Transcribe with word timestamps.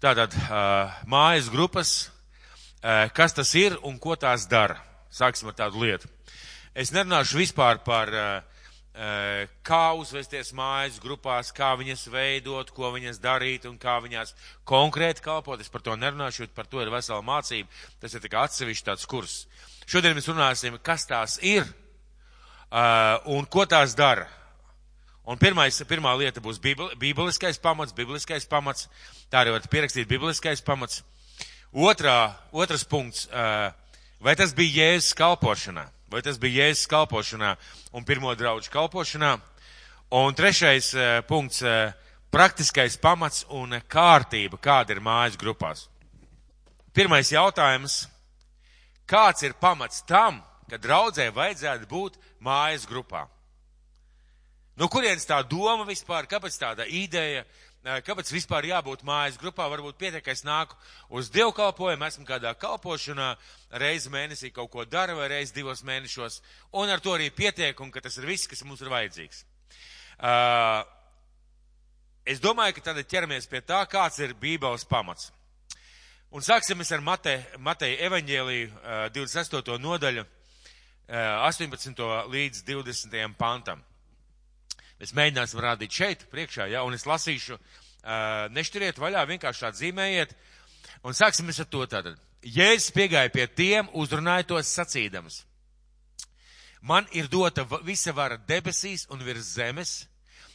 Tātad 0.00 0.32
mājas 1.04 1.50
grupas, 1.52 1.90
kas 3.12 3.34
tas 3.36 3.50
ir 3.58 3.74
un 3.84 3.98
ko 4.00 4.16
tās 4.16 4.46
dara. 4.48 4.78
Sāksim 5.12 5.50
ar 5.50 5.56
tādu 5.58 5.82
lietu. 5.82 6.08
Es 6.72 6.88
nerunāšu 6.94 7.36
vispār 7.36 7.82
par 7.84 8.08
kā 9.66 9.82
uzvesties 10.00 10.54
mājas 10.56 10.96
grupās, 11.04 11.52
kā 11.52 11.74
viņas 11.76 12.06
veidot, 12.12 12.72
ko 12.72 12.94
viņas 12.96 13.20
darīt 13.20 13.68
un 13.68 13.76
kā 13.80 13.98
viņās 14.00 14.32
konkrēti 14.64 15.20
kalpot. 15.24 15.60
Es 15.60 15.68
par 15.68 15.84
to 15.84 15.92
nerunāšu, 16.00 16.46
jo 16.46 16.50
par 16.56 16.64
to 16.64 16.80
ir 16.80 16.90
vesela 16.92 17.20
mācība. 17.20 17.68
Tas 18.00 18.16
ir 18.16 18.24
tikai 18.24 18.46
atsevišķi 18.48 18.88
tāds 18.88 19.04
kurs. 19.04 19.44
Šodien 19.84 20.16
mēs 20.16 20.32
runāsim, 20.32 20.80
kas 20.80 21.04
tās 21.12 21.36
ir 21.44 21.68
un 22.72 23.44
ko 23.52 23.68
tās 23.68 23.92
dara. 23.98 24.30
Un 25.28 25.38
pirmais, 25.38 25.76
pirmā 25.84 26.14
lieta 26.18 26.40
būs 26.40 26.58
bībeliskais 26.62 27.58
pamats, 27.60 27.92
bībeliskais 27.92 28.46
pamats. 28.48 28.88
Tā 29.30 29.42
arī 29.42 29.52
var 29.54 29.66
pierakstīt 29.68 30.08
bībeliskais 30.08 30.62
pamats. 30.64 31.02
Otrā, 31.70 32.34
otrs 32.52 32.84
punkts. 32.84 33.28
Vai 34.20 34.34
tas 34.36 34.54
bija 34.56 34.90
Jēzus 34.90 35.14
kalpošanā? 35.16 35.86
Vai 36.10 36.22
tas 36.24 36.40
bija 36.40 36.66
Jēzus 36.66 36.88
kalpošanā 36.90 37.54
un 37.92 38.04
pirmo 38.04 38.34
draugu 38.34 38.66
kalpošanā? 38.72 39.36
Un 40.10 40.34
trešais 40.34 40.94
punkts- 41.28 41.62
praktiskais 42.34 42.96
pamats 42.96 43.44
un 43.48 43.70
kārtība, 43.88 44.58
kāda 44.58 44.90
ir 44.90 45.00
mājas 45.00 45.36
grupās. 45.36 45.88
Pirmais 46.92 47.30
jautājums. 47.30 48.08
Kāds 49.06 49.42
ir 49.42 49.54
pamats 49.54 50.02
tam, 50.06 50.42
ka 50.68 50.78
draudzē 50.78 51.30
vajadzētu 51.30 51.86
būt 51.86 52.14
mājas 52.40 52.86
grupā? 52.86 53.28
No 54.78 54.86
kurienes 54.88 55.26
tā 55.26 55.40
doma 55.46 55.84
vispār, 55.88 56.28
kāpēc 56.30 56.56
tāda 56.60 56.86
ideja, 56.86 57.42
kāpēc 57.80 58.30
vispār 58.32 58.68
jābūt 58.68 59.02
mājas 59.08 59.38
grupā, 59.40 59.66
varbūt 59.72 59.98
pietiek, 59.98 60.22
ka 60.24 60.34
es 60.34 60.44
nāku 60.44 60.76
uz 61.16 61.30
dievkalpojumu, 61.32 62.06
esmu 62.06 62.26
kādā 62.28 62.52
kalpošanā, 62.60 63.32
reizi 63.80 64.12
mēnesī 64.12 64.52
kaut 64.52 64.70
ko 64.70 64.84
dara 64.84 65.16
vai 65.16 65.30
reizi 65.32 65.56
divos 65.56 65.82
mēnešos, 65.82 66.40
un 66.76 66.92
ar 66.92 67.00
to 67.00 67.16
arī 67.16 67.30
pietiek, 67.32 67.80
un 67.80 67.90
ka 67.90 68.00
tas 68.04 68.16
ir 68.20 68.28
viss, 68.28 68.48
kas 68.50 68.62
mums 68.64 68.84
ir 68.84 68.92
vajadzīgs. 68.92 69.44
Uh, 70.20 70.84
es 72.28 72.40
domāju, 72.40 72.76
ka 72.76 72.90
tad 72.90 73.02
ķeramies 73.08 73.48
pie 73.48 73.64
tā, 73.64 73.80
kāds 73.88 74.20
ir 74.20 74.36
Bībeles 74.36 74.84
pamats. 74.84 75.32
Un 76.30 76.44
sāksimies 76.46 76.92
ar 76.94 77.00
Mate, 77.02 77.40
Mateja 77.58 78.04
evaņģēliju 78.06 78.68
uh, 78.70 79.06
28. 79.16 79.80
nodaļu, 79.82 80.24
uh, 80.24 81.46
18. 81.48 82.04
līdz 82.30 82.66
20. 82.68 83.24
pantam. 83.40 83.80
Mēs 85.00 85.14
mēģināsim 85.16 85.60
rādīt 85.64 85.96
šeit, 85.96 86.24
priekšā, 86.28 86.66
ja, 86.68 86.82
un 86.84 86.92
es 86.92 87.06
lasīšu, 87.08 87.56
nešturiet 88.52 88.98
vaļā, 89.00 89.22
vienkārši 89.30 89.64
tā 89.64 89.70
dzīmējiet, 89.72 90.34
un 91.08 91.16
sāksim 91.16 91.48
ar 91.48 91.68
to 91.72 91.86
tātad. 91.88 92.18
Jēzus 92.44 92.92
piegāja 92.96 93.32
pie 93.32 93.46
tiem, 93.48 93.88
uzrunāja 93.96 94.46
tos 94.52 94.68
sacīdams. 94.76 95.42
Man 96.80 97.08
ir 97.12 97.28
dota 97.28 97.66
visa 97.84 98.12
vara 98.16 98.36
debesīs 98.36 99.06
un 99.12 99.20
virs 99.24 99.54
zemes, 99.56 100.06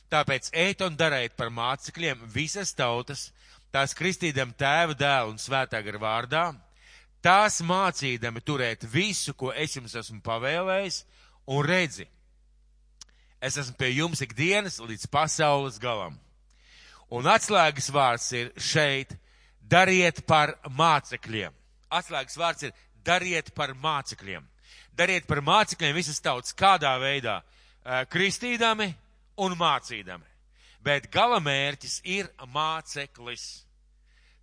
tāpēc 0.10 0.50
eit 0.54 0.82
un 0.82 0.98
darēt 0.98 1.36
par 1.38 1.52
mācekļiem 1.54 2.26
visas 2.34 2.74
tautas, 2.74 3.32
tās 3.74 3.94
kristīdam 3.98 4.54
tēva 4.58 4.98
dēlu 4.98 5.34
un 5.34 5.42
svētā 5.42 5.82
gar 5.86 6.00
vārdā, 6.02 6.46
tās 7.22 7.62
mācīdami 7.62 8.42
turēt 8.46 8.86
visu, 8.90 9.34
ko 9.34 9.54
es 9.54 9.78
jums 9.78 9.94
esmu 9.98 10.22
pavēlējis, 10.26 11.04
un 11.54 11.66
redzi, 11.66 12.08
es 13.42 13.58
esmu 13.58 13.76
pie 13.80 13.92
jums 13.96 14.22
ikdienas 14.26 14.80
līdz 14.84 15.08
pasaules 15.12 15.80
galam. 15.82 16.18
Un 17.14 17.28
atslēgas 17.30 17.92
vārds 17.94 18.32
ir 18.34 18.52
šeit, 18.58 19.14
dariet 19.62 20.24
par 20.26 20.56
mācekļiem. 20.70 21.54
Atslēgas 21.94 22.38
vārds 22.40 22.68
ir 22.68 22.74
dariet 23.06 23.52
par 23.56 23.76
mācekļiem. 23.78 24.46
Dariet 24.96 25.28
par 25.28 25.42
mācekļiem 25.46 25.96
visas 25.96 26.22
tautas 26.24 26.56
kādā 26.58 26.96
veidā, 27.02 27.42
kristīdami 28.10 28.90
un 29.44 29.58
mācīdami. 29.60 30.26
Bet 30.86 31.10
galamērķis 31.14 32.00
ir 32.06 32.30
māceklis. 32.54 33.66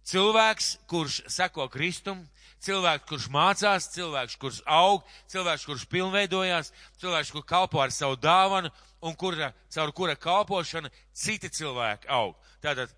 Cilvēks, 0.06 0.72
kurš 0.90 1.20
seko 1.30 1.68
Kristum, 1.70 2.24
cilvēks, 2.62 3.06
kurš 3.08 3.28
mācās, 3.32 3.90
cilvēks, 3.94 4.38
kurš 4.38 4.62
aug, 4.70 5.02
cilvēks, 5.32 5.66
kurš 5.66 5.84
pilnveidojās, 5.90 6.72
cilvēks, 7.02 7.32
kurš 7.34 7.46
kalpo 7.48 7.82
ar 7.82 7.90
savu 7.94 8.16
dāvanu 8.16 8.70
un 9.02 9.16
kura, 9.18 9.50
caur 9.72 9.92
kura 9.92 10.14
kalpošana 10.16 10.90
citi 11.12 11.50
cilvēki 11.50 12.10
aug. 12.14 12.36
Tātad 12.62 12.92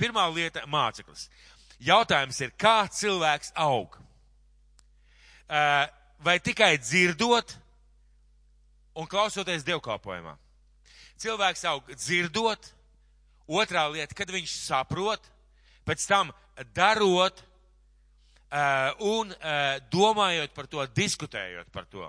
pirmā 0.00 0.26
lieta- 0.34 0.66
māceklis. 0.76 1.28
Jautājums 1.78 2.40
ir, 2.40 2.50
kā 2.58 2.88
cilvēks 2.90 3.52
aug? 3.54 3.98
Vai 6.24 6.38
tikai 6.40 6.78
dzirdot 6.78 7.56
un 8.96 9.06
klausoties 9.06 9.62
dievkalpojumā? 9.62 10.36
Cilvēks 11.18 11.64
aug 11.70 11.86
dzirdot, 11.94 12.72
otrā 13.46 13.86
lieta, 13.92 14.14
kad 14.14 14.28
viņš 14.28 14.50
saprot, 14.66 15.20
pēc 15.86 16.06
tam 16.06 16.32
darot 16.74 17.42
un 19.02 19.32
uh, 19.32 19.80
domājot 19.90 20.54
par 20.54 20.68
to, 20.70 20.84
diskutējot 20.94 21.72
par 21.74 21.88
to. 21.90 22.06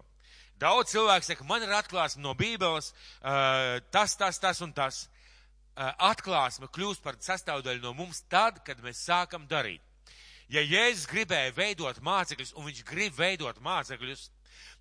Daudz 0.62 0.94
cilvēku 0.94 1.28
saka, 1.28 1.48
man 1.48 1.66
ir 1.66 1.74
atklāsme 1.76 2.22
no 2.24 2.36
Bībeles, 2.38 2.92
uh, 2.92 3.82
tas, 3.92 4.16
tas, 4.16 4.40
tas 4.40 4.62
un 4.62 4.74
tas. 4.76 5.06
Atklāsme 5.76 6.70
kļūst 6.72 7.02
par 7.04 7.18
sastāvdaļu 7.20 7.82
no 7.84 7.92
mums 7.98 8.22
tad, 8.32 8.62
kad 8.64 8.80
mēs 8.80 9.02
sākam 9.04 9.44
darīt. 9.44 9.82
Ja 10.48 10.62
Jēzus 10.64 11.10
gribēja 11.12 11.52
veidot 11.52 12.00
mācekļus, 12.00 12.54
un 12.56 12.70
viņš 12.70 12.80
grib 12.88 13.18
veidot 13.18 13.60
mācekļus, 13.60 14.30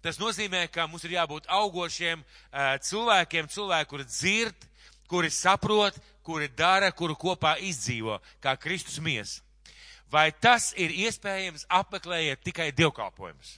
tas 0.05 0.21
nozīmē, 0.23 0.69
ka 0.71 0.87
mums 0.87 1.03
ir 1.09 1.17
jābūt 1.17 1.49
augošiem 1.51 2.23
cilvēkiem, 2.87 3.51
cilvēki, 3.51 3.91
kuri 3.91 4.07
dzird, 4.07 4.69
kuri 5.11 5.33
saprot, 5.35 5.99
kuri 6.23 6.47
dara, 6.55 6.93
kuri 6.95 7.19
kopā 7.19 7.57
izdzīvo, 7.59 8.21
kā 8.39 8.55
Kristus 8.61 9.01
mies. 9.03 9.41
Vai 10.15 10.29
tas 10.31 10.71
ir 10.79 10.95
iespējams 10.95 11.67
apmeklējiet 11.73 12.45
tikai 12.47 12.69
dievkalpojumus? 12.77 13.57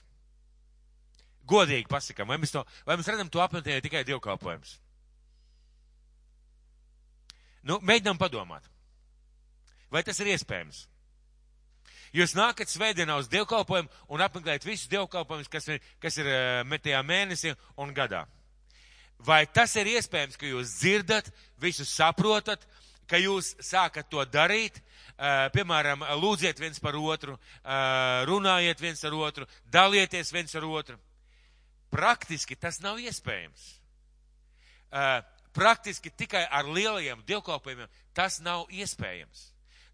Godīgi 1.47 1.87
pasakām, 1.91 2.31
vai 2.31 2.39
mēs, 2.41 2.51
to, 2.55 2.63
vai 2.87 2.97
mēs 2.97 3.07
redzam 3.07 3.29
to 3.31 3.43
apmeklējot 3.43 3.85
tikai 3.85 4.01
dievkalpojumus? 4.07 4.73
Nu, 7.67 7.77
mēģinām 7.83 8.19
padomāt. 8.19 8.65
Vai 9.91 10.01
tas 10.07 10.17
ir 10.23 10.31
iespējams? 10.33 10.85
Jūs 12.15 12.33
nākat 12.37 12.71
svētdienā 12.71 13.17
uz 13.19 13.29
dievkalpojumu 13.31 13.91
un 14.15 14.23
apmeklējat 14.23 14.65
visus 14.65 14.89
dievkalpojumus, 14.91 15.51
kas 15.51 15.67
ir, 15.69 15.83
kas 16.01 16.17
ir 16.19 16.29
metajā 16.67 17.03
mēnesī 17.05 17.53
un 17.77 17.93
gadā. 17.95 18.23
Vai 19.19 19.43
tas 19.45 19.73
ir 19.79 19.89
iespējams, 19.95 20.37
ka 20.39 20.47
jūs 20.47 20.77
dzirdat, 20.79 21.29
visu 21.61 21.85
saprotat, 21.87 22.63
ka 23.09 23.19
jūs 23.19 23.55
sākat 23.63 24.09
to 24.11 24.23
darīt, 24.31 24.79
piemēram, 25.53 26.05
lūdziet 26.21 26.59
viens 26.61 26.79
par 26.83 26.95
otru, 26.99 27.37
runājiet 28.29 28.81
viens 28.81 29.03
ar 29.07 29.15
otru, 29.17 29.47
dalieties 29.73 30.31
viens 30.33 30.55
ar 30.55 30.67
otru. 30.69 30.97
Praktiski 31.93 32.57
tas 32.59 32.81
nav 32.83 32.99
iespējams. 33.01 33.67
Praktiski 35.57 36.11
tikai 36.13 36.43
ar 36.53 36.67
lielajiem 36.69 37.23
dievkalpojumiem 37.25 37.89
tas 38.13 38.37
nav 38.45 38.67
iespējams. 38.69 39.47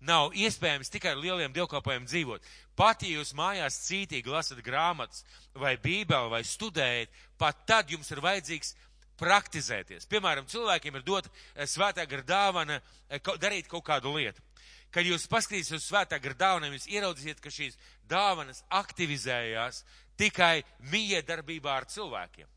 Nav 0.03 0.33
iespējams 0.35 0.91
tikai 0.91 1.13
ar 1.13 1.19
lieliem 1.23 1.53
dievkalpojumiem 1.55 2.07
dzīvot. 2.09 2.47
Pat 2.75 3.05
ja 3.05 3.13
jūs 3.21 3.31
mājās 3.37 3.77
cītīgi 3.85 4.31
lasat 4.31 4.59
grāmatas 4.65 5.23
vai 5.55 5.77
bībeli 5.79 6.31
vai 6.33 6.41
studējat, 6.43 7.11
pat 7.39 7.61
tad 7.69 7.93
jums 7.93 8.11
ir 8.11 8.19
vajadzīgs 8.23 8.73
praktizēties. 9.21 10.07
Piemēram, 10.11 10.49
cilvēkiem 10.51 10.99
ir 10.99 11.05
dot 11.07 11.29
eh, 11.29 11.63
svētā 11.69 12.03
gara 12.09 12.25
dāvana 12.27 12.81
eh, 12.81 13.21
darīt 13.39 13.69
kaut 13.71 13.85
kādu 13.87 14.11
lietu. 14.17 14.43
Kad 14.93 15.07
jūs 15.09 15.25
paskatīsieties 15.29 15.81
uz 15.81 15.87
svētā 15.89 16.19
gara 16.21 16.37
dāvanām, 16.37 16.75
jūs 16.75 16.89
ieraudzīsiet, 16.91 17.39
ka 17.41 17.49
šīs 17.53 17.77
dāvanas 18.09 18.61
aktivizējās 18.69 19.81
tikai 20.19 20.61
miedarbībā 20.91 21.79
ar 21.79 21.87
cilvēkiem. 21.89 22.49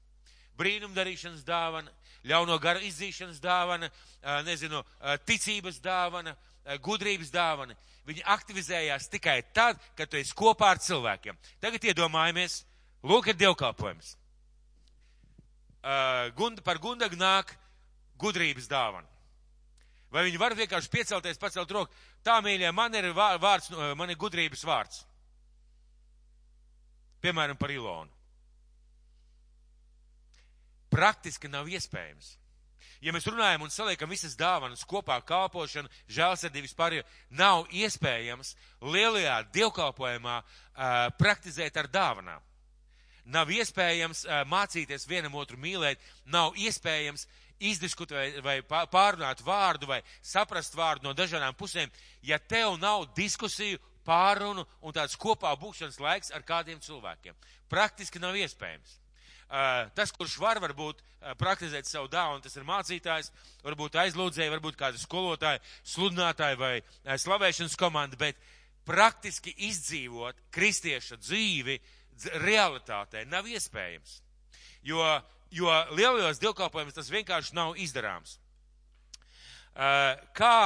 Brīnumdarīšanas 0.57 1.45
dāvana, 1.45 1.93
ļauno 2.29 2.59
garu 2.61 2.85
izdzīšanas 2.85 3.41
dāvana, 3.41 3.89
nezinu, 4.45 4.83
ticības 5.29 5.81
dāvana, 5.85 6.37
gudrības 6.85 7.33
dāvana. 7.33 7.77
Viņi 8.07 8.23
aktivizējās 8.37 9.09
tikai 9.13 9.41
tad, 9.57 9.81
kad 9.97 10.11
tu 10.11 10.21
esi 10.21 10.37
kopā 10.37 10.75
ar 10.75 10.81
cilvēkiem. 10.81 11.37
Tagad 11.61 11.89
iedomājamies, 11.91 12.61
lūk, 13.05 13.33
ir 13.33 13.41
dievkalpojums 13.41 14.15
uh, 15.87 16.31
gund, 16.37 16.63
par 16.67 16.81
gundagu 16.83 17.19
nāk 17.19 17.55
gudrības 18.19 18.69
dāvana. 18.71 19.07
Vai 20.13 20.23
viņi 20.29 20.39
var 20.39 20.55
vienkārši 20.55 20.91
piecelties, 20.93 21.41
pacelt 21.41 21.71
roku? 21.75 21.93
Tā, 22.25 22.39
mīļie, 22.45 22.71
man 22.75 22.95
ir 22.95 23.11
vārds, 23.17 23.73
man 23.99 24.11
ir 24.11 24.19
gudrības 24.21 24.63
vārds. 24.67 25.03
Piemēram, 27.25 27.59
par 27.59 27.73
Ilonu. 27.75 28.13
Praktiski 30.93 31.51
nav 31.51 31.67
iespējams. 31.69 32.37
Ja 33.05 33.13
mēs 33.13 33.27
runājam 33.29 33.67
un 33.67 33.73
saliekam 33.73 34.09
visas 34.09 34.37
dāvanas 34.39 34.85
kopā, 34.89 35.19
kalpošanu, 35.27 35.91
žēlsirdību 36.09 36.65
vispār, 36.65 37.01
nav 37.29 37.67
iespējams 37.69 38.55
lielajā 38.81 39.41
dievkalpojumā 39.53 40.37
uh, 40.41 40.47
praktizēt 41.19 41.77
ar 41.77 41.91
dāvanām. 41.93 42.47
Nav 43.27 43.51
iespējams 43.53 44.25
uh, 44.25 44.45
mācīties 44.49 45.09
vienam 45.11 45.35
otru 45.37 45.59
mīlēt, 45.61 46.01
nav 46.25 46.57
iespējams 46.57 47.27
izdiskutēt 47.61 48.41
vai 48.45 48.61
pārunāt 48.67 49.43
vārdu 49.45 49.89
vai 49.91 50.01
saprast 50.23 50.77
vārdu 50.77 51.09
no 51.09 51.15
dažādām 51.17 51.57
pusēm, 51.57 51.91
ja 52.23 52.39
tev 52.39 52.77
nav 52.81 53.09
diskusiju, 53.17 53.81
pārunu 54.07 54.63
un 54.83 54.95
tāds 54.95 55.19
kopā 55.19 55.51
būšanas 55.59 55.99
laiks 56.01 56.31
ar 56.35 56.45
kādiem 56.47 56.79
cilvēkiem. 56.83 57.35
Praktiski 57.73 58.23
nav 58.23 58.39
iespējams. 58.39 59.01
Uh, 59.47 59.87
tas, 59.95 60.11
kurš 60.11 60.41
var 60.43 60.59
varbūt 60.59 61.03
uh, 61.03 61.35
praktizēt 61.39 61.87
savu 61.87 62.09
dāvanu, 62.11 62.43
tas 62.43 62.57
ir 62.59 62.67
mācītājs, 62.67 63.31
varbūt 63.63 63.99
aizlūdzēji, 64.03 64.51
varbūt 64.51 64.79
kāda 64.79 64.99
skolotāja, 64.99 65.61
sludinātāja 65.87 66.59
vai 66.59 66.73
uh, 66.81 67.13
slavēšanas 67.15 67.79
komanda, 67.79 68.19
bet 68.19 68.41
praktiski 68.87 69.55
izdzīvot 69.69 70.41
kristieša 70.55 71.21
dzīvi 71.23 71.79
realitātē 72.43 73.23
nav 73.31 73.47
iespējams. 73.47 74.19
Jo, 74.87 75.03
jo 75.51 75.71
lielajos 75.95 76.41
dievkalpojumos 76.43 76.97
tas 76.97 77.13
vienkārši 77.13 77.57
nav 77.57 77.77
izdarāms. 77.81 78.39
Kā 80.37 80.57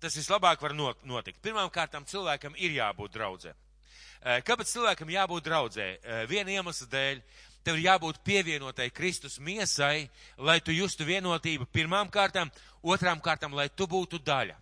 tas 0.00 0.16
vislabāk 0.16 0.62
var 0.62 0.74
notikt? 0.74 1.42
Pirmām 1.44 1.68
kārtām 1.70 2.06
cilvēkam 2.08 2.56
ir 2.56 2.78
jābūt 2.78 3.12
draudzē. 3.16 3.52
Kāpēc 4.46 4.72
cilvēkam 4.72 5.12
jābūt 5.12 5.44
draudzē? 5.46 5.88
Viena 6.30 6.56
iemesla 6.56 6.88
dēļ 6.90 7.20
tev 7.68 7.76
ir 7.76 7.88
jābūt 7.88 8.22
pievienotai 8.24 8.88
Kristus 8.94 9.36
miesai, 9.44 10.08
lai 10.40 10.56
tu 10.64 10.72
justu 10.72 11.04
vienotību 11.04 11.68
pirmām 11.74 12.08
kārtām, 12.08 12.48
otrām 12.80 13.20
kārtām, 13.20 13.52
lai 13.52 13.68
tu 13.68 13.86
būtu 13.90 14.22
daļa. 14.24 14.56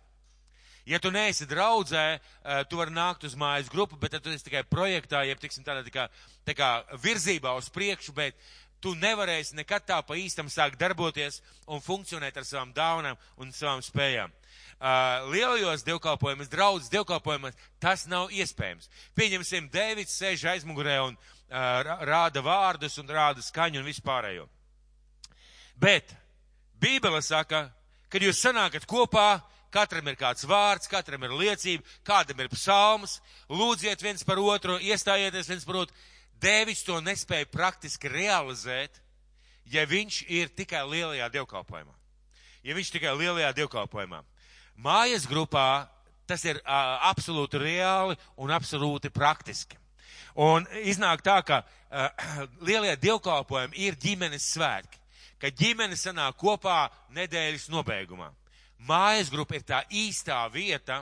Ja 0.87 0.99
tu 1.03 1.11
neesi 1.11 1.43
draudzē, 1.47 2.05
eh, 2.15 2.63
tu 2.69 2.77
vari 2.79 2.91
nākt 2.95 3.25
uz 3.27 3.35
mājas 3.35 3.67
grupu, 3.71 3.97
bet 3.99 4.11
tad 4.11 4.23
tu 4.23 4.29
esi 4.31 4.43
tikai 4.43 4.63
projektā, 4.63 5.25
jeb, 5.27 5.39
tiksim, 5.39 5.63
tādā 5.63 5.83
tā 5.83 5.91
kā, 5.91 6.07
tā 6.47 6.55
kā 6.55 6.83
virzībā 7.03 7.57
uz 7.57 7.67
priekšu, 7.69 8.13
bet 8.15 8.35
tu 8.81 8.93
nevarēsi 8.95 9.57
nekad 9.57 9.85
tā 9.87 10.01
pa 10.05 10.17
īstam 10.19 10.49
sākt 10.51 10.79
darboties 10.79 11.41
un 11.65 11.81
funkcionēt 11.83 12.37
ar 12.37 12.45
savām 12.47 12.73
dāvanām 12.75 13.17
un 13.41 13.53
savām 13.55 13.81
spējām. 13.85 14.33
Uh, 14.77 15.25
lielajos 15.33 15.81
dievkalpojumos, 15.87 16.51
draudzes 16.53 16.91
dievkalpojumos, 16.93 17.57
tas 17.81 18.05
nav 18.05 18.29
iespējams. 18.29 18.91
Pieņemsim, 19.17 19.71
Dēvids 19.73 20.13
sēž 20.19 20.45
aizmugurē 20.53 20.99
un 21.07 21.17
uh, 21.17 21.95
rāda 22.05 22.43
vārdus 22.45 22.99
un 23.01 23.09
rāda 23.09 23.41
skaņu 23.41 23.81
un 23.81 23.87
vispārējo. 23.89 24.45
Bet 25.81 26.13
Bībele 26.77 27.23
saka, 27.25 27.67
kad 28.09 28.21
jūs 28.21 28.37
sanākat 28.41 28.85
kopā, 28.89 29.39
katram 29.73 30.07
ir 30.11 30.17
kāds 30.19 30.45
vārds, 30.47 30.89
katram 30.89 31.25
ir 31.25 31.33
liecība, 31.37 31.85
kādam 32.05 32.43
ir 32.43 32.51
psalms, 32.53 33.17
lūdziet 33.49 34.01
viens 34.05 34.23
par 34.25 34.37
otru, 34.41 34.77
iestājieties 34.77 35.49
viens 35.49 35.65
par 35.65 35.81
otru. 35.83 35.97
Dēvis 36.41 36.83
to 36.85 36.99
nespēja 37.01 37.47
praktiski 37.49 38.09
realizēt, 38.11 38.99
ja 39.65 39.85
viņš 39.89 40.23
ir 40.29 40.51
tikai 40.53 40.83
lielajā 40.85 41.29
dievkalpojumā. 41.33 41.93
Ja 42.63 42.75
viņš 42.77 42.91
tikai 42.93 43.13
lielajā 43.17 43.53
dievkalpojumā. 43.57 44.21
Mājas 44.77 45.25
grupā 45.29 45.87
tas 46.27 46.43
ir 46.45 46.59
uh, 46.59 46.99
absolūti 47.09 47.59
reāli 47.61 48.17
un 48.37 48.51
absolūti 48.53 49.09
praktiski. 49.13 49.79
Un 50.37 50.67
iznāk 50.85 51.23
tā, 51.25 51.39
ka 51.41 51.63
uh, 51.63 52.09
lielie 52.67 52.93
dievkalpojumi 53.01 53.79
ir 53.87 53.97
ģimenes 53.97 54.51
svētki, 54.53 54.99
ka 55.41 55.49
ģimene 55.49 55.97
sanāk 55.97 56.37
kopā 56.37 56.87
nedēļas 57.15 57.69
nobeigumā. 57.73 58.29
Mājas 58.85 59.31
grupa 59.33 59.57
ir 59.57 59.65
tā 59.65 59.81
īstā 59.89 60.43
vieta, 60.53 61.01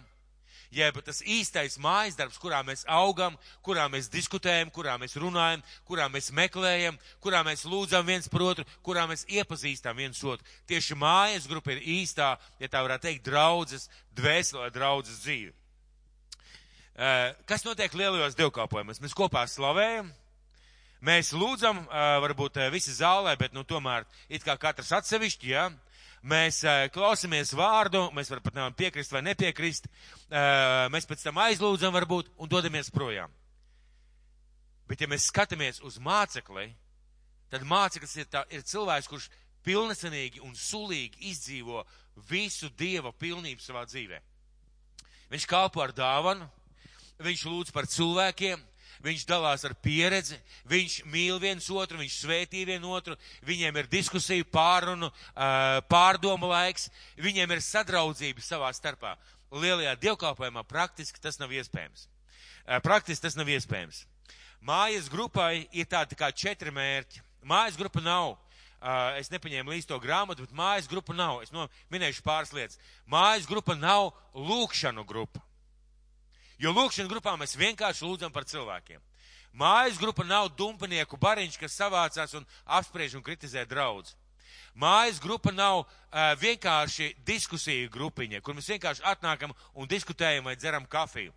jeb 0.76 1.00
tas 1.06 1.22
īstais 1.24 1.80
mājas 1.82 2.18
darbs, 2.20 2.40
kurā 2.42 2.62
mēs 2.68 2.86
augam, 2.92 3.38
kurā 3.66 3.88
mēs 3.92 4.10
diskutējam, 4.12 4.72
kurā 4.76 4.98
mēs 5.02 5.16
runājam, 5.20 5.64
kurā 5.88 6.08
mēs 6.12 6.32
meklējam, 6.36 7.00
kurā 7.24 7.44
mēs 7.48 7.66
lūdzam 7.70 8.06
viens 8.08 8.30
par 8.32 8.46
otru, 8.50 8.66
kurā 8.86 9.06
mēs 9.10 9.26
iepazīstam 9.32 9.98
viens 9.98 10.24
otru. 10.24 10.46
Tieši 10.68 10.98
mājas 11.00 11.48
grupa 11.50 11.76
ir 11.76 11.84
īstā, 12.02 12.36
ja 12.60 12.72
tā 12.72 12.84
varētu 12.86 13.08
teikt, 13.08 13.28
draudzes, 13.30 13.90
dvēselē 14.16 14.72
draudzes 14.76 15.24
dzīve. 15.24 15.56
Eh, 16.96 17.34
kas 17.44 17.66
notiek 17.68 17.92
lielajos 17.92 18.38
dievkalpojumos? 18.40 19.02
Mēs 19.04 19.16
kopā 19.16 19.42
slavējam, 19.52 20.14
mēs 21.04 21.34
lūdzam, 21.36 21.82
eh, 21.84 22.20
varbūt 22.24 22.62
eh, 22.62 22.70
visi 22.72 22.96
zālē, 22.96 23.34
bet 23.40 23.52
nu 23.52 23.66
tomēr 23.68 24.06
it 24.30 24.46
kā 24.48 24.56
katrs 24.56 24.94
atsevišķi, 24.96 25.50
ja? 25.52 25.66
Mēs 26.26 26.64
klausamies 26.90 27.52
vārdu, 27.54 28.08
mēs 28.18 28.32
varam 28.32 28.44
pat 28.48 28.56
nevaram 28.58 28.74
piekrist 28.74 29.12
vai 29.14 29.22
nepiekrist, 29.22 29.86
mēs 30.90 31.06
pēc 31.06 31.22
tam 31.22 31.38
aizlūdzam 31.44 31.94
varbūt 31.94 32.32
un 32.42 32.50
dodamies 32.50 32.90
projām. 32.90 33.30
Bet 34.90 35.02
ja 35.02 35.10
mēs 35.10 35.28
skatāmies 35.30 35.84
uz 35.86 36.00
mācekli, 36.02 36.72
tad 37.54 37.66
māceklis 37.70 38.16
ir, 38.18 38.30
tā, 38.30 38.42
ir 38.50 38.66
cilvēks, 38.66 39.10
kurš 39.10 39.30
pilnesenīgi 39.66 40.42
un 40.46 40.58
sulīgi 40.58 41.30
izdzīvo 41.30 41.84
visu 42.30 42.72
Dieva 42.74 43.14
pilnību 43.14 43.62
savā 43.62 43.86
dzīvē. 43.86 44.22
Viņš 45.30 45.46
kalpo 45.50 45.82
ar 45.82 45.94
dāvanu, 45.94 46.50
viņš 47.22 47.46
lūdz 47.50 47.74
par 47.74 47.90
cilvēkiem, 47.90 48.62
viņš 49.06 49.26
dalās 49.30 49.66
ar 49.68 49.76
pieredzi, 49.86 50.38
viņš 50.70 50.98
mīl 51.14 51.38
viens 51.42 51.68
otru, 51.70 52.00
viņš 52.02 52.18
svētī 52.24 52.66
vienu 52.68 52.94
otru, 52.96 53.18
viņiem 53.46 53.78
ir 53.82 53.90
diskusija, 53.92 54.48
pārunu, 54.50 55.12
pārdomu 55.92 56.50
laiks, 56.52 56.90
viņiem 57.22 57.56
ir 57.56 57.64
sadraudzība 57.66 58.44
savā 58.44 58.72
starpā. 58.76 59.16
Lielajā 59.56 59.94
dievkalpojumā 60.02 60.66
praktiski 60.68 61.22
tas 61.22 61.38
nav 61.40 61.54
iespējams. 61.54 62.08
Praktiski 62.84 63.28
tas 63.28 63.38
nav 63.38 63.50
iespējams. 63.54 64.04
Mājas 64.66 65.12
grupai 65.12 65.68
ir 65.76 65.86
tādi 65.86 66.18
kā 66.18 66.32
četri 66.34 66.74
mērķi. 66.74 67.22
Mājas 67.46 67.78
grupa 67.78 68.02
nav 68.02 68.34
es 69.20 69.32
nepaņēmu 69.34 69.74
līdz 69.74 69.88
to 69.90 70.00
grāmatu, 70.02 70.46
bet 70.46 70.58
mājas 70.58 70.90
grupa 70.90 71.14
nav. 71.14 71.42
Es 71.46 71.54
no, 71.54 71.68
minēšu 71.94 72.26
pāris 72.26 72.54
lietas. 72.54 72.80
Mājas 73.10 73.48
grupa 73.50 73.78
nav 73.78 74.12
lūkšanu 74.34 75.06
grupa. 75.08 75.42
Jo 76.62 76.72
lūkšana 76.72 77.12
grupā 77.12 77.36
mēs 77.40 77.58
vienkārši 77.60 78.06
lūdzam 78.08 78.32
par 78.32 78.48
cilvēkiem. 78.48 79.02
Mājas 79.56 79.98
grupa 80.00 80.24
nav 80.28 80.50
dumpinieku 80.56 81.18
bariņš, 81.20 81.58
kas 81.60 81.78
savācās 81.80 82.34
un 82.36 82.46
apspriež 82.66 83.16
un 83.16 83.24
kritizē 83.24 83.64
draudz. 83.68 84.16
Mājas 84.76 85.22
grupa 85.24 85.54
nav 85.56 85.84
uh, 85.84 85.88
vienkārši 86.40 87.14
diskusiju 87.28 87.88
grupiņa, 87.92 88.42
kur 88.44 88.56
mēs 88.58 88.68
vienkārši 88.74 89.06
atnākam 89.08 89.56
un 89.74 89.88
diskutējam 89.88 90.48
vai 90.48 90.58
dzeram 90.60 90.88
kafiju. 90.88 91.32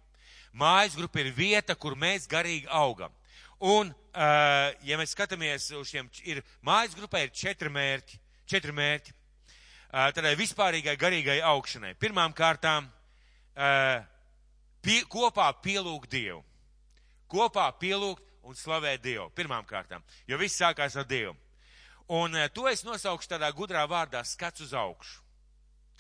Mājas 0.51 0.97
grupa 0.99 1.23
ir 1.23 1.31
vieta, 1.35 1.77
kur 1.79 1.95
mēs 1.95 2.27
garīgi 2.27 2.67
augam. 2.67 3.15
Un, 3.59 3.91
uh, 3.91 4.75
ja 4.87 4.99
mēs 4.99 5.15
skatāmies 5.15 5.71
uz 5.79 5.91
šiem, 5.91 6.11
ir, 6.27 6.43
mājas 6.63 6.99
grupai 6.99 7.27
ir 7.27 7.35
četri 7.35 7.71
mērķi, 7.71 8.19
četri 8.51 8.75
mērķi. 8.75 9.15
Uh, 9.89 10.11
tādai 10.15 10.35
vispārīgai 10.39 10.99
garīgai 10.99 11.39
augšanai. 11.55 11.95
Pirmām 12.03 12.35
kārtām, 12.35 12.91
uh, 13.55 14.03
pie, 14.83 15.03
kopā 15.11 15.51
pielūgt 15.63 16.11
Dievu. 16.13 16.43
Kopā 17.29 17.69
pielūgt 17.81 18.25
un 18.49 18.57
slavēt 18.57 19.03
Dievu 19.05 19.29
pirmām 19.37 19.67
kārtām, 19.69 20.05
jo 20.27 20.39
viss 20.41 20.59
sākās 20.61 20.97
ar 20.97 21.07
Dievu. 21.09 21.37
Un 22.09 22.35
uh, 22.35 22.49
to 22.49 22.65
es 22.71 22.85
nosaukšu 22.87 23.35
tādā 23.35 23.51
gudrā 23.53 23.85
vārdā 23.89 24.23
skats 24.25 24.65
uz 24.65 24.73
augšu. 24.73 25.21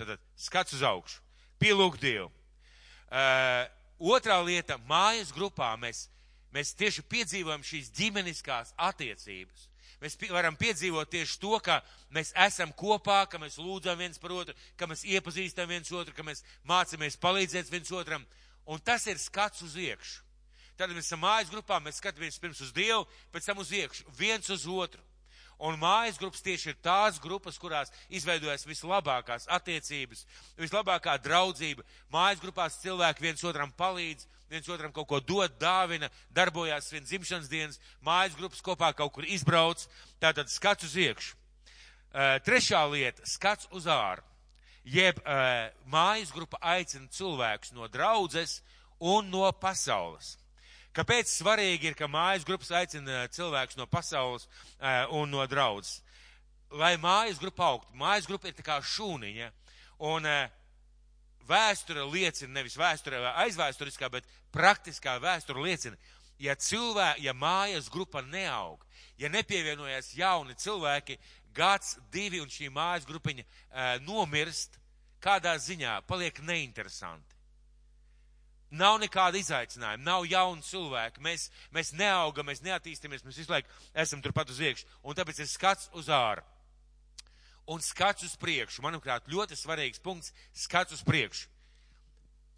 Tātad 0.00 0.22
skats 0.38 0.72
uz 0.78 0.84
augšu. 0.86 1.20
Pielūgt 1.60 2.00
Dievu. 2.00 2.30
Uh, 3.08 3.66
otrā 3.98 4.38
lieta- 4.44 4.78
mājas 4.92 5.32
grupā 5.34 5.74
mēs, 5.76 6.06
mēs 6.54 6.72
tieši 6.76 7.02
piedzīvojam 7.02 7.64
šīs 7.66 7.90
ģimeniskās 7.92 8.72
attiecības. 8.76 9.68
Mēs 9.98 10.14
varam 10.30 10.54
piedzīvot 10.56 11.10
tieši 11.10 11.38
to, 11.42 11.58
ka 11.58 11.80
mēs 12.14 12.30
esam 12.46 12.70
kopā, 12.72 13.24
ka 13.28 13.38
mēs 13.42 13.58
lūdzam 13.58 13.98
viens 13.98 14.20
par 14.22 14.30
otru, 14.36 14.54
ka 14.78 14.86
mēs 14.86 15.02
iepazīstam 15.02 15.68
viens 15.68 15.90
otru, 15.90 16.14
ka 16.14 16.22
mēs 16.22 16.44
mācāmies 16.68 17.18
palīdzēt 17.18 17.72
viens 17.72 17.90
otram. 17.90 18.26
Un 18.68 18.80
tas 18.84 19.06
ir 19.08 19.16
skats 19.16 19.62
uz 19.64 19.78
iekšu. 19.80 20.20
Tad 20.78 20.92
mēs 20.94 21.08
esam 21.08 21.22
mājas 21.24 21.48
grupā, 21.50 21.80
mēs 21.82 21.98
skatāmies 21.98 22.38
pirms 22.38 22.60
uz 22.62 22.70
Dievu, 22.76 23.06
pēc 23.32 23.48
tam 23.48 23.62
uz 23.62 23.72
iekšu, 23.74 24.04
viens 24.14 24.46
uz 24.52 24.66
otru. 24.68 25.00
Un 25.58 25.74
mājas 25.80 26.20
grupas 26.20 26.44
tieši 26.44 26.68
ir 26.70 26.76
tās 26.84 27.16
grupas, 27.18 27.56
kurās 27.58 27.90
izveidojas 28.14 28.62
vislabākās 28.68 29.48
attiecības, 29.56 30.22
vislabākā 30.60 31.16
draudzība. 31.24 31.82
Mājas 32.14 32.44
grupās 32.44 32.78
cilvēki 32.84 33.24
viens 33.24 33.42
otram 33.42 33.72
palīdz, 33.74 34.28
viens 34.52 34.70
otram 34.70 34.94
kaut 34.94 35.08
ko 35.10 35.18
dod, 35.18 35.56
dāvina, 35.58 36.12
darbojās 36.30 36.92
viens 36.92 37.10
dzimšanas 37.10 37.50
dienas, 37.50 37.82
mājas 38.04 38.38
grupas 38.38 38.62
kopā 38.62 38.92
kaut 38.94 39.16
kur 39.16 39.26
izbrauc, 39.26 39.82
tātad 40.22 40.52
skats 40.52 40.86
uz 40.86 40.94
iekšu. 40.94 41.34
Trešā 42.46 42.84
lieta- 42.92 43.26
skats 43.34 43.66
uz 43.74 43.90
āru 43.90 44.22
jeb 44.88 45.20
uh, 45.22 45.68
mājas 45.90 46.32
grupa 46.34 46.60
aicina 46.74 47.08
cilvēkus 47.12 47.74
no 47.76 47.88
draudzes 47.92 48.60
un 48.98 49.30
no 49.30 49.46
pasaules. 49.52 50.36
Kāpēc 50.96 51.30
svarīgi 51.30 51.92
ir, 51.92 51.94
ka 51.94 52.08
mājas 52.10 52.46
grupas 52.48 52.72
aicina 52.74 53.26
cilvēkus 53.30 53.78
no 53.78 53.86
pasaules 53.86 54.48
uh, 54.48 55.04
un 55.14 55.30
no 55.30 55.44
draudzes? 55.46 56.00
lai 56.70 56.96
mājas 57.00 57.40
grupa 57.40 57.72
augtu. 57.72 57.96
Mājas 57.96 58.28
grupa 58.28 58.48
ir 58.48 58.56
tā 58.56 58.64
kā 58.64 58.78
šūniņa. 58.84 59.50
Un 60.08 60.28
vēsture 61.48 62.04
liecina, 62.06 62.52
nevis 62.58 62.76
vēsture 62.78 63.22
aizvēsturiskā, 63.44 64.10
bet 64.12 64.28
praktiskā 64.52 65.16
vēsture 65.22 65.62
liecina, 65.64 65.96
ja 66.38 66.54
cilvēki, 66.54 67.24
ja 67.24 67.34
mājas 67.34 67.88
grupa 67.90 68.22
neaug, 68.22 68.84
ja 69.18 69.30
nepievienojas 69.32 70.12
jauni 70.14 70.54
cilvēki, 70.54 71.18
gads, 71.58 71.96
divi 72.14 72.42
un 72.42 72.50
šī 72.52 72.70
mājas 72.74 73.06
grupiņa 73.08 73.44
e, 73.44 73.48
nomirst, 74.06 74.78
kādā 75.22 75.56
ziņā 75.58 75.98
paliek 76.06 76.38
neinteresanti. 76.46 77.34
Nav 78.78 78.98
nekāda 79.00 79.40
izaicinājuma, 79.40 80.04
nav 80.04 80.26
jaunu 80.28 80.62
cilvēku, 80.62 81.22
mēs, 81.24 81.48
mēs 81.72 81.94
neaugam, 81.96 82.50
mēs 82.50 82.60
neattīstamies, 82.66 83.24
mēs 83.24 83.40
visu 83.40 83.52
laiku 83.54 83.68
esam 83.96 84.20
turpat 84.22 84.52
uz 84.52 84.60
iekšu, 84.60 84.86
un 85.02 85.16
tāpēc 85.16 85.40
ir 85.40 85.48
skats 85.48 85.88
uz 85.96 86.12
ārā 86.12 86.44
un 87.68 87.80
skats 87.84 88.24
uz 88.24 88.34
priekšu. 88.40 88.82
Manuprāt, 88.82 89.28
ļoti 89.28 89.56
svarīgs 89.56 90.00
punkts- 90.00 90.32
skats 90.64 90.96
uz 90.96 91.04
priekšu. 91.04 91.48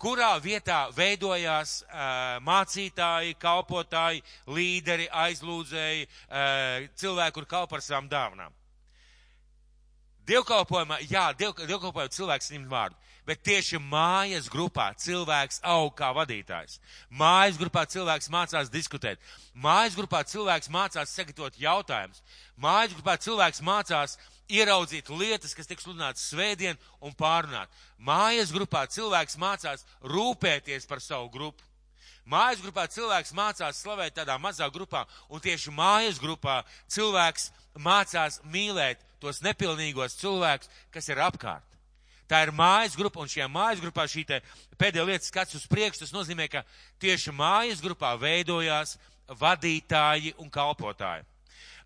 Kurā 0.00 0.32
vietā 0.40 0.88
veidojās 0.96 1.82
uh, 1.82 2.38
mācītāji, 2.40 3.36
kalpotāji, 3.36 4.22
līderi, 4.48 5.10
aizlūdzēji, 5.12 6.06
uh, 6.06 6.88
cilvēki, 6.96 7.34
kur 7.36 7.44
kalpo 7.44 7.76
ar 7.76 7.84
savām 7.84 8.08
dāvanām? 8.08 8.54
Dievkalpojumā, 10.30 11.00
jā, 11.10 11.24
diev, 11.34 11.56
dievkalpojumā 11.58 12.10
cilvēks 12.14 12.52
ņem 12.52 12.66
vārdu, 12.70 12.94
bet 13.26 13.40
tieši 13.42 13.80
mājas 13.82 14.46
grupā 14.52 14.92
cilvēks 15.02 15.58
aug 15.66 15.90
kā 15.98 16.12
vadītājs. 16.14 16.76
Mājas 17.10 17.58
grupā 17.58 17.82
cilvēks 17.90 18.30
mācās 18.30 18.70
diskutēt. 18.70 19.18
Mājas 19.58 19.96
grupā 19.98 20.22
cilvēks 20.30 20.70
mācās 20.70 21.14
sagatavot 21.16 21.58
jautājumus. 21.58 22.22
Mājas 22.62 22.94
grupā 22.94 23.16
cilvēks 23.24 23.62
mācās 23.66 24.14
ieraudzīt 24.50 25.10
lietas, 25.10 25.54
kas 25.56 25.66
tiek 25.66 25.82
sludināts 25.82 26.28
svētdien 26.30 26.78
un 27.02 27.14
pārunāt. 27.16 27.66
Mājas 27.98 28.54
grupā 28.54 28.84
cilvēks 28.86 29.34
mācās 29.40 29.82
rūpēties 30.06 30.86
par 30.86 31.02
savu 31.02 31.26
grupu. 31.34 31.66
Mājas 32.30 32.62
grupā 32.62 32.84
cilvēks 32.86 33.34
mācās 33.34 33.82
slavēt 33.82 34.14
tādā 34.20 34.36
mazā 34.38 34.68
grupā, 34.70 35.02
un 35.26 35.42
tieši 35.42 35.72
mājas 35.74 36.20
grupā 36.22 36.60
cilvēks 36.86 37.48
mācās 37.50 37.59
mīlēt 37.78 39.02
tos 39.20 39.42
nepilnīgos 39.44 40.16
cilvēkus, 40.20 40.70
kas 40.90 41.08
ir 41.08 41.20
apkārt. 41.20 41.66
Tā 42.30 42.44
ir 42.44 42.52
mājas 42.54 42.94
grupa, 42.94 43.18
un 43.20 43.30
šajā 43.30 43.48
mājas 43.50 43.80
grupā 43.82 44.04
šī 44.06 44.22
pēdējā 44.78 45.04
lieta 45.04 45.26
skats 45.26 45.56
uz 45.58 45.66
priekšu, 45.66 46.04
tas 46.04 46.14
nozīmē, 46.14 46.46
ka 46.48 46.62
tieši 47.02 47.34
mājas 47.34 47.82
grupā 47.82 48.14
veidojās 48.20 48.96
vadītāji 49.40 50.36
un 50.38 50.50
kalpotāji. 50.50 51.26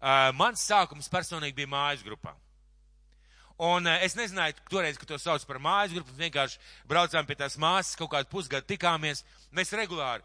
Uh, 0.04 0.28
mans 0.36 0.60
sākums 0.60 1.08
personīgi 1.08 1.56
bija 1.56 1.70
mājas 1.72 2.04
grupā. 2.04 2.34
Un 3.64 3.88
uh, 3.88 4.02
es 4.04 4.18
nezināju, 4.18 4.58
toreiz, 4.68 4.98
ka 5.00 5.08
to 5.08 5.16
sauc 5.16 5.46
par 5.48 5.56
mājas 5.64 5.94
grupu, 5.96 6.12
vienkārši 6.18 6.60
braucām 6.90 7.24
pie 7.24 7.38
tās 7.40 7.56
māsas, 7.56 7.96
kaut 7.96 8.12
kādu 8.12 8.28
pusgadu 8.28 8.68
tikāmies. 8.68 9.24
Mēs 9.54 9.72
regulāri. 9.72 10.20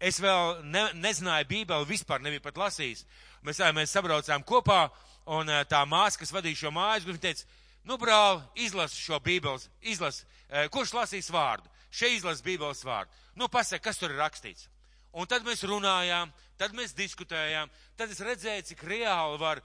Es 0.00 0.18
vēl 0.20 0.64
ne, 0.68 0.88
nezināju 0.98 1.48
Bībeli, 1.48 1.88
vispār 1.88 2.22
nebiju 2.24 2.42
pat 2.44 2.58
lasījis. 2.60 3.04
Mēs, 3.46 3.60
mēs 3.76 3.94
sabraucām 3.94 4.42
kopā, 4.46 4.88
un 5.30 5.48
tā 5.70 5.84
māsa, 5.88 6.18
kas 6.20 6.32
vadīja 6.34 6.64
šo 6.64 6.74
mājas 6.74 7.06
grupu, 7.06 7.22
teica, 7.22 7.46
nu, 7.88 7.96
brāl, 8.00 8.42
izlasi 8.58 9.00
šo 9.00 9.20
Bībeles, 9.24 9.68
izlasi, 9.80 10.26
kurš 10.74 10.94
lasīs 10.98 11.30
vārdu? 11.32 11.70
Šeit 11.94 12.18
izlasi 12.18 12.44
Bībeles 12.44 12.82
vārdu. 12.84 13.12
Nu, 13.38 13.48
pasaka, 13.48 13.84
kas 13.88 14.00
tur 14.00 14.12
ir 14.12 14.20
rakstīts. 14.20 14.68
Un 15.14 15.28
tad 15.30 15.46
mēs 15.46 15.62
runājām, 15.62 16.32
tad 16.58 16.74
mēs 16.74 16.94
diskutējām, 16.98 17.70
tad 17.98 18.10
es 18.10 18.20
redzēju, 18.24 18.64
cik 18.70 18.80
reāli 18.88 19.38
var, 19.38 19.60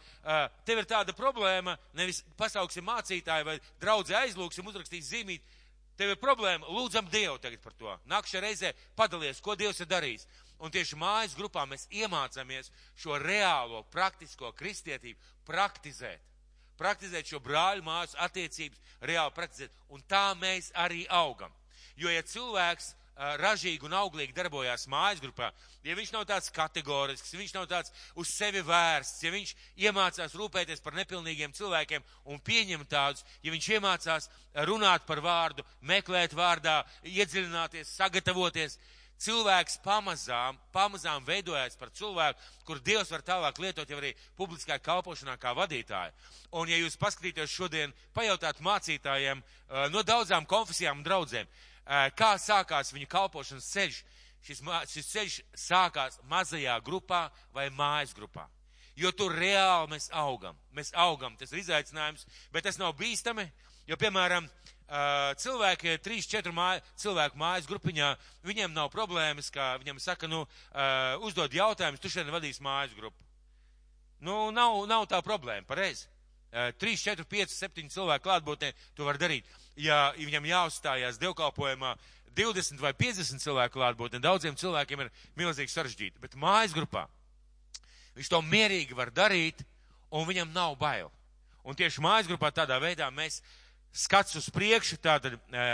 tev 0.65 0.81
ir 0.81 0.87
tāda 0.89 1.15
problēma, 1.17 1.73
nevis 1.97 2.21
pasauksim 2.37 2.85
mācītāju 2.85 3.47
vai 3.47 3.55
draudzi 3.81 4.17
aizlūksim, 4.19 4.69
uzrakstīt 4.69 5.07
zīmīt, 5.07 5.55
tev 5.99 6.13
ir 6.13 6.21
problēma, 6.21 6.69
lūdzam 6.71 7.09
Dievu 7.11 7.37
tagad 7.43 7.59
par 7.63 7.75
to. 7.75 7.95
Nākšā 8.07 8.41
reizē 8.43 8.71
padalies, 8.95 9.41
ko 9.43 9.57
Dievs 9.59 9.81
ir 9.83 9.89
darījis. 9.91 10.25
Un 10.63 10.71
tieši 10.71 10.97
mājas 10.99 11.35
grupā 11.37 11.65
mēs 11.67 11.85
iemācāmies 11.91 12.71
šo 12.99 13.19
reālo, 13.19 13.83
praktisko 13.91 14.51
kristietību 14.59 15.19
praktizēt. 15.47 16.23
Praktizēt 16.79 17.27
šo 17.27 17.41
brāļu 17.43 17.83
mājas 17.83 18.15
attiecības, 18.23 18.79
reāli 19.03 19.35
praktizēt. 19.35 19.75
Un 19.91 20.03
tā 20.07 20.31
mēs 20.39 20.71
arī 20.75 21.05
augam. 21.11 21.51
Jo, 21.99 22.11
ja 22.11 22.23
cilvēks 22.23 22.93
ražīgi 23.19 23.83
un 23.83 23.95
auglīgi 23.99 24.35
darbojās 24.35 24.87
mājas 24.91 25.19
grupā, 25.23 25.49
ja 25.83 25.95
viņš 25.97 26.13
nav 26.15 26.25
tāds 26.29 26.51
kategorisks, 26.55 27.33
ja 27.33 27.39
viņš 27.39 27.55
nav 27.57 27.65
tāds 27.71 27.91
uz 28.15 28.31
sevi 28.31 28.61
vērsts, 28.65 29.23
ja 29.25 29.31
viņš 29.33 29.55
iemācās 29.87 30.37
rūpēties 30.39 30.83
par 30.83 30.95
nepilnīgiem 30.99 31.55
cilvēkiem 31.55 32.05
un 32.31 32.39
pieņemt 32.39 32.89
tādus, 32.91 33.25
ja 33.43 33.51
viņš 33.51 33.67
iemācās 33.75 34.29
runāt 34.69 35.07
par 35.09 35.23
vārdu, 35.25 35.67
meklēt 35.81 36.35
vārdā, 36.37 36.79
iedziļināties, 37.03 37.91
sagatavoties, 37.99 38.79
cilvēks 39.19 39.79
pamazām, 39.83 40.57
pamazām 40.71 41.25
veidojas 41.27 41.75
par 41.79 41.91
cilvēku, 41.91 42.39
kur 42.63 42.79
Dievs 42.79 43.11
var 43.11 43.23
tālāk 43.25 43.59
lietot 43.59 43.89
jau 43.89 43.99
arī 43.99 44.13
publiskā 44.39 44.79
kalpošanā 44.79 45.35
kā 45.41 45.51
vadītāju. 45.57 46.15
Un 46.55 46.71
ja 46.71 46.79
jūs 46.79 46.95
paskatīties 46.99 47.51
šodien, 47.51 47.93
pajautāt 48.15 48.61
mācītājiem 48.63 49.43
no 49.91 50.03
daudzām 50.07 50.47
konfesijām 50.47 51.01
un 51.01 51.07
draudzēm, 51.07 51.51
kā 52.15 52.31
sākās 52.37 52.93
viņa 52.93 53.09
kalpošanas 53.09 53.69
ceļš. 53.73 53.99
Šis, 54.39 54.61
šis 54.87 55.07
ceļš 55.11 55.33
sākās 55.57 56.19
mazajā 56.31 56.77
grupā 56.85 57.25
vai 57.51 57.67
mājas 57.75 58.13
grupā. 58.15 58.45
Jo 58.95 59.11
tur 59.11 59.33
reāli 59.35 59.91
mēs 59.91 60.07
augam. 60.15 60.55
Mēs 60.75 60.93
augam, 60.95 61.35
tas 61.39 61.51
ir 61.51 61.59
izaicinājums, 61.59 62.25
bet 62.51 62.63
tas 62.67 62.79
nav 62.79 62.93
bīstami, 62.99 63.45
jo, 63.87 63.97
piemēram, 63.99 64.47
cilvēki, 65.39 65.97
trīs, 66.03 66.27
četru 66.27 66.53
māju, 66.55 66.81
cilvēku 66.99 67.39
mājas 67.39 67.67
grupiņā, 67.69 68.09
viņiem 68.47 68.73
nav 68.73 68.89
problēmas, 68.93 69.51
kā 69.53 69.73
viņam 69.83 69.99
saka, 70.03 70.27
nu, 70.31 70.45
uzdod 71.27 71.53
jautājumus, 71.53 72.01
tu 72.01 72.11
šodien 72.11 72.33
vadīsi 72.33 72.63
mājas 72.65 72.95
grupu. 72.97 73.19
Nu, 74.25 74.49
nav, 74.51 74.81
nav 74.89 75.05
tā 75.07 75.21
problēma, 75.23 75.67
pareizi. 75.67 76.07
3, 76.49 76.97
4, 76.97 77.23
5, 77.29 77.51
7 77.53 77.91
cilvēku 77.93 78.25
klātbūtnē 78.25 78.71
to 78.97 79.05
var 79.05 79.19
darīt. 79.21 79.45
Ja 79.79 80.09
viņam 80.17 80.47
jāuzstājās 80.49 81.19
dievkalpojumā 81.21 81.93
20 82.35 82.81
vai 82.83 82.91
50 82.97 83.43
cilvēku 83.43 83.77
klātbūtnē, 83.77 84.19
daudziem 84.23 84.57
cilvēkiem 84.59 85.05
ir 85.05 85.11
milzīgi 85.39 85.71
sarežģīti. 85.71 86.19
Bet 86.21 86.37
mājas 86.39 86.75
grupā 86.75 87.05
viņš 88.17 88.31
to 88.31 88.41
mierīgi 88.43 88.97
var 88.97 89.11
darīt, 89.15 89.63
un 90.11 90.27
viņam 90.27 90.51
nav 90.53 90.75
bail. 90.79 91.11
Un 91.63 91.77
tieši 91.77 92.03
mājas 92.03 92.27
grupā 92.29 92.51
tādā 92.55 92.79
veidā 92.81 93.09
mēs 93.13 93.41
skats 93.95 94.35
uz 94.39 94.49
priekšu, 94.53 94.99
tātad 95.01 95.35
e, 95.35 95.65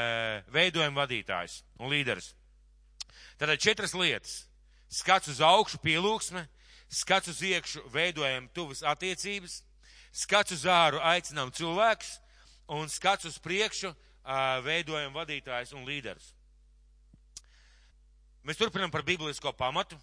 veidojam 0.54 0.98
vadītājs 0.98 1.62
un 1.80 1.92
līderis. 1.94 2.34
Tātad 3.40 3.62
četras 3.62 3.96
lietas. 3.98 4.44
Skats 4.92 5.32
uz 5.32 5.42
augšu, 5.44 5.80
pielūgsme, 5.84 6.46
skats 6.94 7.32
uz 7.34 7.42
iekšu, 7.44 7.84
veidojam 7.92 8.48
tuvas 8.56 8.84
attiecības, 8.86 9.60
skats 10.16 10.56
uz 10.56 10.64
āru 10.70 11.02
aicinām 11.04 11.52
cilvēkus 11.52 12.20
un 12.68 12.90
skats 12.90 13.28
uz 13.30 13.38
priekšu 13.42 13.94
veidojam 14.66 15.14
vadītājs 15.14 15.74
un 15.78 15.86
līderus. 15.86 16.32
Mēs 18.46 18.60
turpinām 18.62 18.92
par 18.94 19.06
biblisko 19.06 19.54
pamatu. 19.58 19.98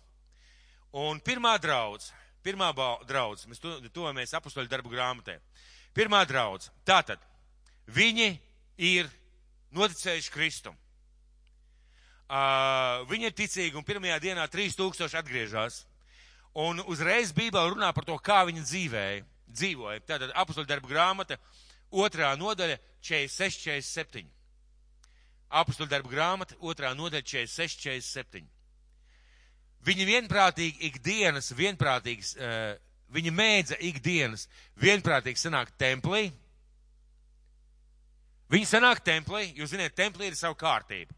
Un 0.92 1.20
pirmā 1.24 1.54
draudz, 1.62 2.10
pirmā 2.44 2.68
draudz, 3.06 3.46
mēs 3.48 3.62
tuvamies 3.94 4.34
apustoļu 4.36 4.68
darbu 4.68 4.90
grāmatē. 4.92 5.38
Pirmā 5.94 6.24
draudz, 6.28 6.68
tātad, 6.84 7.22
viņi 7.86 8.34
ir 8.82 9.08
noticējuši 9.72 10.32
Kristum. 10.34 10.76
Uh, 12.32 13.02
viņi 13.10 13.28
ir 13.28 13.34
ticīgi 13.36 13.76
un 13.76 13.84
pirmajā 13.84 14.18
dienā 14.24 14.46
3000 14.48 15.18
atgriežas. 15.20 15.82
Un 16.56 16.80
uzreiz 16.88 17.32
Bībele 17.32 17.72
runā 17.72 17.90
par 17.96 18.04
to, 18.08 18.16
kā 18.20 18.42
viņi 18.48 18.64
dzīvēja 18.64 19.24
dzīvoja. 19.52 20.02
Tātad 20.08 20.32
apustuļu 20.36 20.68
darba 20.68 20.88
grāmata, 20.88 21.38
otrā 21.92 22.32
nodaļa 22.40 22.78
46, 23.04 23.62
47. 23.68 24.26
Apustuļu 25.52 25.90
darba 25.90 26.10
grāmata, 26.12 26.56
otrā 26.60 26.92
nodaļa 26.96 27.26
46, 27.28 27.80
47. 27.84 28.46
Viņi 29.82 30.06
vienprātīgi 30.06 30.86
ikdienas, 30.88 31.50
vienprātīgs, 31.58 32.36
uh, 32.38 32.74
viņi 33.12 33.32
mēdza 33.34 33.78
ikdienas 33.82 34.46
vienprātīgi 34.80 35.42
sanākt 35.42 35.74
templī. 35.80 36.30
Viņi 38.52 38.68
sanāk 38.68 39.00
templī, 39.04 39.48
jūs 39.56 39.72
zināt, 39.72 39.96
templī 39.96 40.28
ir 40.30 40.38
savu 40.38 40.58
kārtību. 40.60 41.14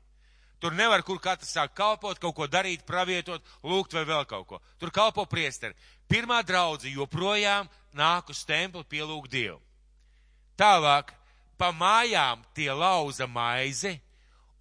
Tur 0.63 0.73
nevar, 0.73 1.03
kur 1.05 1.19
katrs 1.21 1.51
sāk 1.53 1.75
kalpot, 1.77 2.17
kaut 2.23 2.33
ko 2.39 2.47
darīt, 2.49 2.87
pravietot, 2.89 3.43
lūgt 3.67 3.93
vai 3.93 4.05
vēl 4.09 4.23
kaut 4.25 4.47
ko. 4.49 4.61
Tur 4.81 4.93
kalpo 4.95 5.27
priesteri. 5.29 5.75
Pirmā 6.09 6.39
draudze 6.47 6.89
joprojām 6.89 7.69
nāk 7.93 8.31
uz 8.33 8.45
templi 8.49 8.81
pielūgt 8.89 9.29
Dievu. 9.35 9.59
Tālāk, 10.59 11.11
pa 11.59 11.73
mājām 11.75 12.45
tie 12.55 12.71
lauza 12.71 13.27
maizi 13.27 13.97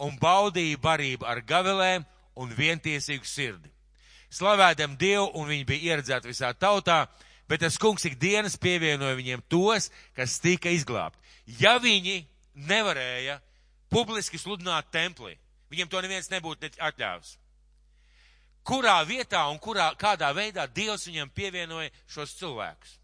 un 0.01 0.17
baudīja 0.19 0.79
barību 0.81 1.27
ar 1.29 1.41
gavelēm 1.45 2.05
un 2.39 2.53
vientiesīgu 2.57 3.27
sirdi. 3.27 3.69
Slavēdam 4.33 4.97
Dievu, 4.97 5.29
un 5.37 5.47
viņi 5.51 5.65
bija 5.69 5.93
ieredzēti 5.93 6.31
visā 6.31 6.49
tautā, 6.57 7.03
bet 7.49 7.61
tas 7.61 7.77
kungs 7.77 8.05
ikdienas 8.09 8.57
pievienoja 8.57 9.17
viņiem 9.19 9.43
tos, 9.49 9.91
kas 10.17 10.39
tika 10.41 10.73
izglābti. 10.73 11.19
Ja 11.61 11.77
viņi 11.77 12.23
nevarēja 12.55 13.37
publiski 13.93 14.41
sludināt 14.41 14.89
templī, 14.93 15.35
viņiem 15.69 15.91
to 15.91 16.01
neviens 16.01 16.31
nebūtu 16.33 16.73
atļāvis. 16.81 17.37
Kurā 18.63 19.01
vietā 19.05 19.43
un 19.51 19.59
kurā, 19.59 19.91
kādā 19.99 20.31
veidā 20.33 20.65
Dievs 20.71 21.05
viņiem 21.09 21.29
pievienoja 21.35 21.91
šos 22.07 22.37
cilvēkus? 22.39 22.97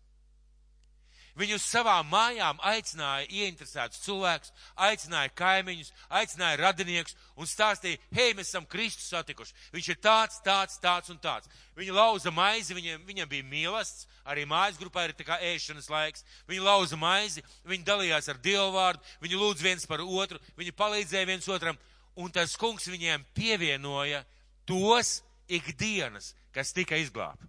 Viņi 1.40 1.56
uz 1.56 1.64
savām 1.64 2.10
mājām 2.12 2.58
aicināja 2.68 3.28
ieinteresētus 3.32 4.02
cilvēkus, 4.04 4.52
aicināja 4.76 5.32
kaimiņus, 5.40 5.92
aicināja 6.20 6.58
radiniekus 6.60 7.16
un 7.40 7.48
stāstīja, 7.48 8.00
hei, 8.12 8.34
mēs 8.36 8.50
esam 8.52 8.66
Kristus 8.68 9.08
satikuši. 9.14 9.56
Viņš 9.72 9.88
ir 9.94 10.00
tāds, 10.04 10.42
tāds, 10.44 10.76
tāds 10.84 11.14
un 11.14 11.22
tāds. 11.24 11.48
Viņi 11.80 11.96
lauza 11.96 12.34
maizi, 12.36 12.76
viņiem, 12.76 13.06
viņam 13.08 13.30
bija 13.32 13.48
mīlestības, 13.48 14.10
arī 14.28 14.44
mājas 14.52 14.82
grupā 14.82 15.06
ir 15.08 15.14
tā 15.16 15.24
kā 15.30 15.38
ēšanas 15.54 15.88
laiks. 15.94 16.26
Viņi 16.50 16.66
lauza 16.66 17.00
maizi, 17.00 17.46
viņi 17.72 17.88
dalījās 17.88 18.28
ar 18.34 18.42
Dievu 18.44 18.74
vārdu, 18.76 19.06
viņi 19.24 19.40
lūdz 19.40 19.64
viens 19.64 19.88
par 19.88 20.04
otru, 20.04 20.42
viņi 20.60 20.76
palīdzēja 20.76 21.30
viens 21.30 21.48
otram, 21.48 21.80
un 22.20 22.36
tas 22.36 22.58
kungs 22.60 22.90
viņiem 22.92 23.24
pievienoja 23.38 24.26
tos 24.68 25.22
ikdienas, 25.48 26.34
kas 26.52 26.76
tika 26.76 27.00
izglābti. 27.00 27.48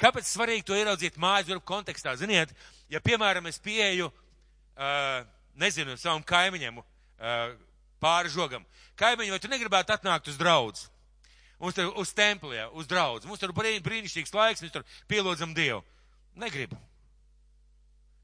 Kāpēc 0.00 0.28
svarīgi 0.28 0.66
to 0.68 0.76
ieraudzīt 0.76 1.16
mājas 1.20 1.48
grupu 1.48 1.70
kontekstā? 1.70 2.12
Ziniet, 2.20 2.52
ja 2.92 3.00
piemēram 3.00 3.46
es 3.48 3.58
pieeju, 3.62 4.10
uh, 4.10 5.22
nezinu, 5.56 5.96
savam 6.00 6.24
kaimiņam 6.26 6.82
uh, 6.82 7.54
pāri 8.02 8.32
žogam, 8.32 8.66
kaimiņi, 9.00 9.32
vai 9.32 9.40
tu 9.40 9.50
negribētu 9.52 9.96
atnākt 9.96 10.28
uz 10.28 10.36
draudz? 10.40 10.84
Mums 11.56 11.76
tur 11.78 11.94
uz 11.96 12.12
templi, 12.12 12.58
uz 12.76 12.88
draudz. 12.88 13.24
Mums 13.24 13.40
tur 13.40 13.54
brīnišķīgs 13.56 14.34
laiks, 14.36 14.60
mēs 14.60 14.74
tur 14.74 14.84
pielūdzam 15.08 15.54
Dievu. 15.56 15.80
Negribu. 16.36 16.76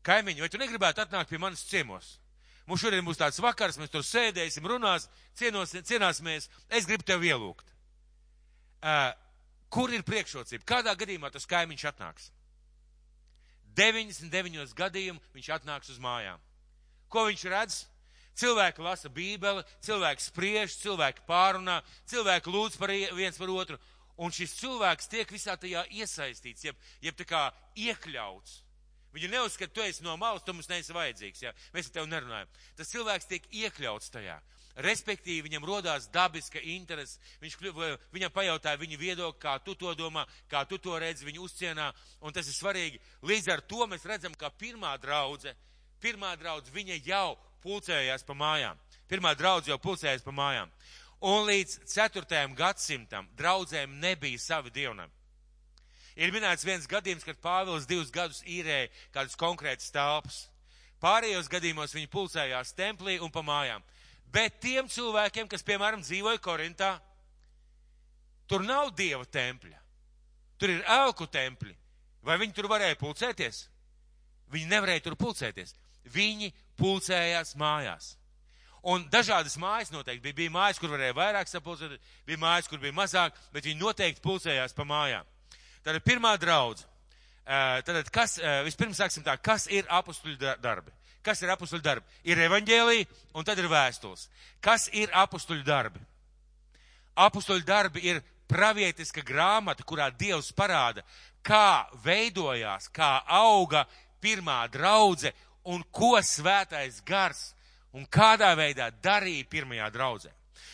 Kaimiņi, 0.05 0.43
vai 0.45 0.51
tu 0.53 0.61
negribētu 0.61 1.01
atnākt 1.05 1.31
pie 1.31 1.41
manis 1.41 1.65
ciemos? 1.65 2.19
Mums 2.69 2.83
šodien 2.83 3.07
būs 3.07 3.19
tāds 3.19 3.41
vakars, 3.43 3.79
mēs 3.81 3.91
tur 3.91 4.05
sēdēsim, 4.07 4.67
runās, 4.69 5.09
cienos, 5.39 5.73
cienāsimies. 5.89 6.51
Es 6.69 6.87
gribu 6.87 7.07
tev 7.09 7.25
ielūgt. 7.27 7.65
Uh, 8.83 9.15
Kur 9.73 9.93
ir 9.95 10.05
priekšrocība? 10.05 10.67
Kādā 10.69 10.93
gadījumā 10.99 11.31
tas 11.33 11.49
kaimiņš 11.49 11.85
atnāks? 11.93 12.29
99 13.79 14.75
gadījumu 14.77 15.23
viņš 15.33 15.49
atnāks 15.57 15.93
uz 15.95 16.01
mājām. 16.03 16.41
Ko 17.09 17.25
viņš 17.29 17.45
redz? 17.49 17.79
Cilvēki 18.37 18.85
lasa 18.85 19.11
bībeli, 19.13 19.65
cilvēki 19.85 20.25
spriež, 20.25 20.77
cilvēki 20.81 21.25
pārunā, 21.29 21.83
cilvēki 22.09 22.53
lūdz 22.53 22.79
par 22.81 22.93
viens 23.17 23.37
par 23.37 23.53
otru, 23.53 23.77
un 24.17 24.33
šis 24.33 24.55
cilvēks 24.61 25.11
tiek 25.13 25.33
visā 25.33 25.57
tajā 25.61 25.85
iesaistīts, 25.93 26.65
jeb, 26.65 26.79
jeb 27.05 27.19
tā 27.19 27.27
kā 27.29 27.43
iekļauts. 27.77 28.63
Viņi 29.13 29.29
neuzskata, 29.35 29.75
tu 29.77 29.85
esi 29.85 30.05
no 30.05 30.17
malas, 30.17 30.45
tu 30.45 30.55
mums 30.57 30.71
neesi 30.71 30.97
vajadzīgs, 30.97 31.43
ja? 31.45 31.53
mēs 31.75 31.91
ar 31.91 31.99
tevi 31.99 32.09
nerunājam. 32.09 32.53
Tas 32.79 32.93
cilvēks 32.95 33.29
tiek 33.29 33.49
iekļauts 33.53 34.13
tajā. 34.15 34.39
Respektīvi, 34.81 35.45
viņam 35.51 35.67
rodās 35.69 36.07
dabiska 36.09 36.61
interese, 36.73 37.19
viņš 37.43 37.59
viņam 38.13 38.33
pajautāja 38.33 38.81
viņa 38.81 38.99
viedokli, 38.99 39.41
kā 39.43 39.59
tu 39.61 39.75
to 39.77 39.93
domā, 39.95 40.25
kā 40.49 40.65
tu 40.65 40.79
to 40.81 40.97
redzi, 40.97 41.27
viņu 41.29 41.45
uzcienā, 41.45 41.91
un 42.25 42.33
tas 42.33 42.49
ir 42.49 42.57
svarīgi. 42.57 43.01
Līdz 43.21 43.51
ar 43.53 43.61
to 43.61 43.85
mēs 43.87 44.07
redzam, 44.09 44.33
ka 44.33 44.49
pirmā 44.49 44.95
draudze, 45.03 45.53
pirmā 46.01 46.33
draudze, 46.41 46.73
viņa 46.73 47.03
jau 47.05 47.37
pulcējās 47.63 48.25
pa 48.25 48.35
mājām. 48.35 48.81
Pirmā 49.13 49.35
draudze 49.37 49.71
jau 49.71 49.79
pulcējās 49.79 50.25
pa 50.25 50.33
mājām. 50.33 50.73
Un 51.23 51.45
līdz 51.47 51.83
4. 51.93 52.49
gadsimtam 52.57 53.29
draudzēm 53.39 54.01
nebija 54.01 54.41
savi 54.41 54.73
dievnami. 54.75 55.13
Ir 56.17 56.33
minēts 56.33 56.65
viens 56.65 56.89
gadījums, 56.89 57.25
kad 57.25 57.39
Pāvils 57.41 57.87
divus 57.89 58.11
gadus 58.13 58.43
īrēja 58.45 58.91
kādus 59.15 59.39
konkrētus 59.39 59.93
telpas. 59.93 60.43
Pārējos 61.03 61.49
gadījumos 61.51 61.95
viņi 61.97 62.11
pulcējās 62.13 62.75
templī 62.79 63.19
un 63.23 63.33
pa 63.33 63.43
mājām. 63.43 63.85
Bet 64.33 64.61
tiem 64.65 64.89
cilvēkiem, 64.89 65.49
kas, 65.51 65.65
piemēram, 65.67 66.01
dzīvoja 66.05 66.41
Korintā, 66.41 66.95
tur 68.49 68.65
nav 68.65 68.95
dieva 68.97 69.27
tempļa. 69.29 69.79
Tur 70.61 70.73
ir 70.73 70.85
elku 70.89 71.27
tempļi. 71.29 71.75
Vai 72.23 72.39
viņi 72.41 72.55
tur 72.57 72.69
varēja 72.71 72.97
pulcēties? 73.01 73.65
Viņi 74.53 74.71
nevarēja 74.71 75.05
tur 75.09 75.17
pulcēties. 75.19 75.75
Viņi 76.15 76.53
pulcējās 76.79 77.57
mājās. 77.59 78.13
Un 78.83 79.05
dažādas 79.11 79.55
mājas 79.63 79.93
noteikti 79.95 80.25
bija. 80.25 80.39
Bija 80.41 80.55
mājas, 80.55 80.81
kur 80.83 80.91
varēja 80.91 81.15
vairāk 81.15 81.51
sapulcēt, 81.51 81.99
bija 82.27 82.41
mājas, 82.43 82.71
kur 82.71 82.81
bija 82.83 82.95
mazāk, 82.97 83.37
bet 83.55 83.69
viņi 83.69 83.79
noteikti 83.79 84.25
pulcējās 84.25 84.75
pa 84.75 84.87
mājām. 84.89 85.29
Tātad 85.83 86.03
pirmā 86.07 86.33
draudz. 86.41 86.87
Tātad 87.47 88.11
kas, 88.15 88.39
vispirms 88.67 88.99
sāksim 89.03 89.27
tā, 89.27 89.37
kas 89.39 89.69
ir 89.71 89.87
apustuļu 89.91 90.57
darbi? 90.63 90.95
Kas 91.23 91.43
ir 91.43 91.53
apustuļu 91.55 91.83
darbi? 91.83 92.07
Ir 92.27 92.41
evaņģēlija 92.49 93.07
un 93.39 93.47
tad 93.47 93.61
ir 93.63 93.71
vēstules. 93.71 94.27
Kas 94.61 94.89
ir 94.93 95.13
apustuļu 95.15 95.63
darbi? 95.67 96.03
Apustuļu 97.15 97.65
darbi 97.67 98.03
ir 98.09 98.23
pravietiska 98.51 99.23
grāmata, 99.25 99.85
kurā 99.87 100.11
Dievs 100.11 100.51
parāda, 100.57 101.05
kā 101.45 101.87
veidojās, 102.05 102.89
kā 102.93 103.23
auga 103.27 103.87
pirmā 104.23 104.65
draudze 104.73 105.33
un 105.65 105.83
ko 105.91 106.17
svētais 106.23 107.01
gars 107.07 107.53
un 107.93 108.07
kādā 108.07 108.53
veidā 108.59 108.91
darīja 109.03 109.49
pirmajā 109.51 109.89
draudzē. 109.95 110.33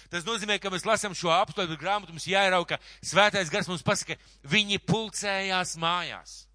Tas 0.09 0.25
nozīmē, 0.25 0.57
ka 0.61 0.71
mēs 0.73 0.87
lasām 0.89 1.15
šo 1.17 1.31
apstākļu 1.35 1.77
grāmatu, 1.81 2.15
mums 2.15 2.29
jārauka, 2.29 2.79
svētais 3.05 3.51
gars 3.53 3.69
mums 3.69 3.85
pasaka, 3.85 4.17
viņi 4.49 4.81
pulcējās 4.89 5.77
mājās. 5.81 6.48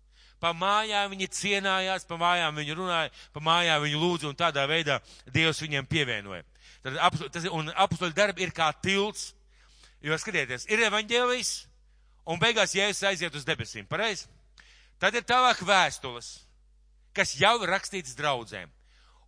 Pa 0.43 0.51
mājām 0.51 1.13
viņi 1.13 1.29
cienājās, 1.32 2.03
pa 2.03 2.17
mājām 2.19 2.58
viņi 2.60 2.75
runāja, 2.75 3.12
pa 3.32 3.39
mājām 3.39 3.86
viņi 3.86 3.99
lūdza 4.01 4.27
un 4.27 4.36
tādā 4.36 4.65
veidā 4.67 4.97
Dievs 5.32 5.62
viņiem 5.63 5.88
pievienoja. 5.88 6.43
Tad, 6.84 6.97
tas, 7.32 7.45
un 7.47 7.71
apstoļu 7.71 8.12
darbi 8.17 8.43
ir 8.43 8.51
kā 8.51 8.67
tilts, 8.84 9.29
jo 10.03 10.17
skatieties, 10.19 10.67
ir 10.67 10.84
evaņģēlijs 10.89 11.53
un 12.27 12.41
beigās 12.41 12.75
Jēzus 12.75 13.08
aiziet 13.08 13.36
uz 13.39 13.47
debesīm, 13.47 13.88
pareizi? 13.88 14.27
Tad 14.99 15.15
ir 15.15 15.23
tālāk 15.27 15.62
vēstules, 15.63 16.34
kas 17.15 17.38
jau 17.39 17.56
ir 17.62 17.71
rakstīts 17.71 18.17
draudzēm. 18.19 18.67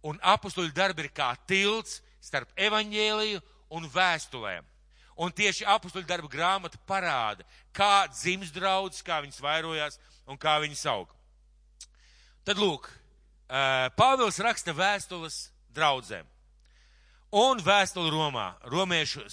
Un 0.06 0.20
apstoļu 0.20 0.74
darbi 0.76 1.06
ir 1.06 1.14
kā 1.16 1.32
tilts 1.48 2.02
starp 2.24 2.52
evaņģēliju 2.60 3.40
un 3.76 3.88
vēstulēm. 3.92 4.68
Un 5.16 5.32
tieši 5.32 5.64
apstoļu 5.72 6.08
darba 6.10 6.28
grāmata 6.28 6.80
parāda, 6.88 7.48
kā 7.72 8.04
dzims 8.12 8.52
draudzes, 8.52 9.04
kā 9.06 9.22
viņas 9.24 9.40
vairojās, 9.40 10.00
un 10.30 10.40
kā 10.42 10.58
viņi 10.64 10.78
sauk. 10.80 11.12
Tad 12.46 12.60
lūk, 12.62 12.90
Pāvils 13.98 14.40
raksta 14.42 14.74
vēstules 14.74 15.50
draudzēm. 15.74 16.26
Un 17.36 17.60
vēstuli 17.60 18.10
Romā, 18.14 18.54
romiešu, 18.72 19.26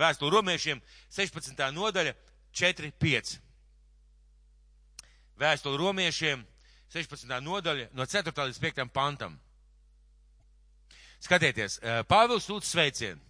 vēstuli 0.00 0.32
romiešiem 0.34 0.80
16. 1.14 1.60
nodaļa 1.76 2.14
4.5. 2.52 3.36
Vēstuli 5.38 5.78
romiešiem 5.78 6.42
16. 6.92 7.30
nodaļa 7.44 7.88
no 7.94 8.06
4. 8.06 8.34
līdz 8.50 8.60
5. 8.62 8.88
pantam. 8.94 9.38
Skatieties, 11.24 11.78
Pāvils 12.10 12.48
sūta 12.48 12.68
sveicienu. 12.68 13.20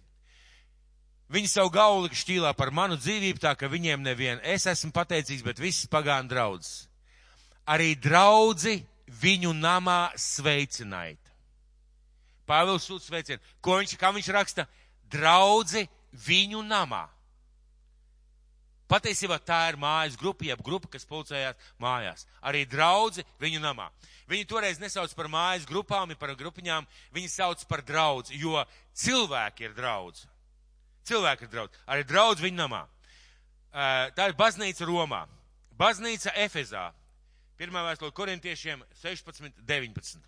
Viņi 1.31 1.49
savu 1.49 1.71
gauli 1.73 2.11
šķīlā 2.13 2.51
par 2.53 2.69
manu 2.75 2.99
dzīvību, 3.01 3.41
tā 3.41 3.55
ka 3.57 3.69
viņiem 3.71 4.03
nevien 4.05 4.41
es 4.45 4.67
esmu 4.69 4.91
pateicīgs, 4.93 5.45
bet 5.45 5.61
visas 5.61 5.89
pagānu 5.89 6.29
draudzes. 6.29 6.85
Arī 7.65 7.95
draudzi 7.97 8.83
viņu 9.21 9.55
namā 9.57 10.11
sveicināja. 10.21 11.17
Pāvils 12.45 12.85
sūta 12.85 13.07
sveicienu. 13.07 13.41
Ko 13.57 13.79
viņš, 13.79 13.95
kā 13.97 14.11
viņš 14.13 14.29
raksta? 14.35 14.67
Draudzi 15.09 15.87
viņu 16.27 16.61
namā. 16.61 17.07
Patiesībā 18.85 19.39
tā 19.41 19.63
ir 19.71 19.79
mājas 19.81 20.13
grupa, 20.13 20.45
jeb 20.45 20.61
grupa, 20.61 20.91
kas 20.93 21.07
pulcējās 21.09 21.57
mājās. 21.81 22.27
Arī 22.45 22.67
draudzi 22.69 23.25
viņu 23.41 23.63
namā. 23.63 23.89
Viņi 24.29 24.45
toreiz 24.49 24.77
nesauc 24.81 25.09
par 25.17 25.25
mājas 25.29 25.65
grupām, 25.65 26.13
par 26.21 26.35
grupiņām, 26.37 26.85
viņi 27.13 27.33
sauc 27.33 27.65
par 27.65 27.81
draudzi, 27.81 28.37
jo 28.37 28.61
cilvēki 28.93 29.65
ir 29.65 29.73
draudzi. 29.77 30.29
Cilvēki 31.05 31.45
ir 31.45 31.51
draudz. 31.53 31.79
Arī 31.87 32.05
draudz 32.07 32.41
viņa 32.43 32.57
namā. 32.63 32.83
Tā 34.15 34.29
ir 34.29 34.37
baznīca 34.39 34.87
Romā. 34.87 35.25
Baznīca 35.77 36.33
Efezā. 36.45 36.87
Pirmā 37.59 37.83
vēstule 37.85 38.11
korintiešiem 38.15 38.81
16, 39.01 39.61
19. 39.67 40.19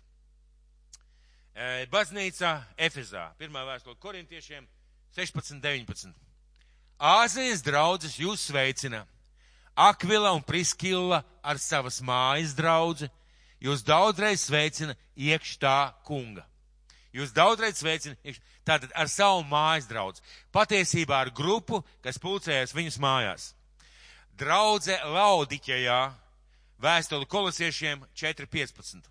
Baznīca 1.92 2.54
Efezā. 2.76 3.28
Pirmā 3.40 3.64
vēstule 3.68 3.98
korintiešiem 4.00 4.68
16, 5.16 5.60
19. 5.64 6.14
Āzijas 6.98 7.62
draudzes 7.62 8.18
jūs 8.18 8.48
sveicina. 8.50 9.04
Akvila 9.78 10.32
un 10.34 10.42
Priskilla 10.42 11.22
ar 11.42 11.58
savas 11.62 12.00
mājas 12.02 12.56
draudzi 12.58 13.06
jūs 13.62 13.84
daudzreiz 13.86 14.42
sveicina 14.46 14.96
iekš 15.16 15.56
tā 15.62 15.92
kunga. 16.06 16.44
Jūs 17.16 17.32
daudzreiz 17.32 17.78
sveicināt, 17.80 18.40
tātad 18.68 18.92
ar 18.92 19.08
savu 19.08 19.44
mājas 19.48 19.88
draudz. 19.88 20.20
Patiesībā 20.52 21.22
ar 21.24 21.30
grupu, 21.34 21.80
kas 22.04 22.20
pulcējas 22.20 22.74
viņas 22.76 22.98
mājās. 23.00 23.46
Draudze 24.38 24.98
Laudiķejā 25.08 26.00
vēstuli 26.78 27.26
kolosiešiem 27.26 28.04
4.15. 28.14 29.08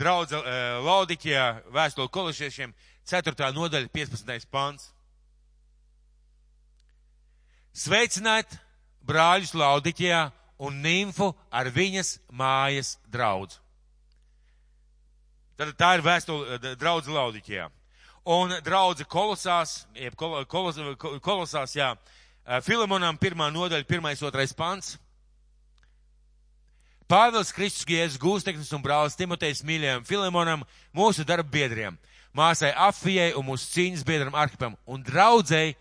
Draudze 0.00 0.40
Laudiķijā 0.84 1.46
vēstuli 1.72 2.10
kolosiešiem 2.12 2.74
4. 3.08 3.52
nodaļa 3.54 3.88
15. 3.94 4.50
pants. 4.50 4.90
Sveicināt 7.70 8.58
brāļus 9.06 9.54
Laudiķijā 9.54 10.26
un 10.60 10.82
nimfu 10.82 11.30
ar 11.50 11.70
viņas 11.72 12.18
mājas 12.32 12.96
draudzu. 13.08 13.62
Tad 15.60 15.74
tā 15.76 15.90
ir 15.98 16.00
vēstule 16.00 16.56
draudze 16.80 17.12
Laudiķijā. 17.12 17.66
Un 18.32 18.52
draudze 18.64 19.04
kolosās, 19.04 19.82
jeb 19.92 20.14
kolos, 20.16 20.78
kolosās, 21.20 21.74
jā, 21.76 21.90
Filemonam 22.64 23.18
pirmā 23.20 23.50
nodaļa, 23.52 23.84
pirmais, 23.84 24.22
otrais 24.24 24.54
pants. 24.56 24.94
Pāvils 27.10 27.50
Kristus 27.52 27.84
Jēzus 27.84 28.16
Gūsteknis 28.22 28.70
un 28.72 28.80
brālis 28.84 29.18
Timotejs 29.18 29.60
mīļajam 29.66 30.06
Filemonam, 30.08 30.62
mūsu 30.96 31.26
darba 31.28 31.52
biedriem, 31.52 31.98
māsai 32.32 32.70
Afijai 32.72 33.34
un 33.36 33.44
mūsu 33.50 33.68
cīņas 33.74 34.04
biedram 34.06 34.38
Arhipam 34.38 34.78
un 34.88 35.02
draudzēji, 35.04 35.74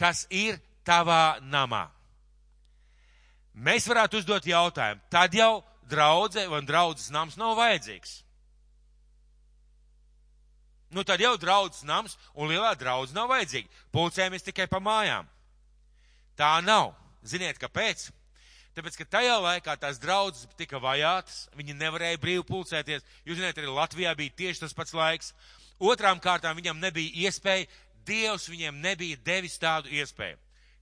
kas 0.00 0.22
ir 0.30 0.56
tavā 0.88 1.36
namā. 1.42 1.88
Mēs 3.52 3.90
varētu 3.90 4.22
uzdot 4.22 4.48
jautājumu, 4.48 5.04
tad 5.12 5.36
jau 5.36 5.58
draudze 5.90 6.46
vai 6.48 6.62
draudzes 6.64 7.12
nams 7.12 7.36
nav 7.36 7.58
vajadzīgs. 7.58 8.22
Nu 10.90 11.04
tad 11.04 11.20
jau 11.20 11.34
draudzes 11.36 11.84
nams 11.84 12.16
un 12.34 12.48
lielā 12.48 12.72
draudze 12.78 13.16
nav 13.16 13.28
vajadzīga. 13.32 13.68
Pulcējamies 13.92 14.46
tikai 14.46 14.68
pa 14.70 14.80
mājām. 14.80 15.28
Tā 16.38 16.58
nav. 16.64 16.94
Ziniet, 17.26 17.58
kāpēc? 17.60 18.08
Tāpēc, 18.78 18.94
ka 19.00 19.04
tajā 19.18 19.34
laikā 19.42 19.74
tās 19.80 19.98
draudzes 19.98 20.46
tika 20.56 20.78
vajātas, 20.78 21.48
viņi 21.58 21.74
nevarēja 21.74 22.20
brīvi 22.22 22.44
pulcēties. 22.46 23.02
Jūs 23.26 23.40
zināt, 23.40 23.58
arī 23.58 23.72
Latvijā 23.74 24.12
bija 24.16 24.36
tieši 24.38 24.62
tas 24.62 24.76
pats 24.76 24.94
laiks. 24.94 25.32
Otrām 25.82 26.20
kārtām 26.22 26.56
viņam 26.58 26.78
nebija 26.82 27.26
iespēja, 27.26 27.66
Dievs 28.08 28.46
viņiem 28.48 28.78
nebija 28.80 29.18
devis 29.20 29.58
tādu 29.60 29.90
iespēju. 29.92 30.38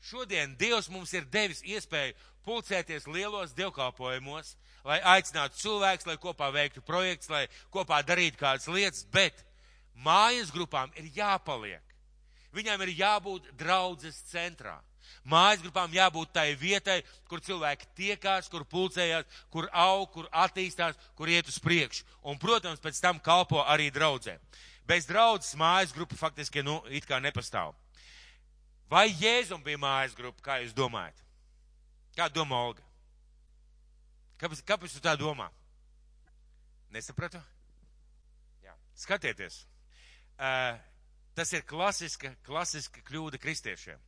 Šodien 0.07 0.53
Dievs 0.61 0.91
mums 0.93 1.11
ir 1.17 1.25
devis 1.33 1.65
iespēju 1.67 2.15
pulcēties 2.47 3.09
lielos 3.11 3.57
dievkalpojumos, 3.57 4.53
lai 4.87 5.01
aicinātu 5.17 5.59
cilvēkus, 5.59 6.07
lai 6.07 6.19
kopā 6.23 6.53
veiktu 6.55 6.85
projekts, 6.87 7.33
lai 7.33 7.47
kopā 7.75 8.05
darītu 8.07 8.39
kādas 8.45 8.69
lietas, 8.71 9.03
bet 9.11 9.41
mājas 10.05 10.53
grupām 10.53 10.93
ir 10.97 11.09
jāpaliek. 11.17 11.83
Viņām 12.57 12.83
ir 12.87 12.95
jābūt 12.97 13.51
draudzes 13.59 14.19
centrā. 14.31 14.79
Mājas 15.27 15.63
grupām 15.63 15.93
jābūt 15.95 16.33
tai 16.35 16.55
vietai, 16.59 17.01
kur 17.31 17.43
cilvēki 17.43 17.89
tiekās, 17.99 18.49
kur 18.51 18.65
pulcējās, 18.67 19.27
kur 19.51 19.69
aug, 19.73 20.09
kur 20.15 20.29
attīstās, 20.33 20.99
kur 21.19 21.31
iet 21.31 21.51
uz 21.51 21.59
priekšu. 21.63 22.07
Un, 22.27 22.39
protams, 22.43 22.83
pēc 22.83 23.01
tam 23.03 23.21
kalpo 23.23 23.63
arī 23.63 23.91
draudzē. 23.95 24.39
Bez 24.87 25.07
draudzes 25.07 25.57
mājas 25.59 25.95
grupa 25.95 26.19
faktiski, 26.19 26.63
nu, 26.63 26.79
it 26.89 27.07
kā 27.07 27.19
nepastāv. 27.23 27.75
Vai 28.91 29.09
Jēzum 29.11 29.63
bija 29.67 29.83
mājas 29.83 30.15
grupa, 30.15 30.43
kā 30.43 30.59
jūs 30.63 30.75
domājat? 30.75 31.23
Kā 32.17 32.31
domā 32.33 32.63
Olga? 32.69 32.85
Kāpēc, 34.41 34.63
kāpēc 34.69 34.95
tu 34.95 35.03
tā 35.03 35.17
domā? 35.19 35.49
Nesapratu? 36.95 37.41
Jā. 38.63 38.77
Skatieties. 38.95 39.65
Tas 41.37 41.53
ir 41.53 41.65
klasiska, 41.69 42.33
klasiska 42.45 43.03
kļūda 43.05 43.41
kristiešiem. 43.41 44.01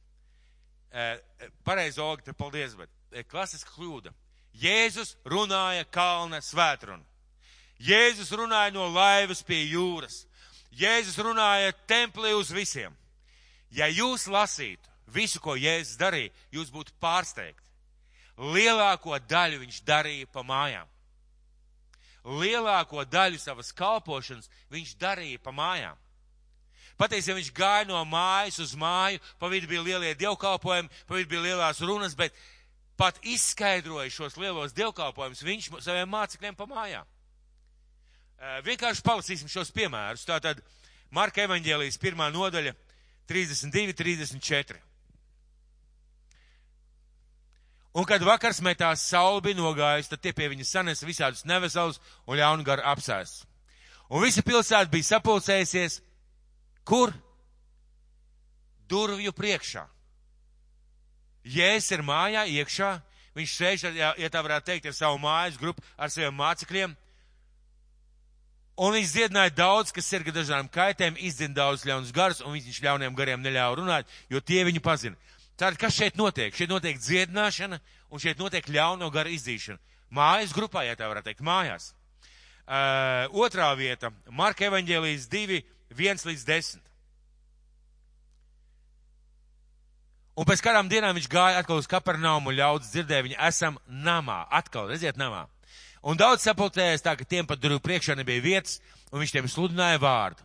Uh, 0.89 1.21
pareizi, 1.65 2.01
Olga, 2.01 2.25
te 2.25 2.33
paldies, 2.33 2.73
bet 2.73 2.89
uh, 2.89 3.21
klasiska 3.29 3.75
kļūda. 3.75 4.15
Jēzus 4.57 5.13
runāja 5.29 5.85
kalna 5.93 6.41
svētrunu. 6.41 7.05
Jēzus 7.85 8.33
runāja 8.33 8.73
no 8.73 8.87
laivas 8.89 9.43
pie 9.45 9.61
jūras. 9.69 10.23
Jēzus 10.73 11.21
runāja 11.21 11.75
templī 11.87 12.33
uz 12.33 12.49
visiem. 12.51 12.97
Ja 13.71 13.87
jūs 13.93 14.25
lasītu 14.33 14.89
visu, 15.13 15.41
ko 15.45 15.53
Jēzus 15.57 16.01
darīja, 16.01 16.33
jūs 16.53 16.73
būtu 16.73 16.97
pārsteigti. 17.01 17.65
Lielāko 18.39 19.19
daļu 19.29 19.61
viņš 19.67 19.85
darīja 19.85 20.33
pa 20.33 20.43
mājām. 20.47 20.89
Lielāko 22.25 23.05
daļu 23.05 23.39
savas 23.41 23.73
kalpošanas 23.77 24.49
viņš 24.73 24.97
darīja 24.97 25.45
pa 25.45 25.53
mājām. 25.53 25.97
Patiesībā 26.99 27.39
viņš 27.39 27.51
gāja 27.55 27.87
no 27.87 28.01
mājas 28.09 28.59
uz 28.63 28.73
māju, 28.79 29.21
pa 29.39 29.51
vidu 29.53 29.71
bija 29.71 29.85
lielie 29.87 30.17
dievkalpojumi, 30.19 30.91
pa 31.07 31.19
vidu 31.19 31.31
bija 31.31 31.45
lielās 31.45 31.83
runas, 31.85 32.17
bet 32.19 32.35
pat 32.99 33.21
izskaidroja 33.23 34.11
šos 34.11 34.35
lielos 34.41 34.75
dievkalpojumus 34.75 35.45
viņš 35.47 35.71
saviem 35.85 36.11
mācekļiem 36.11 36.59
pa 36.59 36.67
mājām. 36.67 37.07
Vienkārši 38.67 39.05
palasīsim 39.07 39.51
šos 39.51 39.71
piemērus. 39.75 40.27
Tātad 40.27 40.61
Marka 41.15 41.43
evaņģēlijas 41.47 41.99
pirmā 42.03 42.29
nodaļa 42.35 42.75
32, 43.31 43.95
34. 43.97 44.83
Un 47.99 48.07
kad 48.07 48.23
vakars 48.23 48.61
metās 48.63 49.03
saule 49.09 49.41
bija 49.43 49.59
nogājusi, 49.59 50.11
tad 50.13 50.23
tie 50.23 50.35
pie 50.37 50.51
viņa 50.53 50.67
sanes 50.69 51.03
visādus 51.03 51.47
neveselus 51.49 51.99
un 52.27 52.39
ļaunu 52.39 52.67
garu 52.67 52.85
apsēsts. 52.87 53.47
Un 54.09 54.23
visa 54.25 54.45
pilsēta 54.45 54.91
bija 54.93 55.09
sapulcējusies, 55.09 55.99
kur? 56.89 57.13
Durvju 58.89 59.35
priekšā. 59.37 59.85
Jēzus 61.49 61.93
ir 61.97 62.05
mājā 62.05 62.47
iekšā, 62.59 62.95
viņš 63.37 63.59
sēž, 63.59 63.85
ja 63.97 64.31
tā 64.33 64.41
varētu 64.45 64.73
teikt, 64.73 64.89
ar 64.89 64.97
savu 64.97 65.21
mājas 65.23 65.61
grupu, 65.61 65.85
ar 65.97 66.11
saviem 66.13 66.35
mācekļiem, 66.37 66.97
Un 68.79 68.95
viņš 68.95 69.11
dziedināja 69.11 69.51
daudz, 69.59 69.91
kas 69.91 70.07
ir 70.15 70.23
dažādām 70.31 70.69
kaitēm, 70.71 71.17
izdzina 71.19 71.57
daudz 71.57 71.83
ļaunus 71.83 72.13
garus, 72.15 72.43
un 72.47 72.55
viņš 72.55 72.79
ļauniem 72.85 73.17
gariem 73.19 73.43
neļāva 73.43 73.75
runāt, 73.75 74.13
jo 74.31 74.39
tie 74.39 74.63
viņu 74.69 74.83
pazina. 74.85 75.19
Tātad, 75.59 75.81
kas 75.83 75.97
šeit 75.97 76.15
notiek? 76.19 76.55
Šeit 76.55 76.71
notiek 76.71 77.01
dziedināšana, 77.03 77.81
un 78.15 78.23
šeit 78.23 78.39
notiek 78.39 78.69
ļauno 78.71 79.09
garu 79.11 79.33
izdzīšana. 79.35 79.83
Mājas 80.15 80.55
grupā, 80.55 80.85
ja 80.87 80.95
tā 80.95 81.09
varētu 81.11 81.27
teikt, 81.27 81.43
mājās. 81.43 81.91
Uh, 82.69 83.27
otrā 83.43 83.73
vieta- 83.75 84.13
Marka 84.41 84.69
evaņģēlijas 84.69 85.27
2, 85.33 85.59
1 85.95 86.27
līdz 86.29 86.45
10. 86.49 86.89
Un 90.39 90.47
pēc 90.47 90.61
kādām 90.63 90.87
dienām 90.87 91.17
viņš 91.19 91.27
gāja 91.33 91.59
atkal 91.59 91.81
uz 91.81 91.89
Kapernaumu, 91.91 92.53
ļaudis 92.55 92.93
dzirdēja 92.93 93.25
viņu, 93.27 93.39
esam 93.49 93.79
namā, 93.91 94.45
atkal, 94.55 94.87
redziet, 94.87 95.19
namā. 95.19 95.49
Un 96.07 96.19
daudz 96.19 96.45
sapulcējās 96.47 97.03
tā, 97.03 97.17
ka 97.19 97.27
tiem 97.27 97.47
pat 97.49 97.59
durvju 97.59 97.81
priekšā 97.83 98.15
nebija 98.15 98.45
vietas, 98.45 98.77
un 99.11 99.19
viņš 99.19 99.35
tiem 99.35 99.49
sludināja 99.51 99.99
vārdu. 99.99 100.45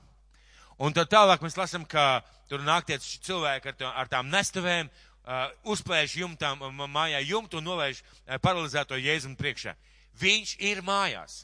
Un 0.82 0.96
tad 0.98 1.12
tālāk 1.14 1.44
mēs 1.46 1.60
lasām, 1.60 1.86
ka 1.86 2.24
tur 2.50 2.64
nāk 2.66 2.88
tie 2.90 2.98
cilvēki 2.98 3.70
ar, 3.70 3.78
tā, 3.78 3.92
ar 4.02 4.10
tām 4.10 4.34
nestuvēm, 4.34 4.90
uh, 4.90 5.46
uzplēš 5.70 6.18
jumtām, 6.24 6.66
mājā 6.90 7.22
jumtu 7.28 7.62
un 7.62 7.70
nolaiž 7.70 8.02
uh, 8.02 8.40
paralizēto 8.42 8.98
jēzumu 8.98 9.38
priekšā. 9.38 9.76
Viņš 10.20 10.56
ir 10.72 10.82
mājās. 10.86 11.44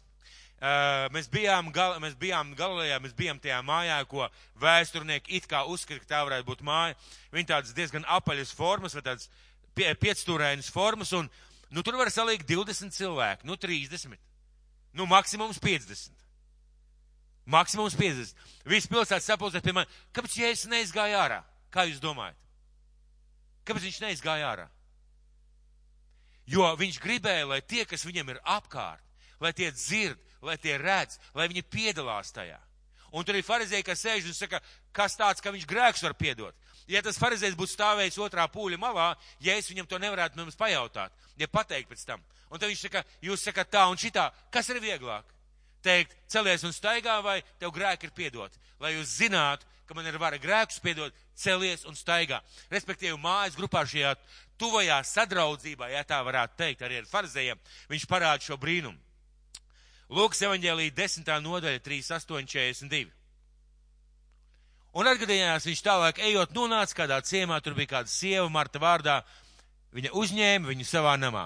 Uh, 0.59 1.05
mēs 1.15 1.29
bijām, 1.31 1.69
gal, 1.71 1.93
mēs 2.03 2.17
bijām 2.19 2.51
Galilejā, 2.59 2.97
mēs 2.99 3.13
bijām 3.15 3.37
tajā 3.39 3.61
mājā, 3.63 4.01
ko 4.11 4.25
vēsturnieki 4.59 5.37
it 5.37 5.45
kā 5.47 5.61
uzskata, 5.63 6.01
ka 6.03 6.09
tā 6.09 6.23
varētu 6.27 6.49
būt 6.49 6.65
māja. 6.67 6.97
Viņa 7.31 7.53
tādas 7.53 7.75
diezgan 7.77 8.03
apaļas 8.03 8.51
formas, 8.57 8.97
vai 8.97 9.05
tādas 9.05 9.29
pie, 9.71 9.87
piecstūrainas 10.01 10.67
formas, 10.73 11.13
un 11.15 11.31
Nu, 11.69 11.81
tur 11.81 11.97
var 11.99 12.09
salikt 12.09 12.49
20 12.49 12.89
cilvēku, 12.93 13.45
nu 13.45 13.53
30, 13.57 14.17
nu 14.97 15.05
maksimums 15.05 15.59
50. 15.61 16.15
Maksimums 17.49 17.95
50. 17.97 18.33
Viss 18.69 18.89
pilsētas 18.89 19.27
sapulcē 19.29 19.61
pie 19.61 19.73
manis. 19.73 19.99
Kāpēc 20.13 20.37
Jēzus 20.41 20.69
neizgāja 20.69 21.21
ārā? 21.21 21.39
Kā 21.73 21.85
jūs 21.85 22.01
domājat? 22.01 22.37
Kāpēc 23.65 23.85
viņš 23.85 24.01
neizgāja 24.05 24.49
ārā? 24.49 24.65
Jo 26.49 26.71
viņš 26.77 26.97
gribēja, 27.01 27.45
lai 27.45 27.61
tie, 27.61 27.85
kas 27.85 28.05
viņam 28.05 28.33
ir 28.33 28.41
apkārt, 28.49 29.05
lai 29.41 29.53
tie 29.53 29.69
dzird, 29.69 30.17
lai 30.45 30.57
tie 30.61 30.77
redz, 30.79 31.19
lai 31.35 31.47
viņi 31.51 31.65
piedalās 31.69 32.33
tajā. 32.35 32.59
Un 33.11 33.25
tur 33.25 33.37
ir 33.39 33.45
farizēji, 33.45 33.85
kas 33.87 34.03
sēž 34.05 34.27
un 34.29 34.35
saka, 34.37 34.59
kas 34.93 35.17
tāds, 35.17 35.41
ka 35.41 35.53
viņš 35.53 35.65
grēks 35.69 36.03
var 36.05 36.13
piedot. 36.17 36.55
Ja 36.89 37.01
tas 37.05 37.17
farizējs 37.21 37.57
būtu 37.57 37.73
stāvējis 37.73 38.19
otrā 38.21 38.45
pūļa 38.49 38.77
malā, 38.81 39.13
ja 39.41 39.55
es 39.57 39.69
viņam 39.69 39.87
to 39.89 39.97
nevarētu 40.01 40.37
mums 40.37 40.57
pajautāt, 40.57 41.13
ja 41.37 41.49
pateikt 41.49 41.89
pēc 41.89 42.05
tam. 42.05 42.21
Un 42.49 42.61
tad 42.61 42.69
viņš 42.69 42.85
saka, 42.85 43.03
jūs 43.21 43.45
sakat 43.45 43.69
tā 43.73 43.85
un 43.89 43.97
šitā, 43.97 44.29
kas 44.53 44.69
ir 44.73 44.81
vieglāk? 44.81 45.25
Teikt, 45.85 46.15
celies 46.27 46.65
un 46.65 46.73
staigā 46.75 47.19
vai 47.23 47.39
tev 47.61 47.71
grēki 47.73 48.09
ir 48.09 48.13
piedot? 48.13 48.57
Lai 48.81 48.95
jūs 48.95 49.19
zinātu, 49.21 49.65
ka 49.89 49.95
man 49.97 50.05
ir 50.05 50.17
vara 50.21 50.37
grēkus 50.37 50.81
piedot, 50.83 51.13
celies 51.37 51.85
un 51.89 51.95
staigā. 51.97 52.41
Respektīvi, 52.69 53.17
mājas 53.21 53.57
grupā 53.57 53.85
šajā 53.89 54.13
tuvajā 54.61 54.99
sadraudzībā, 55.07 55.89
ja 55.93 56.03
tā 56.05 56.19
varētu 56.25 56.59
teikt, 56.59 56.83
arī 56.85 56.99
ar 56.99 57.07
farizējiem, 57.09 57.61
viņš 57.89 58.05
parāda 58.09 58.45
šo 58.45 58.57
brīnumu. 58.61 58.99
Lūks 60.09 60.41
evaņģēlī 60.41 60.89
10. 60.97 61.27
nodaļa 61.45 61.81
3.8.42. 61.85 63.11
Un 64.97 65.05
atgadījās 65.05 65.67
viņš 65.69 65.83
tālāk 65.85 66.21
ejot 66.25 66.55
nonāca 66.57 66.97
kādā 66.97 67.19
ciemā, 67.21 67.59
tur 67.61 67.75
bija 67.77 67.91
kāda 67.99 68.09
sieva 68.09 68.47
Marta 68.49 68.81
vārdā, 68.81 69.19
viņa 69.93 70.15
uzņēma 70.17 70.71
viņu 70.71 70.87
savā 70.89 71.13
namā. 71.21 71.45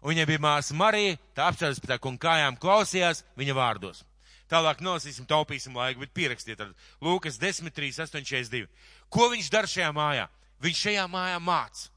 Un 0.00 0.14
viņai 0.14 0.28
bija 0.30 0.42
māsa 0.44 0.76
Marija, 0.78 1.18
tā 1.34 1.50
apstājas 1.50 1.82
pie 1.82 1.90
tā 1.90 1.98
kunga 1.98 2.28
kājām, 2.28 2.60
klausījās 2.62 3.24
viņa 3.36 3.58
vārdos. 3.58 4.04
Tālāk 4.50 4.80
nolasīsim, 4.82 5.26
taupīsim 5.30 5.74
laiku, 5.74 6.04
bet 6.04 6.14
pierakstiet 6.14 6.62
ar 6.62 6.70
Lūkas 7.02 7.38
10, 7.42 7.74
3, 7.74 7.90
8, 8.06 8.22
42. 8.22 8.70
Ko 9.10 9.28
viņš 9.34 9.50
dara 9.50 9.70
šajā 9.70 9.90
mājā? 9.94 10.30
Viņš 10.62 10.80
šajā 10.86 11.04
mājā 11.10 11.42
māca. 11.42 11.90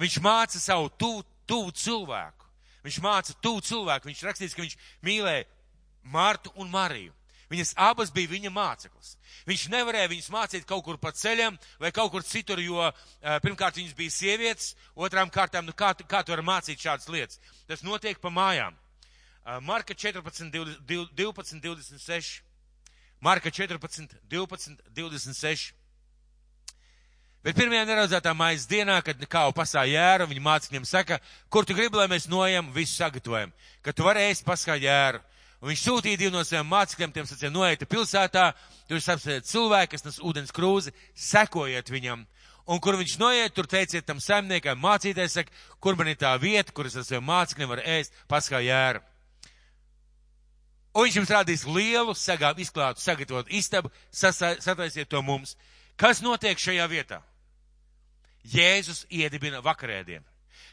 Viņš 0.00 0.20
māca 0.24 0.60
savu 0.60 0.88
tuvu, 0.96 1.24
tuvu 1.48 1.72
cilvēku. 1.76 2.39
Viņš 2.84 3.00
māca 3.04 3.36
tuvu 3.44 3.62
cilvēku. 3.64 4.10
Viņš 4.10 4.26
rakstīts, 4.26 4.56
ka 4.56 4.64
viņš 4.64 4.76
mīlēja 5.06 5.48
Martu 6.02 6.52
un 6.56 6.70
Mariju. 6.72 7.14
Viņas 7.50 7.72
abas 7.82 8.12
bija 8.14 8.30
viņa 8.30 8.50
māceklis. 8.54 9.16
Viņš 9.48 9.64
nevarēja 9.72 10.10
viņus 10.12 10.28
mācīt 10.30 10.66
kaut 10.68 10.84
kur 10.86 11.00
pa 11.02 11.10
ceļam 11.10 11.56
vai 11.82 11.90
kaut 11.90 12.12
kur 12.12 12.22
citur, 12.22 12.62
jo 12.62 12.78
uh, 12.78 12.92
pirmkārt 13.42 13.80
viņas 13.80 13.96
bija 13.98 14.14
sievietes, 14.14 14.76
otrām 14.94 15.32
kārtām, 15.34 15.66
nu 15.66 15.74
kā, 15.74 15.90
kā 16.06 16.22
tu 16.22 16.30
vari 16.30 16.46
mācīt 16.46 16.78
šādas 16.78 17.10
lietas? 17.10 17.40
Tas 17.66 17.82
notiek 17.82 18.22
pa 18.22 18.30
mājām. 18.30 18.78
Uh, 19.42 19.58
Marka 19.66 19.98
14, 19.98 20.52
12, 20.54 21.10
12, 21.18 21.58
26. 21.64 22.38
Marka 23.20 23.50
14, 23.50 24.14
12, 24.30 24.78
26. 24.94 25.74
Bet 27.40 27.56
pirmajā 27.56 27.86
neraudzētā 27.88 28.34
mājas 28.36 28.66
dienā, 28.68 28.98
kad 29.00 29.20
kāva 29.30 29.52
pasā 29.56 29.86
jēru, 29.88 30.26
viņa 30.28 30.42
mācekļiem 30.44 30.84
saka, 30.84 31.16
kur 31.48 31.64
tu 31.64 31.72
gribi, 31.72 31.96
lai 31.96 32.04
mēs 32.12 32.26
nojam, 32.28 32.68
visu 32.74 32.98
sagatavojam, 32.98 33.54
ka 33.80 33.94
tu 33.96 34.04
vari 34.04 34.26
ēst 34.28 34.44
paskā 34.44 34.76
jēru. 34.76 35.22
Un 35.60 35.70
viņš 35.70 35.84
sūtīja 35.86 36.20
divu 36.20 36.34
no 36.34 36.42
saviem 36.44 36.68
mācekļiem, 36.68 37.14
tiem 37.14 37.28
sacīja, 37.28 37.52
noiet 37.52 37.86
pilsētā, 37.88 38.44
tur 38.88 38.96
jūs 38.98 39.08
apsēdiet 39.12 39.48
cilvēku, 39.48 39.94
kas 39.94 40.04
nes 40.04 40.20
ūdens 40.20 40.52
krūzi, 40.56 40.92
sekojiet 41.16 41.88
viņam. 41.92 42.26
Un 42.68 42.80
kur 42.80 43.00
viņš 43.00 43.16
noiet, 43.20 43.56
tur 43.56 43.68
teiciet 43.68 44.04
tam 44.08 44.20
saimniekam, 44.20 44.80
mācīties, 44.80 45.38
saka, 45.40 45.64
kur 45.80 45.96
man 45.96 46.12
ir 46.12 46.20
tā 46.20 46.34
vieta, 46.40 46.76
kur 46.76 46.88
es 46.88 46.96
ar 47.00 47.08
saviem 47.08 47.24
mācekļiem 47.28 47.72
varu 47.72 47.86
ēst 47.96 48.20
paskā 48.28 48.60
jēru. 48.64 49.00
Un 50.92 51.06
viņš 51.06 51.18
jums 51.20 51.32
rādīs 51.32 51.64
lielu, 51.64 52.12
sagām 52.18 52.60
izklātu, 52.60 53.00
sagatavot 53.00 53.48
istabu, 53.48 53.92
sataisiet 54.12 55.08
to 55.08 55.24
mums. 55.24 55.56
Kas 55.96 56.20
notiek 56.24 56.60
šajā 56.60 56.88
vietā? 56.90 57.22
Jēzus 58.44 59.04
iedibina 59.10 59.60
vakarēdienu. 59.64 60.24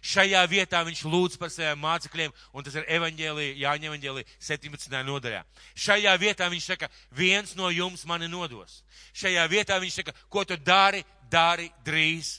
Šajā 0.08 0.44
vietā 0.48 0.84
viņš 0.86 1.02
lūdz 1.10 1.38
par 1.42 1.52
saviem 1.52 1.80
mācekļiem, 1.82 2.34
un 2.54 2.66
tas 2.66 2.76
ir 2.78 2.86
evaņģēlija, 2.98 3.56
Jāņa 3.64 3.90
evaņģēlija 3.90 4.36
17. 4.40 4.98
nodaļā. 5.08 5.44
Šajā 5.76 6.14
vietā 6.22 6.48
viņš 6.54 6.68
saka, 6.72 6.90
viens 7.12 7.56
no 7.58 7.72
jums 7.74 8.06
mani 8.08 8.30
nodos. 8.32 8.84
Šajā 9.18 9.48
vietā 9.52 9.80
viņš 9.82 10.02
saka, 10.02 10.16
ko 10.30 10.46
tu 10.46 10.58
dari, 10.58 11.04
dari 11.32 11.72
drīz. 11.86 12.38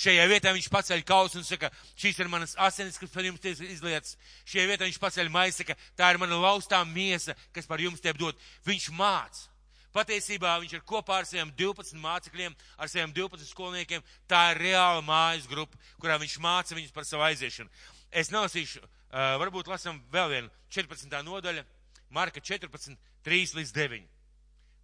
Šajā 0.00 0.24
vietā 0.30 0.52
viņš 0.56 0.70
paceļ 0.72 1.02
kausu 1.08 1.40
un 1.40 1.44
saka, 1.44 1.68
šīs 1.98 2.20
ir 2.22 2.30
manas 2.32 2.54
asinis, 2.56 2.98
kas 3.00 3.10
par 3.12 3.26
jums 3.26 3.42
tiek 3.42 3.58
izlietas. 3.66 4.16
Šajā 4.48 4.68
vietā 4.70 4.86
viņš 4.86 5.00
paceļ 5.02 5.32
maizi, 5.32 5.60
saka, 5.60 5.76
tā 5.98 6.12
ir 6.12 6.20
mana 6.20 6.38
laustā 6.40 6.80
miesa, 6.88 7.34
kas 7.52 7.68
par 7.68 7.82
jums 7.82 8.00
tiek 8.00 8.16
dot. 8.16 8.38
Viņš 8.68 8.90
māca. 8.96 9.49
Patiesībā 9.94 10.52
viņš 10.62 10.76
ir 10.76 10.84
kopā 10.86 11.18
ar 11.20 11.26
saviem 11.26 11.50
12 11.58 11.98
mācekļiem, 11.98 12.54
ar 12.78 12.90
saviem 12.90 13.10
12 13.16 13.50
skolniekiem. 13.50 14.04
Tā 14.30 14.52
ir 14.52 14.62
reāla 14.62 15.02
mājas 15.02 15.48
grupa, 15.50 15.78
kurā 15.98 16.18
viņš 16.22 16.38
māca 16.42 16.78
viņus 16.78 16.94
par 16.94 17.08
savu 17.08 17.26
aiziešanu. 17.26 17.70
Es 18.10 18.30
nelasīšu, 18.30 18.82
uh, 18.84 19.34
varbūt 19.42 19.70
lasam 19.70 19.98
vēl 20.14 20.30
vienu 20.34 20.54
14. 20.70 21.20
nodaļa, 21.26 21.66
Marka 22.10 22.42
14, 22.42 22.96
3 23.26 23.54
līdz 23.58 23.74
9. 23.74 24.08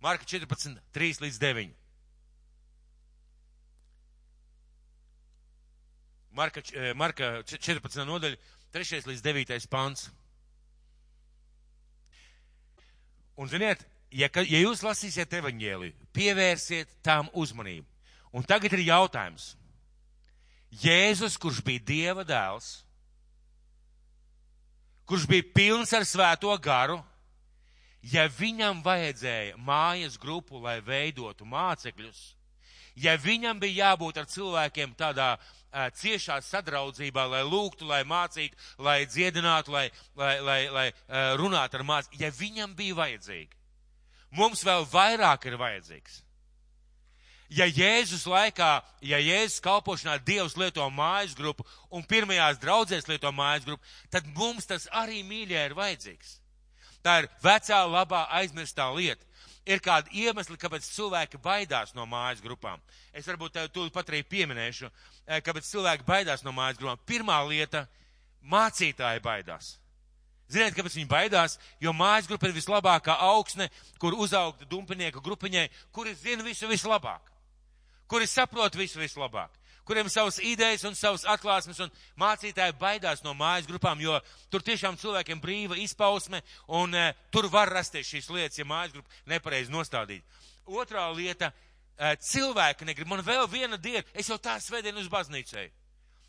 Marka 0.03 0.27
14, 0.27 0.79
3 0.95 1.23
līdz 1.25 1.41
9. 1.43 1.75
Marka, 6.37 6.63
Marka 6.95 7.33
14. 7.49 8.05
nodaļa, 8.05 8.37
3 8.77 9.07
līdz 9.09 9.23
9. 9.25 9.69
pants. 9.73 10.11
Un 13.37 13.49
ziniet, 13.49 13.83
ja, 14.11 14.31
ja 14.31 14.63
jūs 14.63 14.85
lasīsiet 14.85 15.33
evaņģēliju, 15.41 16.09
pievērsiet 16.17 16.99
tām 17.05 17.31
uzmanību. 17.35 17.87
Un 18.37 18.45
tagad 18.45 18.75
ir 18.77 18.85
jautājums. 18.89 19.55
Jēzus, 20.83 21.39
kurš 21.41 21.63
bija 21.65 21.85
Dieva 21.89 22.25
dēls, 22.27 22.83
kurš 25.07 25.29
bija 25.31 25.47
pilns 25.55 25.93
ar 25.95 26.05
svēto 26.05 26.53
garu, 26.61 26.99
ja 28.03 28.27
viņam 28.29 28.83
vajadzēja 28.85 29.57
mājas 29.57 30.19
grupu, 30.21 30.61
lai 30.63 30.81
veidotu 30.85 31.47
mācekļus, 31.49 32.21
ja 32.99 33.17
viņam 33.17 33.61
bija 33.63 33.93
jābūt 33.93 34.21
ar 34.21 34.29
cilvēkiem 34.31 34.95
tādā 34.99 35.31
uh, 35.37 35.87
ciešā 35.97 36.41
sadraudzībā, 36.45 37.27
lai 37.31 37.45
lūgtu, 37.47 37.87
lai 37.89 38.03
mācītu, 38.05 38.59
lai 38.83 39.05
dziedinātu, 39.07 39.73
lai, 39.73 39.87
lai, 40.19 40.35
lai, 40.41 40.61
lai 40.73 40.87
uh, 40.91 41.37
runātu 41.41 41.79
ar 41.81 41.87
mācību, 41.87 42.21
ja 42.21 42.35
viņam 42.35 42.75
bija 42.77 42.99
vajadzīgi, 43.01 43.56
mums 44.37 44.65
vēl 44.67 44.87
vairāk 44.93 45.49
ir 45.49 45.59
vajadzīgs. 45.61 46.23
Ja 47.49 47.67
Jēzus 47.71 48.25
laikā, 48.27 48.81
ja 49.07 49.19
Jēzus 49.23 49.63
kalpošanā 49.63 50.17
Dievs 50.27 50.57
lieto 50.59 50.83
mājas 50.91 51.37
grupu 51.39 51.63
un 51.95 52.03
pirmajās 52.03 52.59
draudzēs 52.59 53.07
lieto 53.07 53.31
mājas 53.31 53.69
grupu, 53.69 53.85
tad 54.11 54.27
mums 54.35 54.67
tas 54.67 54.89
arī 54.91 55.23
mīļā 55.23 55.69
ir 55.69 55.77
vajadzīgs. 55.79 56.41
Tā 57.07 57.21
ir 57.23 57.31
vecā, 57.45 57.85
labā, 57.87 58.25
aizmirstā 58.41 58.89
lieta. 58.97 59.23
Ir 59.67 59.79
kādi 59.83 60.27
iemesli, 60.27 60.59
kāpēc 60.59 60.87
cilvēki 60.87 61.39
baidās 61.43 61.95
no 61.95 62.07
mājas 62.07 62.43
grupām. 62.43 62.83
Es 63.15 63.27
varbūt 63.27 63.55
tev 63.55 63.71
tūlīt 63.75 63.95
pat 63.95 64.11
arī 64.11 64.25
pieminēšu, 64.27 64.91
eh, 65.27 65.41
kāpēc 65.41 65.71
cilvēki 65.71 66.07
baidās 66.07 66.43
no 66.43 66.53
mājas 66.55 66.79
grupām. 66.79 66.99
Pirmā 67.07 67.39
lieta- 67.47 67.87
mācītāji 68.55 69.23
baidās. 69.23 69.77
Ziniet, 70.47 70.77
kāpēc 70.77 70.95
viņi 70.95 71.09
baidās? 71.11 71.57
Jo 71.83 71.91
mājas 71.97 72.29
grupa 72.31 72.47
ir 72.47 72.55
vislabākā 72.55 73.17
augsne, 73.33 73.67
kur 73.99 74.15
uzaugt 74.15 74.63
dumpinieku 74.71 75.23
grupiņai, 75.25 75.67
kuri 75.95 76.15
zina 76.15 76.47
visu 76.47 76.69
vislabāk, 76.71 77.33
kuri 78.07 78.29
saprot 78.31 78.79
visu 78.79 79.01
vislabāk, 79.03 79.51
kuriem 79.87 80.07
savas 80.11 80.39
idejas 80.39 80.85
un 80.87 80.95
savas 80.95 81.27
atklāsmes 81.27 81.81
un 81.83 81.91
mācītāji 82.23 82.77
baidās 82.79 83.25
no 83.27 83.35
mājas 83.35 83.67
grupām, 83.67 83.99
jo 84.03 84.21
tur 84.51 84.63
tiešām 84.63 84.99
cilvēkiem 85.03 85.43
brīva 85.43 85.79
izpausme 85.83 86.43
un 86.79 86.95
e, 86.95 87.09
tur 87.35 87.51
var 87.51 87.73
rasties 87.75 88.07
šīs 88.07 88.31
lietas, 88.31 88.61
ja 88.61 88.69
mājas 88.69 88.95
grupa 88.95 89.35
nepareizi 89.35 89.75
nostādīt. 89.75 90.23
Otrā 90.67 91.09
lieta 91.11 91.51
e,- 91.51 92.15
cilvēki 92.31 92.87
negrib. 92.87 93.11
Man 93.11 93.27
vēl 93.27 93.51
viena 93.51 93.79
diena, 93.79 94.07
es 94.15 94.31
jau 94.31 94.39
tā 94.39 94.61
svētdien 94.63 95.03
uz 95.03 95.11
baznīcēju 95.11 95.75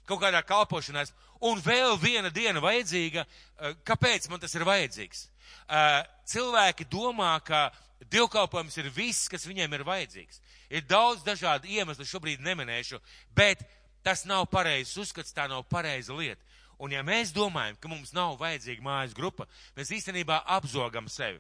kaut 0.08 0.22
kādā 0.24 0.42
kalpošanā, 0.46 1.06
un 1.46 1.62
vēl 1.62 1.98
viena 2.02 2.32
diena 2.34 2.62
vajadzīga, 2.64 3.26
eh, 3.26 3.76
kāpēc 3.86 4.30
man 4.30 4.40
tas 4.40 4.56
ir 4.56 4.66
vajadzīgs? 4.68 5.28
Eh, 5.70 6.04
cilvēki 6.26 6.88
domā, 6.90 7.44
ka 7.44 7.72
dievkalpojums 8.10 8.78
ir 8.78 8.90
viss, 8.90 9.28
kas 9.28 9.46
viņiem 9.46 9.74
ir 9.74 9.84
vajadzīgs. 9.84 10.40
Ir 10.70 10.82
daudz 10.82 11.24
dažādu 11.24 11.68
iemeslu, 11.68 12.06
šobrīd 12.06 12.40
neminēšu, 12.40 13.00
bet 13.36 13.64
tas 14.04 14.26
nav 14.26 14.48
pareizs 14.48 14.98
uzskats, 14.98 15.34
tā 15.34 15.48
nav 15.50 15.64
pareiza 15.68 16.14
lieta. 16.14 16.42
Un 16.80 16.92
ja 16.92 17.02
mēs 17.02 17.34
domājam, 17.34 17.78
ka 17.82 17.90
mums 17.90 18.14
nav 18.14 18.38
vajadzīga 18.38 18.84
mājas 18.86 19.16
grupa, 19.18 19.48
mēs 19.76 19.90
īstenībā 19.90 20.44
apzogam 20.46 21.08
sevi. 21.10 21.40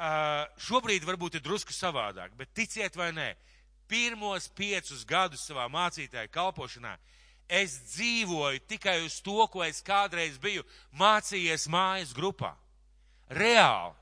Uh, 0.00 0.46
šobrīd 0.60 1.04
varbūt 1.04 1.38
ir 1.38 1.44
drusku 1.44 1.72
savādāk, 1.72 2.32
bet 2.36 2.52
ticiet 2.54 2.94
vai 2.96 3.10
nē, 3.12 3.34
pirmos 3.90 4.46
piecus 4.56 5.02
gadus 5.04 5.42
savā 5.48 5.66
mācītāja 5.72 6.30
kalpošanā 6.32 6.94
es 7.50 7.76
dzīvoju 7.92 8.62
tikai 8.70 9.00
uz 9.04 9.18
to, 9.24 9.44
ko 9.50 9.64
es 9.66 9.82
kādreiz 9.82 10.38
biju 10.38 10.62
mācījies 10.96 11.66
mājas 11.70 12.14
grupā. 12.16 12.54
Reāli. 13.30 13.96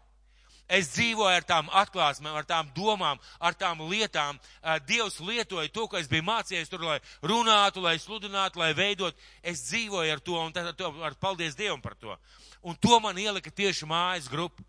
Es 0.69 0.91
dzīvoju 0.93 1.33
ar 1.33 1.45
tām 1.49 1.71
atklāsmēm, 1.73 2.35
ar 2.37 2.45
tām 2.45 2.69
domām, 2.77 3.17
ar 3.41 3.55
tām 3.57 3.81
lietām. 3.89 4.37
Dievs 4.85 5.17
lietoja 5.25 5.71
to, 5.73 5.87
ko 5.89 5.97
es 5.97 6.11
biju 6.11 6.27
mācījies 6.29 6.69
tur, 6.69 6.85
lai 6.85 6.99
runātu, 7.25 7.81
lai 7.81 7.97
sludinātu, 7.97 8.61
lai 8.61 8.75
veidot. 8.77 9.17
Es 9.41 9.65
dzīvoju 9.71 10.13
ar 10.13 10.21
to, 10.21 10.37
un 10.37 10.53
tad, 10.53 10.69
ar 10.77 11.17
paldies 11.17 11.57
Dievam 11.57 11.81
par 11.81 11.97
to. 11.97 12.13
Un 12.61 12.77
to 12.77 13.01
man 13.01 13.17
ielika 13.17 13.49
tieši 13.49 13.89
mājas 13.89 14.29
grupa. 14.29 14.61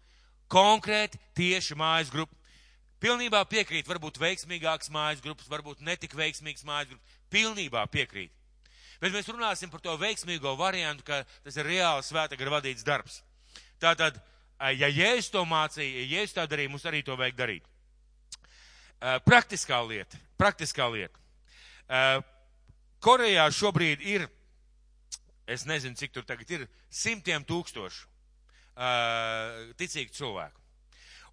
Konkrēti 0.49 1.19
tieši 1.35 1.75
mājas 1.75 2.13
grupa. 2.15 2.31
Pilnībā 3.03 3.43
piekrīt, 3.51 3.87
varbūt 3.87 4.23
veiksmīgāks 4.23 4.91
mājas 4.91 5.19
grupas, 5.23 5.51
varbūt 5.51 5.83
netik 5.83 6.15
veiksmīgs 6.15 6.63
mājas 6.67 6.93
grupas. 6.93 7.19
Pilnībā 7.31 7.83
piekrīt. 7.91 8.31
Bet 8.99 9.13
mēs 9.15 9.29
runāsim 9.31 9.71
par 9.71 9.79
to 9.79 9.93
veiksmīgo 9.95 10.57
variantu, 10.59 11.05
ka 11.07 11.21
tas 11.45 11.55
ir 11.55 11.67
reāli 11.67 12.03
svēta 12.03 12.35
gara 12.39 12.57
vadīts 12.57 12.83
darbs. 12.83 13.21
Tātad, 13.79 14.17
ja 14.75 14.89
Jēzus 14.91 15.31
to 15.31 15.45
mācīja, 15.47 16.01
ja 16.01 16.17
Jēzus 16.17 16.35
tā 16.35 16.45
darīja, 16.51 16.71
mums 16.73 16.83
arī 16.89 16.99
to 17.07 17.15
vajag 17.19 17.37
darīt. 17.39 17.69
Praktiskā 19.23 19.79
lieta, 19.87 20.19
praktiskā 20.35 20.89
lieta. 20.91 21.15
Korejā 22.99 23.47
šobrīd 23.55 24.03
ir, 24.03 24.27
es 25.47 25.63
nezinu, 25.63 25.95
cik 25.95 26.11
tur 26.17 26.27
tagad 26.27 26.51
ir, 26.51 26.67
simtiem 26.91 27.47
tūkstošu 27.47 28.07
ticīgu 29.79 30.11
cilvēku. 30.15 30.57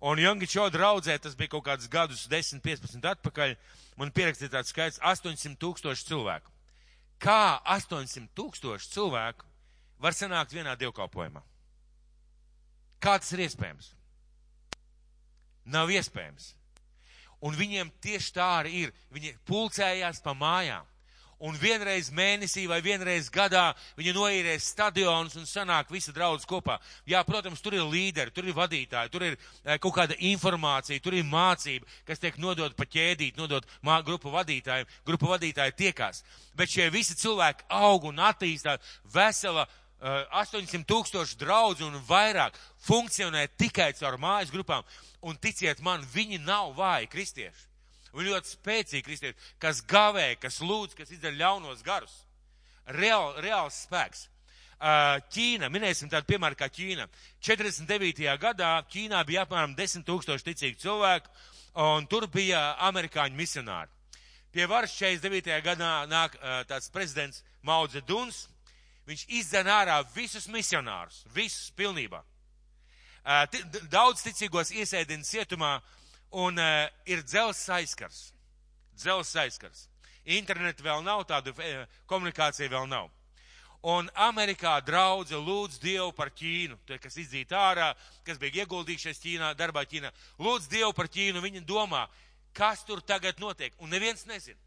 Un 0.07 0.21
Jungi 0.23 0.47
Čo 0.47 0.69
draudzē, 0.71 1.17
tas 1.19 1.35
bija 1.35 1.57
kaut 1.57 1.67
kādus 1.67 1.91
gadus, 1.91 2.29
10, 2.31 2.63
15 2.63 3.11
atpakaļ, 3.17 3.57
man 3.99 4.13
pierakstīja 4.15 4.55
tāds 4.55 4.71
skaits 4.71 5.01
800 5.03 5.59
tūkstoši 5.59 6.07
cilvēku 6.07 6.56
Kā 7.23 7.61
800 7.65 8.29
tūkstoši 8.37 8.91
cilvēku 8.93 9.47
var 10.03 10.17
sanākt 10.17 10.53
vienā 10.53 10.77
dievkalpojumā? 10.77 11.43
Kā 13.01 13.17
tas 13.21 13.33
ir 13.33 13.45
iespējams? 13.47 13.93
Nav 15.73 15.91
iespējams. 15.93 16.53
Un 17.47 17.57
viņiem 17.57 17.91
tieši 18.03 18.33
tā 18.37 18.47
arī 18.61 18.87
ir. 18.87 18.93
Viņi 19.13 19.35
pulcējās 19.49 20.23
pa 20.25 20.33
mājām. 20.37 20.87
Un 21.45 21.53
vienreiz 21.61 22.09
mēnesī 22.17 22.63
vai 22.65 22.79
vienreiz 22.81 23.27
gadā 23.29 23.75
viņi 23.99 24.15
noīrē 24.17 24.55
stadionus 24.63 25.37
un 25.37 25.45
sanāk 25.45 25.91
visi 25.93 26.15
draudz 26.17 26.47
kopā. 26.49 26.79
Jā, 27.05 27.21
protams, 27.29 27.61
tur 27.61 27.77
ir 27.77 27.85
līderi, 27.85 28.33
tur 28.33 28.49
ir 28.49 28.57
vadītāji, 28.57 29.13
tur 29.13 29.27
ir 29.27 29.37
e, 29.37 29.77
kaut 29.77 29.93
kāda 29.99 30.17
informācija, 30.31 31.03
tur 31.05 31.19
ir 31.19 31.29
mācība, 31.29 31.85
kas 32.09 32.23
tiek 32.23 32.39
nodot 32.41 32.73
pa 32.77 32.89
ķēdīt, 32.89 33.37
nodot 33.37 33.69
mā, 33.85 33.99
grupu 34.07 34.33
vadītājiem. 34.33 34.89
Grupu 35.05 35.29
vadītāji 35.29 35.77
tiekās. 35.77 36.25
Bet 36.57 36.73
šie 36.73 36.89
visi 36.95 37.19
cilvēki 37.21 37.69
aug 37.85 38.09
un 38.09 38.25
attīstās 38.25 38.97
vesela 39.13 39.69
800 40.01 40.85
tūkstoši 40.89 41.37
draudzu 41.41 41.87
un 41.91 42.01
vairāk 42.09 42.57
funkcionē 42.89 43.47
tikai 43.61 43.93
caur 44.01 44.17
mājas 44.21 44.53
grupām. 44.53 44.85
Un 45.21 45.37
ticiet 45.37 45.85
man, 45.85 46.05
viņi 46.15 46.41
nav 46.45 46.73
vāji 46.77 47.13
kristieši. 47.13 47.76
Viņi 48.17 48.33
ļoti 48.33 48.53
spēcīgi 48.55 49.05
kristieši, 49.07 49.37
kas 49.63 49.83
gavē, 49.89 50.31
kas 50.41 50.61
lūdz, 50.65 50.97
kas 50.99 51.13
izdara 51.15 51.37
ļaunos 51.37 51.85
garus. 51.87 52.15
Real, 52.97 53.35
reāls 53.45 53.83
spēks. 53.87 54.27
Ķīna, 55.33 55.71
minēsim 55.73 56.11
tādu 56.13 56.29
piemēru 56.33 56.59
kā 56.59 56.69
Ķīna. 56.73 57.07
49. 57.45 58.27
gadā 58.41 58.73
Ķīnā 58.93 59.23
bija 59.29 59.47
apmēram 59.47 59.77
10 59.77 60.05
tūkstoši 60.09 60.51
ticīgu 60.51 60.81
cilvēku, 60.83 61.31
un 61.87 62.09
tur 62.09 62.29
bija 62.33 62.75
amerikāņu 62.89 63.37
misionāri. 63.37 63.93
Pie 64.53 64.69
varas 64.69 64.93
49. 64.97 65.57
gadā 65.65 65.95
nāk 66.09 66.37
tāds 66.69 66.93
prezidents 66.93 67.43
Maudze 67.65 68.01
Duns, 68.09 68.47
Viņš 69.07 69.27
izdzen 69.39 69.69
ārā 69.71 70.01
visus 70.17 70.49
misionārus, 70.51 71.21
visus 71.35 71.71
pilnībā. 71.79 72.25
Daudz 73.91 74.25
ticīgos 74.27 74.73
iesēdina 74.75 75.27
cietumā 75.27 75.77
un 76.37 76.61
ir 77.09 77.23
dzels 77.25 77.63
aizskars. 77.73 78.31
Dzels 78.97 79.33
aizskars. 79.41 79.87
Internetu 80.37 80.85
vēl 80.85 81.05
nav, 81.07 81.23
tādu 81.29 81.55
komunikāciju 82.11 82.73
vēl 82.73 82.89
nav. 82.91 83.09
Un 83.87 84.09
Amerikā 84.19 84.75
draudze 84.83 85.39
lūdz 85.39 85.79
Dievu 85.79 86.11
par 86.17 86.33
Ķīnu, 86.35 86.79
tie, 86.89 86.97
kas 86.99 87.15
izdzīta 87.23 87.59
ārā, 87.69 87.91
kas 88.27 88.41
bija 88.43 88.65
ieguldījušies 88.65 89.21
Ķīnā, 89.23 89.53
darbā 89.55 89.85
Ķīnā. 89.87 90.11
Lūdz 90.43 90.67
Dievu 90.73 90.91
par 90.97 91.07
Ķīnu, 91.13 91.43
viņi 91.45 91.63
domā, 91.69 92.07
kas 92.57 92.83
tur 92.89 93.05
tagad 93.05 93.39
notiek, 93.39 93.77
un 93.79 93.93
neviens 93.93 94.27
nezina. 94.27 94.59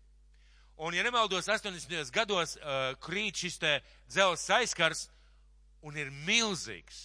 Un, 0.79 0.95
ja 0.95 1.03
nemaldos, 1.03 1.49
80. 1.51 2.13
gados 2.15 2.55
uh, 2.55 2.93
krīt 3.03 3.41
šis 3.43 3.59
te 3.59 3.73
dzelzs 4.07 4.45
aizskars 4.55 5.01
un 5.83 5.97
ir 5.99 6.13
milzīgs, 6.23 7.01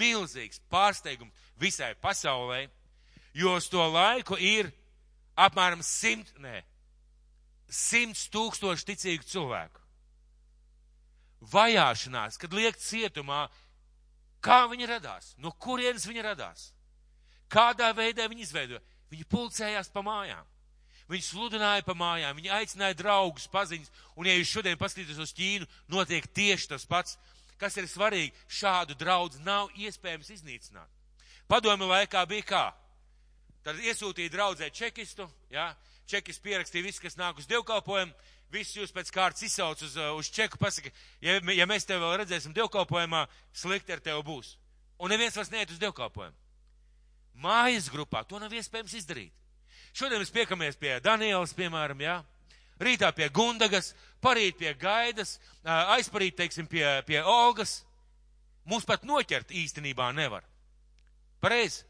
milzīgs 0.00 0.58
pārsteigums 0.72 1.46
visai 1.62 1.92
pasaulē, 2.02 2.64
jo 3.34 3.56
uz 3.58 3.68
to 3.68 3.82
laiku 3.90 4.38
ir 4.38 4.70
apmēram 5.36 5.82
simt, 5.82 6.30
nē, 6.38 6.62
simts 7.68 8.28
tūkstoši 8.32 8.88
ticīgu 8.92 9.26
cilvēku. 9.28 9.82
Vajāšanās, 11.52 12.38
kad 12.40 12.54
liek 12.56 12.78
cietumā, 12.80 13.44
kā 14.44 14.64
viņi 14.70 14.88
radās, 14.88 15.34
no 15.36 15.52
kurienes 15.60 16.06
viņi 16.08 16.24
radās, 16.24 16.70
kādā 17.52 17.90
veidā 17.96 18.28
viņi 18.30 18.46
izveidoja. 18.46 18.82
Viņi 19.12 19.26
pulcējās 19.30 19.90
pa 19.92 20.02
mājām. 20.02 20.46
Viņi 21.10 21.26
sludināja 21.26 21.84
pa 21.84 21.92
mājām, 21.94 22.38
viņi 22.38 22.50
aicināja 22.56 22.96
draugus, 22.96 23.44
paziņas, 23.52 23.90
un 24.16 24.26
ja 24.26 24.32
jūs 24.38 24.54
šodien 24.54 24.78
paskatīties 24.80 25.20
uz 25.20 25.34
Ķīnu, 25.36 25.68
notiek 25.92 26.24
tieši 26.32 26.70
tas 26.72 26.86
pats. 26.88 27.18
Kas 27.60 27.76
ir 27.78 27.86
svarīgi, 27.86 28.32
šādu 28.48 28.96
draudz 28.98 29.36
nav 29.44 29.68
iespējams 29.78 30.32
iznīcināt. 30.32 30.88
Padomi 31.46 31.86
laikā 31.86 32.24
bija 32.26 32.46
kā? 32.48 32.64
Tad 33.64 33.80
iesūtīja 33.80 34.32
draudzē 34.32 34.68
čekistu, 34.74 35.24
jā, 35.52 35.70
čekis 36.10 36.40
pierakstīja 36.44 36.84
visu, 36.84 37.00
kas 37.00 37.16
nāk 37.16 37.38
uz 37.40 37.46
dievkalpojumu, 37.48 38.12
visus 38.52 38.76
jūs 38.76 38.92
pēc 38.94 39.10
kārtas 39.14 39.46
izsauc 39.46 39.80
uz, 39.82 39.96
uz 39.96 40.30
čeku, 40.30 40.60
pasaka, 40.60 40.92
ja, 41.24 41.38
ja 41.56 41.66
mēs 41.66 41.88
tevi 41.88 42.02
vēl 42.04 42.18
redzēsim 42.20 42.52
dievkalpojumā, 42.56 43.24
slikti 43.56 43.96
ar 43.96 44.02
tevi 44.04 44.20
būs. 44.26 44.54
Un 45.00 45.10
neviens 45.10 45.36
vairs 45.36 45.50
neiet 45.50 45.72
uz 45.72 45.80
dievkalpojumu. 45.80 46.36
Mājas 47.40 47.88
grupā 47.90 48.22
to 48.28 48.38
nav 48.38 48.52
iespējams 48.54 48.94
izdarīt. 49.00 49.32
Šodien 49.94 50.20
mēs 50.22 50.30
piekamies 50.34 50.78
pie 50.78 50.98
Danielas, 51.02 51.54
piemēram, 51.56 52.04
jā. 52.04 52.18
Rītā 52.82 53.10
pie 53.14 53.28
Gundagas, 53.30 53.92
parīt 54.22 54.58
pie 54.58 54.74
Gaidas, 54.78 55.38
aizparīt, 55.64 56.36
teiksim, 56.38 56.68
pie, 56.70 56.84
pie 57.06 57.20
Olgas. 57.22 57.80
Mums 58.66 58.86
pat 58.88 59.04
noķert 59.06 59.54
īstenībā 59.54 60.10
nevar. 60.14 60.46
Pareizi. 61.42 61.84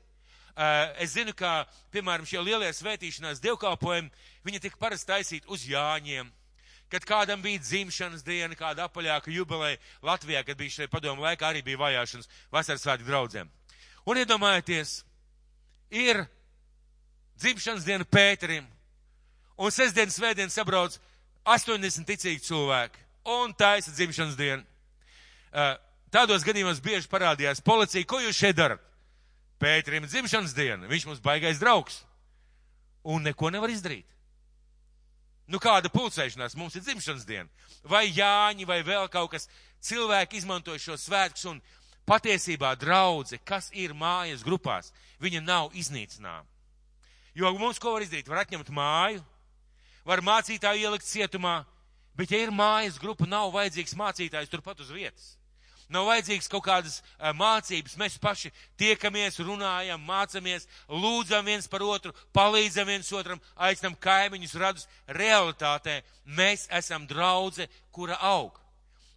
Es 0.55 1.17
zinu, 1.17 1.35
ka, 1.35 1.65
piemēram, 1.91 2.27
šie 2.29 2.39
lielie 2.39 2.71
svētīšanās 2.71 3.43
dievkalpojumi, 3.43 4.11
viņi 4.47 4.61
tika 4.63 4.79
parasti 4.79 5.11
taisīt 5.11 5.49
uz 5.51 5.65
Jāņiem, 5.67 6.29
kad 6.93 7.07
kādam 7.09 7.43
bija 7.43 7.59
dzimšanas 7.59 8.23
diena, 8.23 8.55
kāda 8.55 8.87
apaļāka 8.87 9.33
jubileja 9.35 9.81
Latvijā, 10.05 10.45
kad 10.47 10.59
bija 10.61 10.77
šeit 10.77 10.93
padomu 10.93 11.25
laikā, 11.25 11.49
arī 11.49 11.65
bija 11.67 11.81
vajāšanas 11.81 12.31
vasaras 12.55 12.87
svētku 12.87 13.09
draudzēm. 13.09 13.51
Un 14.07 14.21
iedomājieties, 14.23 15.01
ir 15.91 16.23
dzimšanas 17.43 17.89
dienu 17.89 18.07
Pēterim, 18.07 18.71
un 19.59 19.75
sestdien, 19.75 20.13
svētdien 20.13 20.55
sabrauc 20.55 21.01
80 21.43 22.07
ticīgi 22.07 22.47
cilvēki, 22.47 23.03
un 23.35 23.59
taisa 23.59 23.91
dzimšanas 23.91 24.39
dienu. 24.39 24.63
Tādos 26.15 26.47
gadījumos 26.47 26.79
bieži 26.85 27.11
parādījās 27.11 27.65
policija, 27.65 28.07
ko 28.07 28.23
jūs 28.23 28.39
šeit 28.39 28.55
darat? 28.61 28.94
Pēterim 29.63 30.09
dzimšanas 30.09 30.55
diena, 30.57 30.89
viņš 30.91 31.07
mums 31.09 31.23
baigais 31.25 31.61
draugs, 31.63 32.03
un 33.05 33.23
neko 33.23 33.53
nevar 33.55 33.71
izdarīt. 33.73 34.09
Nu, 35.47 35.61
kāda 35.61 35.91
pulcēšanās 35.93 36.57
mums 36.57 36.77
ir 36.79 36.85
dzimšanas 36.87 37.27
diena? 37.29 37.49
Vai 37.85 38.07
Jāņi, 38.09 38.65
vai 38.65 38.81
vēl 38.85 39.11
kaut 39.13 39.35
kas. 39.35 39.49
Cilvēki 39.85 40.39
izmantoja 40.41 40.81
šo 40.81 40.97
svētkus 40.97 41.45
un 41.51 41.59
patiesībā 42.09 42.71
draudze, 42.81 43.37
kas 43.45 43.69
ir 43.77 43.93
mājas 43.93 44.41
grupās, 44.45 44.89
viņa 45.21 45.43
nav 45.45 45.77
iznīcināma. 45.77 46.49
Jo 47.37 47.51
mums 47.59 47.81
ko 47.83 47.93
var 47.93 48.05
izdarīt? 48.07 48.31
Var 48.31 48.45
atņemt 48.45 48.71
māju, 48.73 49.21
var 50.09 50.23
mācītāju 50.25 50.87
ielikt 50.87 51.05
cietumā, 51.09 51.65
bet 52.17 52.33
ja 52.33 52.41
ir 52.41 52.55
mājas 52.55 52.97
grupa, 53.01 53.29
nav 53.29 53.53
vajadzīgs 53.53 53.97
mācītājs 53.99 54.53
turpat 54.53 54.81
uz 54.81 54.93
vietas. 54.95 55.35
Nav 55.93 56.07
vajadzīgs 56.09 56.49
kaut 56.53 56.65
kādas 56.67 57.01
mācības, 57.37 57.97
mēs 58.01 58.17
paši 58.21 58.53
tiekamies, 58.81 59.41
runājam, 59.45 60.01
mācamies, 60.07 60.69
lūdzam 60.89 61.45
viens 61.45 61.69
par 61.69 61.85
otru, 61.85 62.15
palīdzam 62.35 62.89
viens 62.89 63.13
otram, 63.13 63.43
aicinam 63.57 63.97
kaimiņus 64.01 64.57
radus. 64.63 64.89
Realitātē 65.09 66.01
mēs 66.25 66.69
esam 66.73 67.05
draudze, 67.11 67.69
kura 67.93 68.17
aug. 68.21 68.57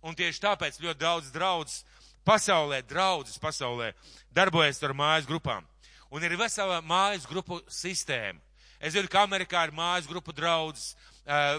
Un 0.03 0.15
tieši 0.15 0.43
tāpēc 0.43 0.81
ļoti 0.83 0.99
daudz 1.01 1.31
draudzes 1.33 1.81
pasaulē, 2.27 2.83
draudzes 2.87 3.39
pasaulē 3.41 3.93
darbojas 4.35 4.83
ar 4.83 4.93
mājas 4.93 5.27
grupām 5.27 5.65
un 6.11 6.23
ir 6.23 6.35
vesela 6.39 6.81
mājas 6.85 7.27
grupu 7.27 7.59
sistēma. 7.71 8.39
Es 8.79 8.93
zinu, 8.93 9.09
ka 9.09 9.23
Amerikā 9.25 9.63
ir 9.65 9.73
mājas 9.75 10.07
grupu 10.09 10.33
draudzes, 10.35 10.93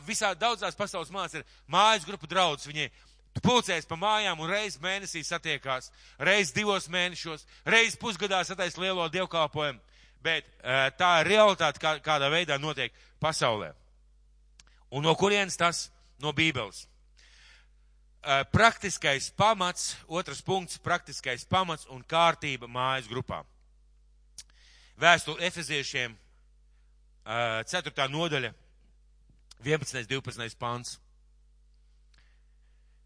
visā 0.07 0.33
daudzās 0.39 0.77
pasaules 0.79 1.11
mājās 1.13 1.41
ir 1.41 1.47
mājas 1.69 2.07
grupu 2.07 2.29
draudzes. 2.31 2.69
Viņi 2.71 2.87
pulcēs 3.45 3.89
pa 3.89 3.99
mājām 3.99 4.41
un 4.41 4.51
reiz 4.51 4.79
mēnesī 4.83 5.23
satiekās, 5.27 5.91
reiz 6.19 6.53
divos 6.57 6.89
mēnešos, 6.93 7.47
reiz 7.67 7.97
pusgadā 8.01 8.43
satais 8.45 8.79
lielo 8.79 9.09
dievkalpojumu. 9.13 9.81
Bet 10.23 10.49
tā 10.99 11.11
ir 11.23 11.31
realitāte, 11.31 11.79
kā, 11.79 11.99
kādā 12.03 12.31
veidā 12.33 12.57
notiek 12.59 12.95
pasaulē. 13.23 13.71
Un 14.91 15.05
no 15.07 15.15
kurienes 15.15 15.57
tas? 15.57 15.89
No 16.19 16.33
Bībeles. 16.35 16.89
Praktiskais 18.51 19.31
pamats, 19.31 19.93
otrs 20.09 20.43
punkts, 20.43 20.81
praktiskais 20.83 21.47
pamats 21.47 21.87
un 21.95 22.03
kārtība 22.03 22.67
mājas 22.67 23.07
grupām 23.07 23.47
vēstuli 24.99 25.47
Efeziešiem, 25.47 26.17
4. 27.25 28.09
nodaļa, 28.11 28.53
11. 29.65 30.07
12. 30.09 30.59
pants. 30.59 30.99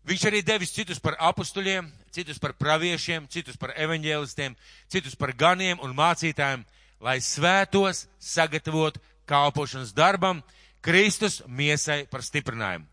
Viņš 0.08 0.24
arī 0.26 0.40
devis 0.42 0.72
citus 0.74 0.98
par 0.98 1.14
apustuļiem, 1.22 1.86
citus 2.14 2.40
par 2.42 2.56
praviešiem, 2.58 3.28
citus 3.30 3.58
par 3.60 3.74
evaņģēlistiem, 3.78 4.56
citus 4.90 5.14
par 5.18 5.30
ganiem 5.38 5.78
un 5.82 5.94
mācītājiem, 5.94 6.64
lai 7.02 7.20
svētos 7.22 8.06
sagatavot 8.18 8.98
kalpošanas 9.30 9.94
darbam, 9.94 10.42
Kristus 10.82 11.38
miesai 11.46 12.02
par 12.10 12.26
stiprinājumu. 12.26 12.88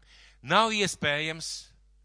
Nav 0.45 0.69
iespējams, 0.77 1.49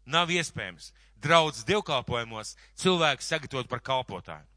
nav 0.09 0.33
iespējams 0.33 0.89
draudz 1.21 1.61
dievkalpojumos 1.69 2.55
cilvēku 2.81 3.23
sagatavot 3.23 3.69
par 3.69 3.85
kalpotāju 3.85 4.49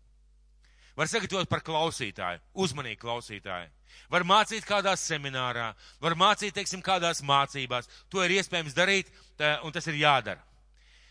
var 0.99 1.07
sagatavot 1.07 1.47
par 1.47 1.63
klausītāju, 1.63 2.43
uzmanīgu 2.59 3.05
klausītāju. 3.05 3.71
Var 4.11 4.25
mācīt 4.27 4.67
kādā 4.69 4.95
seminārā, 4.99 5.71
var 6.01 6.17
mācīt, 6.19 6.55
teiksim, 6.57 6.83
kādās 6.85 7.23
mācībās. 7.27 7.89
To 8.13 8.25
ir 8.25 8.39
iespējams 8.39 8.77
darīt, 8.77 9.11
tā, 9.39 9.59
un 9.65 9.75
tas 9.75 9.87
ir 9.91 10.01
jādara. 10.01 10.45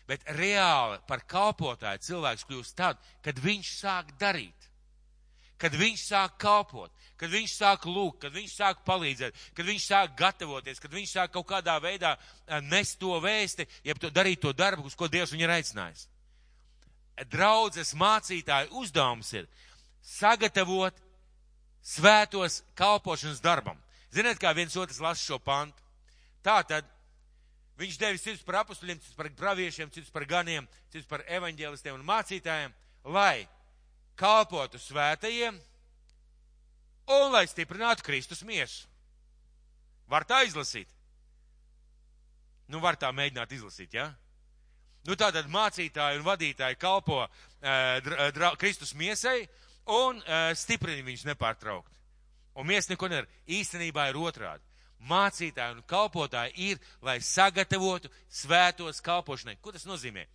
Bet 0.08 0.24
reāli 0.38 0.96
par 1.08 1.20
kalpotāju 1.28 2.00
cilvēks 2.06 2.46
kļūst 2.48 2.76
tad, 2.78 3.00
kad 3.24 3.40
viņš 3.44 3.72
sāk 3.82 4.14
darīt. 4.20 4.54
Kad 5.58 5.74
viņš 5.74 6.02
sāk 6.06 6.36
kalpot, 6.38 6.92
kad 7.18 7.32
viņš 7.32 7.54
sāk 7.58 7.86
lūgt, 7.90 8.20
kad 8.22 8.32
viņš 8.32 8.52
sāk 8.54 8.84
palīdzēt, 8.86 9.40
kad 9.56 9.66
viņš 9.66 9.86
sāk 9.90 10.14
gatavoties, 10.16 10.78
kad 10.78 10.92
viņš 10.94 11.14
sāk 11.16 11.32
kaut 11.34 11.48
kādā 11.50 11.74
veidā 11.82 12.14
nest 12.70 13.00
to 13.02 13.18
vēsti, 13.20 13.66
jeb 13.84 13.98
to, 13.98 14.10
darīt 14.14 14.40
to 14.44 14.52
darbu, 14.54 14.86
uz 14.86 14.94
ko 14.94 15.10
Dievs 15.10 15.34
viņu 15.34 15.48
ir 15.48 15.54
aicinājis. 15.56 16.06
Draudzes 17.26 17.90
mācītāju 17.98 18.70
uzdevums 18.78 19.32
ir 19.34 19.48
sagatavot 20.06 20.94
svētos 21.84 22.62
kalpošanas 22.78 23.42
darbam. 23.44 23.78
Ziniet, 24.14 24.40
kā 24.40 24.54
viens 24.56 24.76
otrs 24.76 25.00
lasa 25.02 25.22
šo 25.22 25.38
pantu? 25.42 25.82
Tā 26.42 26.60
tad 26.66 26.86
viņš 27.78 27.98
devis 28.00 28.24
cits 28.24 28.44
par 28.46 28.62
apustuļiem, 28.62 29.00
cits 29.02 29.16
par 29.16 29.30
praviešiem, 29.38 29.90
cits 29.94 30.10
par 30.10 30.26
ganiem, 30.28 30.68
cits 30.92 31.08
par 31.08 31.24
evaņģēlistiem 31.26 31.98
un 31.98 32.06
mācītājiem, 32.08 32.74
lai 33.14 33.48
kalpotu 34.18 34.80
svētajiem 34.82 35.58
un 37.08 37.32
lai 37.32 37.46
stiprinātu 37.48 38.06
Kristus 38.06 38.42
miesu. 38.44 38.88
Var 40.08 40.24
tā 40.24 40.42
izlasīt? 40.48 40.88
Nu, 42.68 42.80
var 42.84 42.98
tā 43.00 43.10
mēģināt 43.12 43.52
izlasīt, 43.56 43.94
jā? 43.96 44.08
Ja? 44.08 44.28
Nu, 45.08 45.16
tātad 45.16 45.46
mācītāji 45.48 46.18
un 46.18 46.26
vadītāji 46.26 46.76
kalpo 46.80 47.22
e, 47.24 47.28
dra, 48.04 48.26
dra, 48.34 48.50
Kristus 48.60 48.92
miesai, 48.98 49.46
un 49.88 50.20
uh, 50.20 50.50
stiprina 50.58 51.04
viņus 51.06 51.26
nepārtraukt. 51.30 51.94
Un 52.58 52.66
mēs 52.68 52.88
neko 52.90 53.08
nevaram. 53.08 53.30
Īstenībā 53.46 54.08
ir 54.10 54.18
otrādi. 54.20 54.64
Mācītāji 55.08 55.76
un 55.76 55.84
kalpotāji 55.86 56.72
ir, 56.72 56.80
lai 57.06 57.20
sagatavotu 57.22 58.10
svētos 58.26 58.98
kalpošanai. 59.04 59.58
Ko 59.62 59.70
tas 59.72 59.86
nozīmē? 59.86 60.26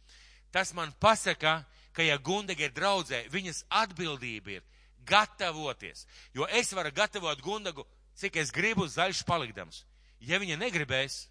Tas 0.55 0.71
man 0.73 0.93
pasaka, 1.03 1.65
ka 1.91 2.05
ja 2.05 2.15
Gundega 2.17 2.69
ir 2.69 2.71
draudzē, 2.71 3.25
viņas 3.33 3.65
atbildība 3.67 4.55
ir 4.55 4.63
gatavoties. 5.05 6.05
Jo 6.33 6.47
es 6.47 6.71
varu 6.73 6.93
gatavot 6.95 7.43
Gundegu, 7.43 7.83
cik 8.15 8.39
es 8.39 8.53
gribu 8.55 8.87
zaļš 8.87 9.25
palikdams. 9.27 9.83
Ja 10.23 10.39
viņa 10.39 10.55
negribēs, 10.61 11.25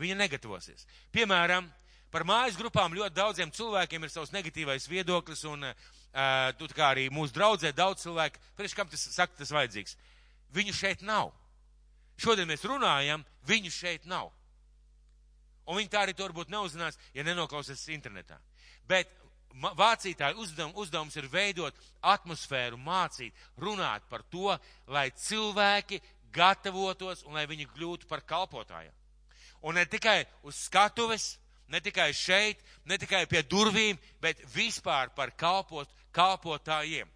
viņa 0.00 0.16
negatavosies. 0.22 0.86
Piemēram, 1.12 1.68
par 2.10 2.24
mājas 2.24 2.56
grupām 2.56 2.96
ļoti 2.96 3.14
daudziem 3.14 3.52
cilvēkiem 3.52 4.06
ir 4.06 4.14
savs 4.14 4.32
negatīvais 4.32 4.88
viedoklis 4.88 5.44
un 5.44 5.68
Uh, 5.68 5.98
tu 6.58 6.68
kā 6.74 6.90
arī 6.90 7.08
mūsu 7.12 7.34
draudzē 7.36 7.72
daudz 7.76 8.04
cilvēku, 8.04 8.40
priekš 8.58 8.74
kam 8.74 8.90
tas 8.90 9.06
saka, 9.14 9.36
tas 9.38 9.52
vajadzīgs. 9.54 9.96
Viņu 10.54 10.74
šeit 10.74 11.02
nav. 11.06 11.30
Šodien 12.20 12.48
mēs 12.50 12.66
runājam, 12.66 13.24
viņu 13.48 13.70
šeit 13.72 14.06
nav. 14.10 14.32
Un 15.70 15.78
viņi 15.78 15.90
tā 15.92 16.02
arī 16.02 16.14
to 16.16 16.26
varbūt 16.26 16.50
neuzzinās, 16.50 16.98
ja 17.14 17.24
nenoklausās 17.24 17.86
internetā. 17.94 18.40
Bet 18.90 19.12
vācītāju 19.54 20.42
uzdevum, 20.42 20.72
uzdevums 20.82 21.16
ir 21.16 21.28
veidot 21.30 21.76
atmosfēru, 22.02 22.78
mācīt, 22.78 23.34
runāt 23.58 24.06
par 24.10 24.24
to, 24.30 24.56
lai 24.90 25.10
cilvēki 25.10 26.00
gatavotos 26.34 27.24
un 27.26 27.38
lai 27.38 27.46
viņi 27.50 27.68
kļūtu 27.70 28.10
par 28.10 28.22
kalpotājiem. 28.26 28.94
Un 29.62 29.76
ne 29.76 29.84
tikai 29.86 30.24
uz 30.46 30.58
skatuves, 30.66 31.36
ne 31.70 31.80
tikai 31.80 32.10
šeit, 32.16 32.62
ne 32.84 32.98
tikai 32.98 33.26
pie 33.30 33.42
durvīm, 33.46 33.98
bet 34.22 34.40
vispār 34.54 35.12
par 35.14 35.34
kalpot, 35.36 35.90
kalpotājiem. 36.16 37.08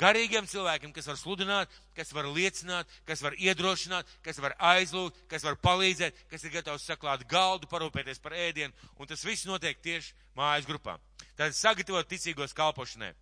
Garīgiem 0.00 0.46
cilvēkiem, 0.48 0.94
kas 0.96 1.10
var 1.10 1.18
sludināt, 1.20 1.72
kas 1.96 2.12
var 2.16 2.24
liecināt, 2.32 2.88
kas 3.04 3.20
var 3.20 3.34
iedrošināt, 3.36 4.08
kas 4.24 4.38
var 4.40 4.54
aizlūgt, 4.70 5.18
kas 5.28 5.44
var 5.44 5.58
palīdzēt, 5.60 6.22
kas 6.30 6.46
ir 6.46 6.54
gatavs 6.54 6.86
saklāt 6.88 7.26
galdu, 7.28 7.68
parūpēties 7.68 8.22
par 8.24 8.32
ēdienu, 8.32 8.72
un 8.96 9.10
tas 9.10 9.24
viss 9.28 9.44
notiek 9.48 9.76
tieši 9.84 10.14
mājas 10.38 10.68
grupā. 10.68 10.96
Tātad 11.34 11.58
sagatavot 11.58 12.08
ticīgos 12.08 12.56
kalpošanai. 12.56 13.12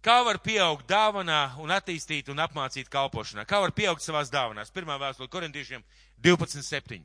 Kā 0.00 0.22
var 0.24 0.38
pieaugt 0.40 0.86
dāvanā 0.88 1.58
un 1.60 1.74
attīstīt 1.74 2.30
un 2.32 2.40
apmācīt 2.40 2.88
kalpošanā? 2.88 3.44
Kā 3.44 3.60
var 3.60 3.74
pieaugt 3.76 4.04
savās 4.04 4.30
dāvanās? 4.32 4.72
Pirmā 4.72 4.96
vēstule 5.02 5.28
korintiešiem 5.28 5.84
12.7. 6.24 7.02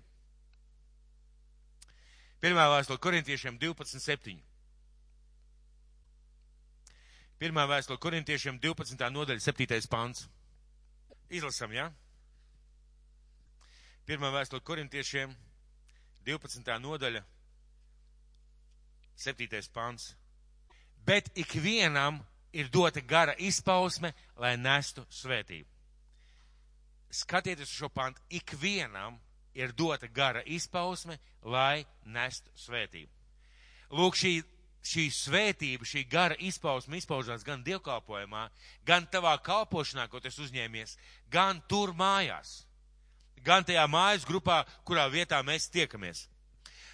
Pirmā 2.43 2.70
vēstule 2.78 3.01
korintiešiem 3.01 3.59
12.7. 3.59 4.38
Pirmā 7.42 7.66
vēstule 7.68 8.00
korintiešiem 8.00 8.60
12. 8.62 9.10
nodaļa 9.12 9.42
7. 9.44 9.88
pants. 9.90 10.28
Izlasam, 11.30 11.74
jā? 11.74 11.90
Ja? 11.90 12.04
Pirmā 14.06 14.34
vēstule 14.36 14.62
korintiešiem 14.62 15.32
12. 16.28 16.76
nodaļa 16.84 17.24
7. 19.16 19.62
pants. 19.74 20.14
Bet 21.06 21.30
ikvienam 21.36 22.20
ir 22.54 22.70
dota 22.70 23.02
gara 23.02 23.34
izpausme, 23.40 24.14
lai 24.36 24.56
nestu 24.58 25.06
svētību. 25.10 25.70
Skatieties 27.14 27.70
uz 27.70 27.76
šo 27.78 27.90
pantu. 27.90 28.22
Ikvienam 28.30 29.20
ir 29.54 29.72
dota 29.72 30.08
gara 30.08 30.42
izpausme, 30.46 31.20
lai 31.42 31.86
nestu 32.06 32.52
svētību. 32.58 33.12
Lūk, 33.94 34.18
šī 34.18 34.42
šī 34.84 35.08
svētība, 35.14 35.88
šī 35.88 36.04
gara 36.12 36.36
izpausme 36.44 37.00
izpaužās 37.00 37.46
gan 37.48 37.64
dievkalpojumā, 37.64 38.48
gan 38.86 39.08
tavā 39.12 39.38
kalpošanā, 39.44 40.10
ko 40.12 40.20
tu 40.20 40.32
uzņēmies, 40.44 40.98
gan 41.32 41.62
tur 41.72 41.94
mājās, 41.96 42.64
gan 43.44 43.64
tajā 43.64 43.86
mājas 43.88 44.28
grupā, 44.28 44.64
kurā 44.84 45.08
vietā 45.12 45.40
mēs 45.44 45.70
tiekamies. 45.72 46.28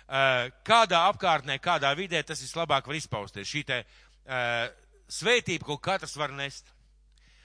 Eh, 0.09 0.51
kādā 0.65 1.03
apkārtnē, 1.09 1.59
kādā 1.61 1.91
vidē 1.97 2.21
tas 2.25 2.41
vislabāk 2.41 2.87
var 2.87 2.97
izpausties. 2.97 3.49
Šī 3.49 3.61
te 3.65 3.83
uh, 3.83 4.65
svētība, 5.05 5.67
ko 5.67 5.77
katrs 5.77 6.15
var 6.17 6.33
nest. 6.33 6.71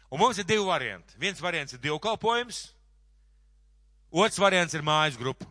Un 0.09 0.21
mums 0.23 0.39
ir 0.41 0.49
divi 0.49 0.65
varianti. 0.65 1.17
Viens 1.21 1.41
variants 1.45 1.77
ir 1.77 1.83
dievkalpojums, 1.85 2.63
otrs 4.13 4.41
variants 4.41 4.77
ir 4.77 4.85
mājas 4.87 5.21
grupa. 5.21 5.49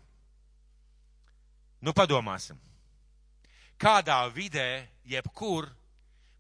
Nu, 1.84 1.94
padomāsim 1.94 2.58
kādā 3.80 4.20
vidē, 4.34 4.86
jebkur, 5.08 5.70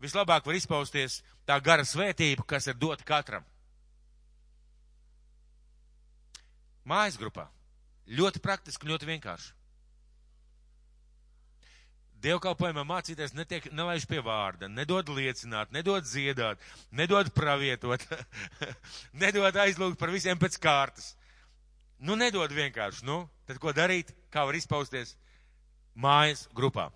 vislabāk 0.03 0.45
var 0.45 0.57
izpausties 0.57 1.21
tā 1.47 1.57
gara 1.63 1.85
svētība, 1.87 2.45
kas 2.47 2.67
ir 2.67 2.79
dota 2.79 3.05
katram. 3.07 3.45
Mājas 6.83 7.17
grupā. 7.19 7.47
Ļoti 8.11 8.41
praktiski, 8.43 8.89
ļoti 8.89 9.07
vienkārši. 9.07 9.53
Dievkalpojumā 12.23 12.85
mācīties 12.87 13.33
netiek, 13.35 13.65
nelaiž 13.75 14.05
pie 14.07 14.21
vārda, 14.23 14.69
nedod 14.71 15.09
liecināt, 15.11 15.73
nedod 15.75 16.05
dziedāt, 16.07 16.61
nedod 16.91 17.31
pravietot, 17.35 18.03
nedod 19.23 19.59
aizlūgt 19.59 19.99
par 19.99 20.11
visiem 20.11 20.39
pēc 20.39 20.55
kārtas. 20.63 21.09
Nu, 21.99 22.15
nedod 22.19 22.51
vienkārši, 22.51 23.03
nu, 23.07 23.25
tad 23.47 23.59
ko 23.63 23.75
darīt, 23.75 24.11
kā 24.31 24.43
var 24.47 24.55
izpausties 24.55 25.17
mājas 25.95 26.47
grupā. 26.55 26.89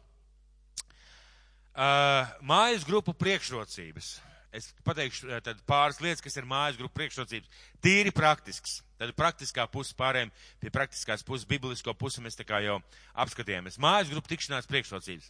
Uh, 1.77 2.25
mājas 2.41 2.81
grupu 2.87 3.13
priekšrocības. 3.13 4.15
Es 4.57 4.71
pateikšu 4.81 5.29
tad 5.45 5.59
pāris 5.69 5.99
lietas, 6.01 6.23
kas 6.25 6.39
ir 6.39 6.47
mājas 6.49 6.79
grupu 6.79 6.95
priekšrocības. 6.97 7.51
Tīri 7.83 8.09
praktisks. 8.15 8.79
Tad 8.97 9.11
praktiskā 9.13 9.67
puse 9.69 9.93
pārējiem 9.93 10.31
pie 10.57 10.71
praktiskās 10.73 11.21
puses, 11.21 11.45
biblisko 11.45 11.93
pusi 11.93 12.23
mēs 12.25 12.39
tā 12.39 12.47
kā 12.49 12.63
jau 12.65 12.79
apskatījāmies. 13.21 13.77
Mājas 13.77 14.09
grupu 14.09 14.31
tikšanās 14.31 14.65
priekšrocības. 14.71 15.29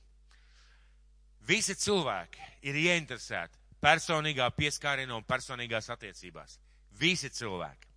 Visi 1.47 1.75
cilvēki 1.75 2.47
ir 2.71 2.79
ieinteresēti 2.85 3.59
personīgā 3.83 4.47
pieskārienā 4.55 5.19
un 5.19 5.27
personīgās 5.27 5.91
attiecībās. 5.91 6.55
Visi 6.95 7.27
cilvēki. 7.27 7.91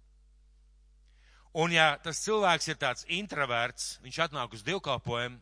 Un 1.62 1.70
ja 1.74 1.92
tas 2.03 2.18
cilvēks 2.26 2.66
ir 2.66 2.82
tāds 2.82 3.07
introverts, 3.07 4.01
viņš 4.03 4.24
atnāk 4.26 4.59
uz 4.59 4.66
divkalpojumu, 4.66 5.38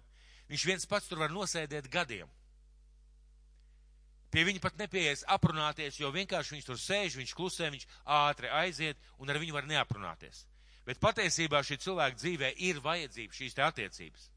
viņš 0.53 0.69
viens 0.69 0.89
pats 0.89 1.09
tur 1.09 1.25
var 1.25 1.33
nosēdēt 1.33 1.89
gadiem. 1.93 2.29
Pie 4.29 4.45
viņa 4.45 4.61
pat 4.61 4.77
nepieies 4.77 5.25
aprunāties, 5.33 5.97
jo 6.01 6.11
vienkārši 6.13 6.57
viņš 6.57 6.67
tur 6.69 6.81
sēž, 6.81 7.17
viņš 7.17 7.35
klusē, 7.37 7.71
viņš 7.73 7.87
ātri 8.05 8.51
aiziet 8.53 9.01
un 9.19 9.31
ar 9.33 9.41
viņu 9.41 9.57
var 9.57 9.69
neaprunāties. 9.69 10.45
Bet 10.89 11.01
patiesībā 11.01 11.63
šī 11.65 11.79
cilvēka 11.85 12.17
dzīvē 12.21 12.53
ir 12.69 12.83
vajadzība 12.85 13.37
šīs 13.37 13.57
te 13.57 13.65
attiecības. 13.65 14.29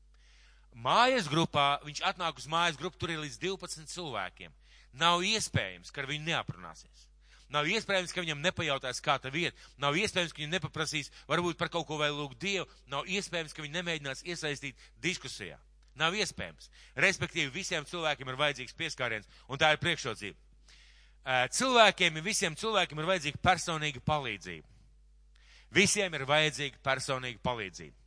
Mājas 0.72 1.28
grupā, 1.28 1.82
viņš 1.84 2.04
atnāk 2.08 2.40
uz 2.40 2.48
mājas 2.48 2.80
grupu, 2.80 3.00
tur 3.00 3.12
ir 3.12 3.20
līdz 3.26 3.40
12 3.44 3.92
cilvēkiem. 3.92 4.54
Nav 5.00 5.24
iespējams, 5.28 5.92
ka 5.92 6.04
ar 6.04 6.10
viņu 6.12 6.28
neaprunāsies. 6.28 7.08
Nav 7.52 7.68
iespējams, 7.68 8.14
ka 8.16 8.24
viņam 8.24 8.44
nepajautās, 8.46 9.02
kā 9.04 9.18
tā 9.20 9.32
vieta. 9.32 9.58
Nav 9.80 9.98
iespējams, 10.00 10.32
ka 10.32 10.40
viņi 10.40 10.54
nepaprasīs, 10.54 11.12
varbūt 11.28 11.60
par 11.60 11.72
kaut 11.72 11.88
ko 11.90 11.98
vai 12.00 12.08
lūgt 12.12 12.40
Dievu. 12.40 12.68
Nav 12.88 13.08
iespējams, 13.12 13.52
ka 13.56 13.64
viņi 13.64 13.76
nemēģinās 13.76 14.24
iesaistīt 14.24 14.80
diskusijā. 15.04 15.60
Nav 16.00 16.16
iespējams. 16.16 16.70
Respektīvi, 16.96 17.52
visiem 17.52 17.86
cilvēkiem 17.86 18.30
ir 18.32 18.40
vajadzīgs 18.40 18.78
pieskāriens, 18.80 19.28
un 19.48 19.60
tā 19.60 19.74
ir 19.74 19.82
priekšrocība. 19.82 20.38
Cilvēkiem, 21.54 22.22
visiem 22.26 22.56
cilvēkiem 22.58 23.00
ir 23.00 23.10
vajadzīga 23.10 23.42
personīga 23.44 24.02
palīdzība. 24.06 24.68
Visiem 25.72 26.16
ir 26.18 26.26
vajadzīga 26.28 26.80
personīga 26.84 27.40
palīdzība. 27.44 27.98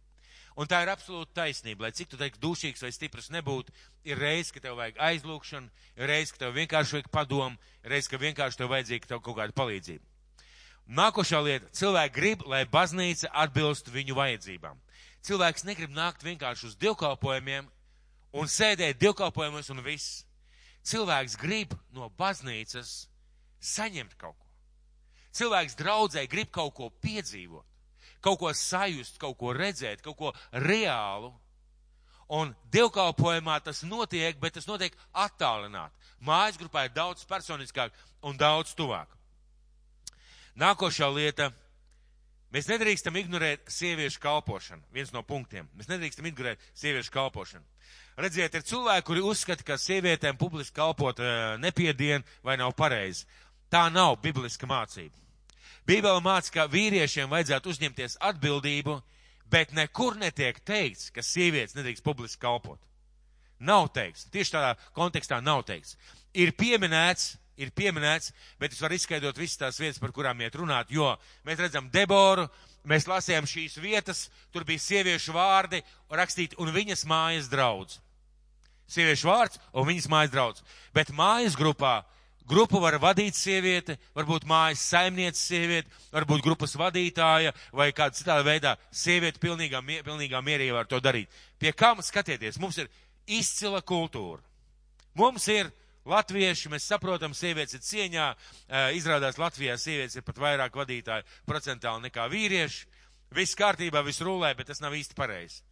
Un 0.55 0.68
tā 0.70 0.85
ir 0.85 0.91
absolūta 0.93 1.41
taisnība, 1.41 1.87
lai 1.87 1.95
cik 1.95 2.12
tu 2.12 2.18
teiksi 2.18 2.41
dušīgs 2.43 2.85
vai 2.85 2.91
stiprs 2.95 3.30
nebūtu, 3.35 3.72
ir 4.07 4.20
reiz, 4.22 4.53
ka 4.55 4.61
tev 4.62 4.76
vajag 4.78 5.01
aizlūkšanu, 5.03 5.70
ir 5.99 6.11
reiz, 6.11 6.30
ka 6.30 6.45
tev 6.45 6.55
vienkārši 6.55 6.99
vajag 6.99 7.09
padomu, 7.11 7.59
ir 7.82 7.91
reiz, 7.91 8.07
ka 8.11 8.20
vienkārši 8.22 8.61
tev 8.61 8.70
vajadzīga 8.70 9.11
tev 9.11 9.22
kaut 9.24 9.41
kāda 9.41 9.57
palīdzība. 9.57 10.05
Nākošā 10.85 11.41
lieta- 11.43 11.70
cilvēki 11.80 12.14
grib, 12.14 12.47
lai 12.47 12.64
baznīca 12.66 13.32
atbilst 13.32 13.91
viņu 13.91 14.14
vajadzībām. 14.14 14.78
Cilvēks 15.24 15.64
negrib 15.64 15.91
nākt 15.91 16.22
vienkārši 16.22 16.66
uz 16.68 16.76
dievkalpojumiem 16.76 17.70
un 18.35 18.51
sēdēt 18.51 18.99
dievkalpojumos 19.01 19.70
un 19.72 19.82
viss. 19.87 20.24
Cilvēks 20.85 21.39
grib 21.41 21.72
no 21.97 22.11
baznīcas 22.18 23.07
saņemt 23.64 24.18
kaut 24.20 24.37
ko. 24.37 24.51
Cilvēks 25.35 25.78
draudzē 25.78 26.26
grib 26.30 26.51
kaut 26.53 26.74
ko 26.76 26.91
piedzīvot 27.03 27.64
kaut 28.24 28.41
ko 28.41 28.53
sajust, 28.57 29.18
kaut 29.20 29.37
ko 29.39 29.53
redzēt, 29.53 30.03
kaut 30.05 30.16
ko 30.16 30.32
reālu. 30.64 31.32
Un 32.32 32.55
dievkalpojumā 32.72 33.59
tas 33.61 33.82
notiek, 33.85 34.39
bet 34.41 34.57
tas 34.57 34.66
notiek 34.68 34.95
attālināt. 35.12 35.93
Mājas 36.24 36.57
grupā 36.61 36.87
ir 36.87 36.95
daudz 36.97 37.26
personiskāk 37.28 37.93
un 38.24 38.39
daudz 38.41 38.72
tuvāk. 38.78 39.11
Nākošā 40.57 41.11
lieta. 41.12 41.51
Mēs 42.55 42.69
nedrīkstam 42.71 43.17
ignorēt 43.19 43.65
sieviešu 43.67 44.21
kalpošanu. 44.23 44.85
Viens 44.95 45.11
no 45.11 45.25
punktiem. 45.27 45.67
Mēs 45.75 45.89
nedrīkstam 45.91 46.29
ignorēt 46.31 46.63
sieviešu 46.79 47.11
kalpošanu. 47.15 47.65
Redziet, 48.15 48.55
ir 48.55 48.63
cilvēki, 48.63 49.07
kuri 49.09 49.25
uzskata, 49.27 49.67
ka 49.67 49.75
sievietēm 49.81 50.39
publiski 50.39 50.77
kalpot 50.77 51.19
eh, 51.19 51.57
nepiedien 51.59 52.23
vai 52.47 52.55
nav 52.61 52.77
pareizi. 52.79 53.27
Tā 53.75 53.89
nav 53.91 54.21
bibliska 54.23 54.69
mācība. 54.71 55.19
Bībele 55.85 56.23
māca, 56.23 56.53
ka 56.55 56.69
vīriešiem 56.71 57.29
vajadzētu 57.33 57.73
uzņemties 57.75 58.21
atbildību, 58.23 59.01
bet 59.51 59.75
nekur 59.75 60.15
netiek 60.21 60.63
teikts, 60.63 61.11
ka 61.11 61.27
sievietes 61.27 61.75
nedrīkst 61.75 62.07
publiski 62.07 62.41
kalpot. 62.47 62.79
Nav 63.59 63.91
teikts. 63.97 64.29
Tieši 64.31 64.55
tādā 64.55 64.71
kontekstā 64.95 65.41
nav 65.43 65.65
teikts. 65.67 65.99
Ir 66.39 66.55
pieminēts, 66.55 67.35
ir 67.61 67.73
pieminēts, 67.75 68.33
bet 68.61 68.75
es 68.75 68.81
varu 68.83 68.99
izskaidrot 68.99 69.39
visas 69.39 69.61
tās 69.61 69.81
vietas, 69.81 70.01
par 70.03 70.15
kurām 70.15 70.41
iet 70.43 70.57
runāt, 70.59 70.91
jo 70.91 71.13
mēs 71.47 71.61
redzam 71.63 71.91
Deboru, 71.93 72.49
mēs 72.89 73.09
lasījām 73.11 73.47
šīs 73.49 73.79
vietas, 73.83 74.29
tur 74.53 74.67
bija 74.69 74.83
sieviešu 74.83 75.37
vārdi 75.37 75.83
rakstīti 76.11 76.59
un 76.63 76.73
viņas 76.75 77.07
mājas 77.11 77.51
draudz. 77.53 78.01
Sieviešu 78.91 79.31
vārds 79.31 79.61
un 79.73 79.87
viņas 79.89 80.11
mājas 80.13 80.35
draudz. 80.35 80.65
Bet 80.93 81.15
mājas 81.15 81.57
grupā 81.57 82.03
Grupu 82.45 82.77
var 82.77 82.99
vadīt 83.01 83.39
sieviete, 83.39 83.95
varbūt 84.13 84.45
mājas 84.45 84.83
saimniece 84.85 85.41
sieviete, 85.41 85.89
varbūt 86.13 86.43
grupas 86.45 86.75
vadītāja 86.77 87.55
vai 87.73 87.87
kāda 87.97 88.19
citāda 88.19 88.45
veidā 88.45 88.75
sieviete 88.93 89.41
pilnīgā, 89.41 89.81
pilnīgā 90.05 90.43
mierī 90.45 90.69
var 90.75 90.85
to 90.85 91.01
darīt. 91.01 91.33
Pie 91.57 91.73
kam 91.73 92.03
skatieties? 92.05 92.61
Mums 92.61 92.83
ir 92.83 92.91
izcila 93.25 93.81
kultūra. 93.81 94.43
Mums 95.17 95.49
ir 95.49 95.73
latvieši, 96.09 96.71
mēs 96.73 96.89
saprotam, 96.89 97.35
sievietes 97.37 97.79
ir 97.79 97.85
cieņā, 97.85 98.27
izrādās 98.97 99.39
Latvijā 99.41 99.77
sievietes 99.81 100.19
ir 100.19 100.25
pat 100.27 100.41
vairāk 100.41 100.77
vadītāji 100.77 101.27
procentāli 101.49 102.09
nekā 102.09 102.27
vīrieši. 102.33 102.87
Viss 103.35 103.57
kārtībā, 103.59 104.05
viss 104.07 104.23
rulē, 104.23 104.53
bet 104.55 104.69
tas 104.71 104.83
nav 104.85 104.95
īsti 104.95 105.17
pareizi. 105.19 105.63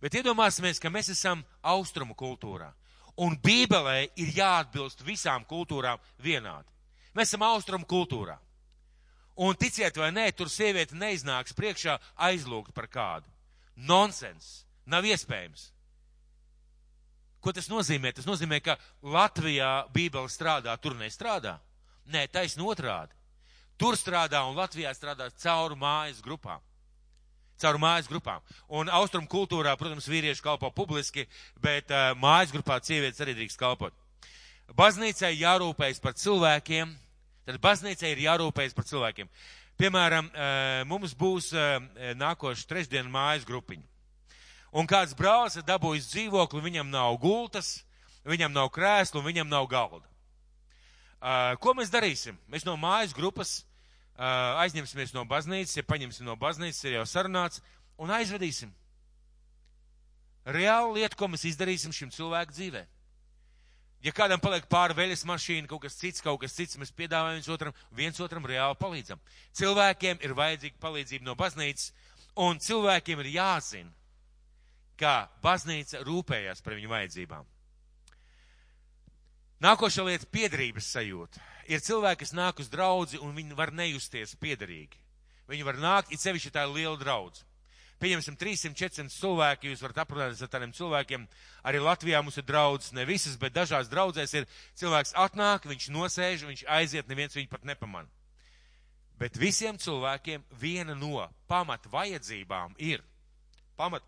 Bet 0.00 0.14
iedomāsimies, 0.16 0.80
ka 0.80 0.88
mēs 0.88 1.10
esam 1.12 1.42
austrumu 1.60 2.14
kultūrā. 2.16 2.70
Un 3.20 3.34
Bībelē 3.36 4.06
ir 4.16 4.30
jāatbilst 4.38 5.02
visām 5.04 5.44
kultūrām 5.44 6.00
vienādi. 6.22 6.70
Mēs 7.12 7.28
esam 7.34 7.44
austrumu 7.44 7.84
kultūrā. 7.84 8.38
Un 9.40 9.56
ticiet 9.56 9.96
vai 9.96 10.08
nē, 10.14 10.30
tur 10.36 10.48
sieviete 10.52 10.96
neiznāks 10.96 11.52
priekšā 11.56 11.98
aizlūgt 12.28 12.72
par 12.76 12.88
kādu. 12.88 13.28
Nonsens. 13.76 14.64
Nav 14.86 15.04
iespējams. 15.04 15.68
Ko 17.40 17.52
tas 17.56 17.70
nozīmē? 17.72 18.12
Tas 18.16 18.28
nozīmē, 18.28 18.60
ka 18.64 18.76
Latvijā 19.02 19.86
Bībele 19.94 20.28
strādā, 20.28 20.76
tur 20.80 20.96
nestrādā. 20.98 21.56
Nē, 22.10 22.26
taisn 22.32 22.60
otrādi. 22.66 23.16
Tur 23.80 23.96
strādā 23.96 24.42
un 24.44 24.58
Latvijā 24.58 24.92
strādā 24.96 25.30
caur 25.40 25.76
mājas 25.78 26.20
grupām 26.24 26.60
caur 27.60 27.78
mājas 27.80 28.08
grupām. 28.08 28.40
Un 28.72 28.88
austrumu 28.88 29.28
kultūrā, 29.30 29.74
protams, 29.76 30.08
vīrieši 30.08 30.44
kalpo 30.44 30.70
publiski, 30.72 31.26
bet 31.62 31.92
uh, 31.92 32.12
mājas 32.16 32.54
grupā 32.54 32.78
sievietes 32.82 33.20
arī 33.20 33.36
drīkst 33.36 33.60
kalpot. 33.60 33.92
Baznīcai 34.78 35.34
jārūpējas 35.34 36.00
par 36.02 36.16
cilvēkiem, 36.16 36.94
tad 37.48 37.60
baznīcai 37.62 38.14
ir 38.14 38.24
jārūpējas 38.24 38.76
par 38.76 38.88
cilvēkiem. 38.88 39.30
Piemēram, 39.80 40.30
uh, 40.32 40.82
mums 40.88 41.12
būs 41.18 41.52
uh, 41.56 41.78
nākošu 42.16 42.68
trešdienu 42.70 43.12
mājas 43.12 43.46
grupiņa. 43.48 43.89
Un 44.70 44.86
kāds 44.86 45.16
brālis 45.18 45.56
ir 45.58 45.66
dabūjis 45.66 46.12
dzīvokli, 46.12 46.62
viņam 46.62 46.92
nav 46.92 47.16
gultas, 47.22 47.80
viņam 48.28 48.54
nav 48.54 48.70
krēslu, 48.70 49.24
viņam 49.24 49.50
nav 49.50 49.66
galda. 49.70 50.06
Uh, 51.20 51.56
ko 51.60 51.74
mēs 51.76 51.90
darīsim? 51.92 52.38
Mēs 52.48 52.64
no 52.64 52.76
mājas 52.80 53.12
grupas 53.16 53.60
aizņemsimies 54.20 55.14
no 55.16 55.24
baznīcas, 55.24 55.78
ja 55.78 55.86
paņemsim 55.86 56.26
no 56.28 56.36
baznīcas, 56.36 56.82
ir 56.84 56.98
jau 56.98 57.06
sarunāts, 57.08 57.62
un 57.96 58.12
aizvedīsim. 58.12 58.72
Reāla 60.44 60.92
lieta, 60.92 61.16
ko 61.16 61.28
mēs 61.28 61.46
izdarīsim 61.48 61.92
šim 61.92 62.10
cilvēku 62.12 62.52
dzīvē. 62.52 62.84
Ja 64.04 64.12
kādam 64.16 64.40
paliek 64.40 64.64
pāri 64.68 64.96
veļas 64.96 65.26
mašīna, 65.28 65.68
kaut 65.68 65.82
kas 65.84 65.98
cits, 66.00 66.22
kaut 66.24 66.40
kas 66.40 66.54
cits, 66.56 66.78
mēs 66.80 66.92
piedāvājam 66.96 67.36
viens 67.36 67.48
otram, 67.52 67.74
viens 67.92 68.20
otram 68.20 68.46
reāli 68.48 68.76
palīdzam. 68.80 69.20
Cilvēkiem 69.56 70.22
ir 70.24 70.36
vajadzīga 70.36 70.80
palīdzība 70.80 71.28
no 71.28 71.34
baznīcas, 71.36 71.90
un 72.40 72.60
cilvēkiem 72.60 73.20
ir 73.20 73.32
jāzina, 73.34 73.92
kā 75.00 75.14
baznīca 75.42 76.04
rūpējās 76.06 76.62
par 76.64 76.76
viņu 76.76 76.92
vajadzībām. 76.92 77.48
Nākošā 79.60 80.04
lieta- 80.06 80.28
piedrības 80.36 80.88
sajūta 80.94 81.40
ir 81.68 81.80
cilvēki, 81.84 82.20
kas 82.24 82.32
nāk 82.32 82.60
uz 82.60 82.68
draudzi 82.68 83.20
un 83.20 83.34
viņi 83.36 83.56
var 83.56 83.72
nejusties 83.72 84.36
piederīgi. 84.40 84.96
Viņi 85.48 85.64
var 85.64 85.74
nākt, 85.74 86.12
it 86.12 86.20
sevišķi 86.20 86.52
tā 86.54 86.64
ir 86.64 86.74
liela 86.74 86.96
draudz. 86.96 87.44
Pieņemsim 88.00 88.36
300, 88.40 88.72
400 88.74 89.12
cilvēki, 89.12 89.68
jūs 89.68 89.82
varat 89.84 89.98
aprunāties 90.00 90.40
ar 90.40 90.48
tādiem 90.48 90.72
cilvēkiem. 90.72 91.26
Arī 91.68 91.82
Latvijā 91.84 92.22
mums 92.24 92.38
ir 92.40 92.46
draudzes, 92.48 92.94
ne 92.96 93.04
visas, 93.04 93.36
bet 93.36 93.52
dažās 93.52 93.90
draudzēs 93.92 94.32
ir 94.38 94.46
cilvēks 94.80 95.12
atnāk, 95.12 95.68
viņš 95.68 95.90
nosēž, 95.92 96.46
viņš 96.48 96.64
aiziet, 96.64 97.08
neviens 97.08 97.36
viņu 97.36 97.50
pat 97.52 97.66
nepaman. 97.68 98.08
Bet 99.20 99.36
visiem 99.36 99.76
cilvēkiem 99.76 100.46
viena 100.56 100.94
no 100.96 101.28
pamat 101.46 101.84
vajadzībām 101.92 102.72
ir, 102.80 103.04
pamat 103.76 104.06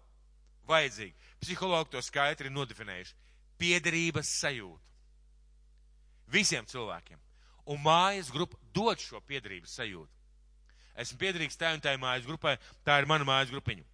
vajadzīga, 0.72 1.34
psihologi 1.42 1.92
to 1.92 2.02
skaidri 2.04 2.48
ir 2.50 2.56
nodefinējuši, 2.56 3.18
piederības 3.60 4.32
sajūta. 4.40 4.88
Visiem 6.32 6.66
cilvēkiem 6.66 7.20
un 7.70 7.82
mājas 7.82 8.30
grupa 8.32 8.58
dod 8.74 9.00
šo 9.00 9.20
piedrības 9.26 9.76
sajūtu. 9.78 10.10
Esmu 11.02 11.18
piedrīgs 11.20 11.56
tai 11.56 11.72
un 11.76 11.82
tai 11.82 11.94
mājas 12.00 12.26
grupai, 12.26 12.56
tā 12.84 12.98
ir 13.00 13.08
mana 13.08 13.24
mājas 13.24 13.52
grupiņa. 13.52 13.84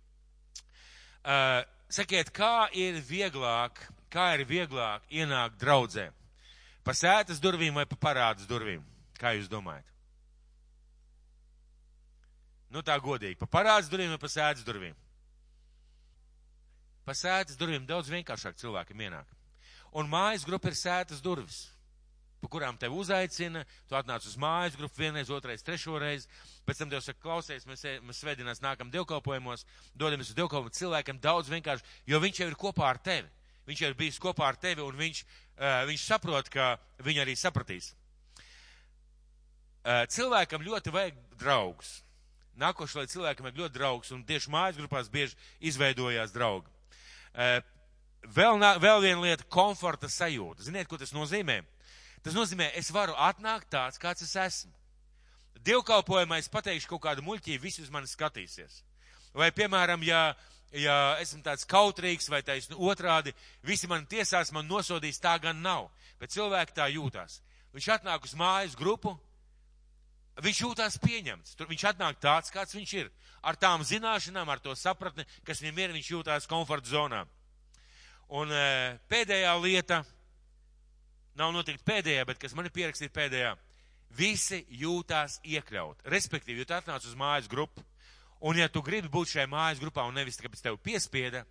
Uh, 1.29 1.61
sakiet, 1.93 2.33
kā 2.35 2.69
ir 2.75 2.99
vieglāk, 3.05 3.81
kā 4.11 4.33
ir 4.39 4.47
vieglāk 4.49 5.05
ienākt 5.11 5.59
draudzē? 5.61 6.09
Pa 6.83 6.95
sētas 6.97 7.43
durvīm 7.43 7.77
vai 7.77 7.85
pa 7.87 7.99
parādas 8.01 8.49
durvīm? 8.49 8.83
Kā 9.19 9.35
jūs 9.37 9.51
domājat? 9.51 9.85
Nu 12.73 12.83
tā 12.85 12.97
godīgi, 13.01 13.39
pa 13.41 13.49
parādas 13.51 13.91
durvīm 13.93 14.15
vai 14.15 14.21
pa 14.21 14.31
sētas 14.33 14.65
durvīm? 14.67 14.97
Pa 17.09 17.17
sētas 17.17 17.57
durvīm 17.57 17.89
daudz 17.89 18.13
vienkāršāk 18.13 18.61
cilvēkiem 18.61 19.07
ienāk. 19.09 19.35
Un 19.97 20.11
mājas 20.13 20.45
grupa 20.45 20.69
ir 20.69 20.77
sētas 20.77 21.25
durvis 21.25 21.65
pa 22.41 22.49
kurām 22.51 22.77
tev 22.79 22.95
uzaicina, 22.95 23.65
tu 23.89 23.97
atnāc 23.99 24.27
uz 24.27 24.37
mājas 24.39 24.77
grupu 24.79 25.03
vienreiz, 25.03 25.31
otrais, 25.35 25.65
trešoreiz, 25.67 26.29
pēc 26.67 26.83
tam 26.83 26.93
Dievs 26.93 27.09
saka, 27.11 27.21
klausies, 27.23 27.67
mēs, 27.67 27.85
e, 27.85 27.97
mēs 28.05 28.21
svētdienās 28.23 28.63
nākam 28.63 28.93
dievkalpojumos, 28.95 29.67
dodamies 29.99 30.31
uz 30.31 30.39
dievkalpojumu 30.39 30.79
cilvēkam 30.79 31.19
daudz 31.23 31.51
vienkārši, 31.51 31.87
jo 32.07 32.21
viņš 32.23 32.43
jau 32.43 32.51
ir 32.51 32.59
kopā 32.59 32.93
ar 32.93 33.03
tevi. 33.03 33.29
Viņš 33.69 33.83
jau 33.83 33.91
ir 33.91 33.99
bijis 33.99 34.21
kopā 34.23 34.47
ar 34.49 34.57
tevi 34.57 34.81
un 34.81 34.97
viņš, 34.97 35.19
uh, 35.59 35.83
viņš 35.91 36.05
saprot, 36.09 36.47
ka 36.49 36.79
viņi 37.05 37.21
arī 37.21 37.35
sapratīs. 37.37 37.91
Uh, 39.85 40.07
cilvēkam 40.09 40.65
ļoti 40.65 40.95
vajag 40.95 41.19
draugus. 41.37 41.99
Nākošais, 42.59 42.97
lai 42.97 43.13
cilvēkam 43.13 43.45
vajag 43.45 43.61
ļoti 43.61 43.77
draugus, 43.77 44.15
un 44.17 44.25
tieši 44.25 44.51
mājas 44.55 44.81
grupās 44.81 45.13
bieži 45.13 45.37
izveidojās 45.61 46.33
draugi. 46.33 46.78
Uh, 47.39 47.61
vēl, 48.35 48.59
vēl 48.83 49.03
viena 49.05 49.23
lieta- 49.23 49.47
komforta 49.59 50.09
sajūta. 50.11 50.65
Ziniet, 50.67 50.89
ko 50.91 50.99
tas 50.99 51.15
nozīmē? 51.15 51.63
Tas 52.23 52.35
nozīmē, 52.35 52.73
es 52.75 52.91
varu 52.91 53.15
atnākt 53.15 53.71
tāds, 53.71 53.99
kāds 53.99 54.23
es 54.23 54.35
esmu. 54.35 54.73
Dievkalpojumā 55.63 56.39
es 56.39 56.49
pateikšu 56.49 56.89
kaut 56.89 57.03
kādu 57.03 57.23
muļķību, 57.23 57.61
visi 57.63 57.83
uz 57.83 57.91
mani 57.91 58.07
skatīsies. 58.07 58.83
Vai, 59.35 59.51
piemēram, 59.51 60.03
ja, 60.03 60.35
ja 60.73 61.17
esmu 61.23 61.43
tāds 61.43 61.67
kautrīgs 61.69 62.29
vai 62.29 62.43
taisnu 62.43 62.79
otrādi, 62.79 63.35
visi 63.63 63.87
man 63.87 64.07
tiesās, 64.07 64.53
man 64.53 64.67
nosodīs, 64.67 65.21
tā 65.21 65.39
gan 65.41 65.63
nav. 65.63 65.91
Bet 66.19 66.35
cilvēki 66.35 66.75
tā 66.75 66.89
jūtās. 66.91 67.41
Viņš 67.75 67.89
atnāk 67.99 68.25
uz 68.25 68.35
mājas 68.35 68.75
grupu, 68.79 69.19
viņš 70.45 70.61
jūtās 70.63 70.99
pieņemts. 71.03 71.57
Tur 71.59 71.71
viņš 71.71 71.85
atnāk 71.93 72.21
tāds, 72.23 72.53
kāds 72.55 72.77
viņš 72.77 72.95
ir. 73.01 73.11
Ar 73.43 73.59
tām 73.59 73.85
zināšanām, 73.87 74.49
ar 74.51 74.63
to 74.63 74.75
sapratni, 74.79 75.27
kas 75.47 75.63
viņam 75.63 75.83
ir, 75.83 75.95
viņš 75.97 76.11
jūtās 76.13 76.49
komforta 76.51 76.91
zonā. 76.91 77.25
Un 78.29 78.53
e, 78.53 78.99
pēdējā 79.09 79.55
lieta, 79.63 80.03
nav 81.39 81.55
noteikti 81.55 81.87
pēdējā, 81.87 82.27
bet 82.29 82.41
kas 82.43 82.55
man 82.57 82.69
ir 82.69 82.75
pierakstīta 82.75 83.15
pēdējā, 83.15 83.55
visi 84.19 84.65
jūtās 84.81 85.39
iekļaut. 85.45 86.03
Respektīvi, 86.13 86.63
ja 86.63 86.69
tu 86.69 86.77
atnāc 86.77 87.07
uz 87.07 87.17
mājas 87.19 87.49
grupu, 87.51 87.85
un 88.41 88.59
ja 88.59 88.69
tu 88.73 88.83
gribi 88.85 89.11
būt 89.13 89.35
šajā 89.35 89.49
mājas 89.51 89.81
grupā 89.83 90.05
un 90.09 90.17
nevis 90.19 90.39
tāpēc 90.41 90.65
tev 90.65 90.79
piespieda, 90.83 91.45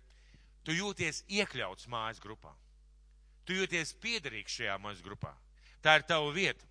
tu 0.66 0.76
jūties 0.76 1.24
iekļauts 1.28 1.88
mājas 1.90 2.22
grupā. 2.22 2.52
Tu 3.48 3.56
jūties 3.56 3.94
piederīgs 4.02 4.58
šajā 4.58 4.76
mājas 4.82 5.02
grupā. 5.04 5.32
Tā 5.82 5.96
ir 5.98 6.04
tava 6.08 6.32
vieta. 6.34 6.66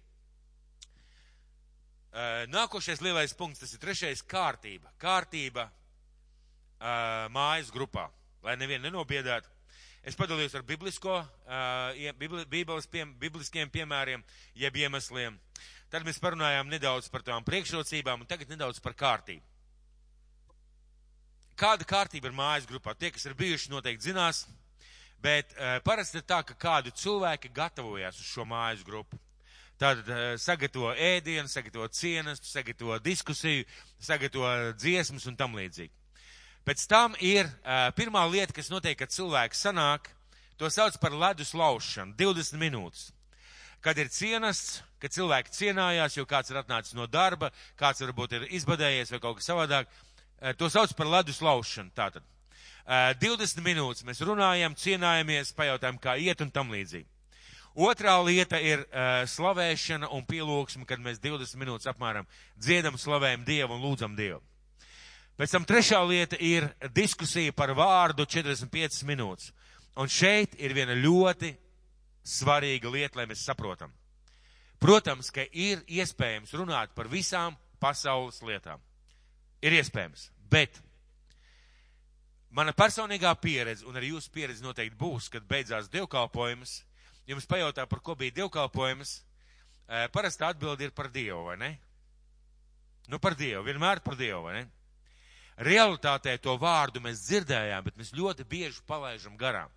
Nākošais 2.49 3.01
lielais 3.05 3.33
punkts, 3.37 3.61
tas 3.61 3.73
ir 3.75 3.81
trešais 3.81 4.23
kārtība. 4.25 4.89
Kārtība 4.97 5.67
mājas 7.33 7.69
grupā, 7.73 8.07
lai 8.45 8.55
nevienu 8.57 8.87
nenobiedētu. 8.87 9.49
Es 10.07 10.15
padalījos 10.15 10.55
ar 10.55 10.63
biblisko, 10.63 11.19
bībeles 12.49 12.87
pie, 12.87 13.03
bibliskiem 13.19 13.69
piemēriem, 13.69 14.23
jeb 14.55 14.79
iemesliem. 14.79 15.35
Tad 15.91 16.05
mēs 16.07 16.21
parunājām 16.23 16.69
nedaudz 16.71 17.09
par 17.11 17.25
tām 17.27 17.45
priekšrocībām 17.45 18.23
un 18.23 18.29
tagad 18.29 18.49
nedaudz 18.49 18.79
par 18.83 18.95
kārtību. 18.97 19.43
Kāda 21.57 21.85
kārtība 21.89 22.29
ir 22.29 22.37
mājas 22.37 22.67
grupā? 22.69 22.93
Tie, 22.95 23.11
kas 23.11 23.25
ir 23.25 23.35
bijuši, 23.37 23.71
noteikti 23.73 24.09
zinās, 24.09 24.45
bet 25.21 25.53
parasti 25.83 26.21
ir 26.21 26.25
tā, 26.29 26.41
ka 26.45 26.57
kādu 26.57 26.93
cilvēki 26.93 27.53
gatavojas 27.53 28.19
uz 28.21 28.29
šo 28.29 28.45
mājas 28.47 28.85
grupu. 28.87 29.19
Tātad 29.77 30.39
sagatavo 30.41 30.89
ēdienu, 30.97 31.45
sagatavo 31.51 31.85
cienastu, 31.93 32.49
sagatavo 32.49 32.97
diskusiju, 33.05 33.65
sagatavo 34.01 34.73
dziesmas 34.73 35.27
un 35.29 35.37
tam 35.37 35.53
līdzīgi. 35.57 35.93
Pēc 36.67 36.81
tam 36.91 37.13
ir 37.23 37.45
uh, 37.45 37.87
pirmā 37.95 38.25
lieta, 38.27 38.51
kas 38.51 38.67
notiek, 38.67 38.97
kad 38.99 39.13
cilvēks 39.13 39.61
sanāk, 39.63 40.09
to 40.59 40.67
sauc 40.73 40.97
par 40.99 41.13
ledus 41.15 41.53
laušanu, 41.55 42.17
20 42.19 42.59
minūtes. 42.59 43.11
Kad 43.85 44.01
ir 44.01 44.09
cienasts, 44.11 44.81
kad 44.99 45.13
cilvēki 45.15 45.53
cienājās, 45.55 46.17
jo 46.17 46.25
kāds 46.27 46.51
ir 46.51 46.59
atnācis 46.59 46.97
no 46.97 47.05
darba, 47.07 47.53
kāds 47.79 48.03
varbūt 48.03 48.35
ir 48.35 48.47
izbadējies 48.57 49.13
vai 49.13 49.21
kaut 49.23 49.39
kas 49.39 49.47
savādāk, 49.47 49.87
uh, 49.87 50.51
to 50.59 50.67
sauc 50.73 50.91
par 50.97 51.07
ledus 51.13 51.39
laušanu. 51.45 51.93
Tātad. 51.95 52.25
Uh, 52.83 53.13
20 53.21 53.63
minūtes 53.63 54.03
mēs 54.09 54.19
runājam, 54.25 54.75
cienājamies, 54.75 55.53
pajautājam, 55.55 56.01
kā 56.03 56.17
iet 56.19 56.43
un 56.43 56.51
tam 56.51 56.75
līdzīgi. 56.75 57.07
Otrā 57.77 58.15
lieta 58.25 58.57
ir 58.57 58.81
uh, 58.81 59.21
slavēšana 59.29 60.09
un 60.17 60.23
pielūgsme, 60.25 60.85
kad 60.89 61.01
mēs 61.03 61.19
20 61.21 61.59
minūtes 61.61 61.89
apmēram 61.91 62.25
dziedam, 62.57 62.97
slavējam 62.97 63.43
Dievu 63.45 63.75
un 63.75 63.83
lūdzam 63.85 64.15
Dievu. 64.17 64.41
Pēc 65.37 65.53
tam 65.53 65.67
trešā 65.69 65.99
lieta 66.09 66.39
ir 66.41 66.65
diskusija 66.97 67.53
par 67.53 67.75
vārdu 67.77 68.25
45 68.25 69.03
minūtes. 69.05 69.51
Un 70.01 70.09
šeit 70.09 70.55
ir 70.57 70.73
viena 70.73 70.95
ļoti 70.97 71.51
svarīga 72.25 72.89
lieta, 72.89 73.19
lai 73.19 73.27
mēs 73.29 73.45
saprotam. 73.45 73.93
Protams, 74.81 75.29
ka 75.33 75.45
ir 75.53 75.85
iespējams 75.85 76.53
runāt 76.57 76.97
par 76.97 77.09
visām 77.09 77.53
pasaules 77.81 78.41
lietām. 78.45 78.81
Ir 79.61 79.77
iespējams, 79.77 80.31
bet 80.49 80.81
mana 82.49 82.73
personīgā 82.77 83.31
pieredze, 83.41 83.85
un 83.85 83.97
arī 83.97 84.15
jūsu 84.15 84.33
pieredze 84.33 84.65
noteikti 84.65 84.97
būs, 84.97 85.29
kad 85.33 85.45
beidzās 85.49 85.89
dievkalpojums, 85.93 86.79
jums 87.27 87.47
pajautā, 87.49 87.85
par 87.89 88.01
ko 88.03 88.15
bija 88.15 88.35
dievkalpojums, 88.41 89.13
parasti 90.15 90.45
atbildi 90.47 90.87
ir 90.87 90.95
par 90.95 91.11
Dievu, 91.11 91.43
vai 91.49 91.57
ne? 91.61 91.71
Nu, 93.07 93.19
par 93.23 93.37
Dievu, 93.39 93.63
vienmēr 93.67 94.01
par 94.03 94.17
Dievu, 94.19 94.43
vai 94.47 94.61
ne? 94.61 94.65
Realitātē 95.67 96.35
to 96.41 96.53
vārdu 96.61 97.01
mēs 97.01 97.23
dzirdējām, 97.25 97.87
bet 97.87 97.97
mēs 97.97 98.13
ļoti 98.13 98.45
bieži 98.45 98.83
palaidām 98.87 99.37
garām. 99.39 99.71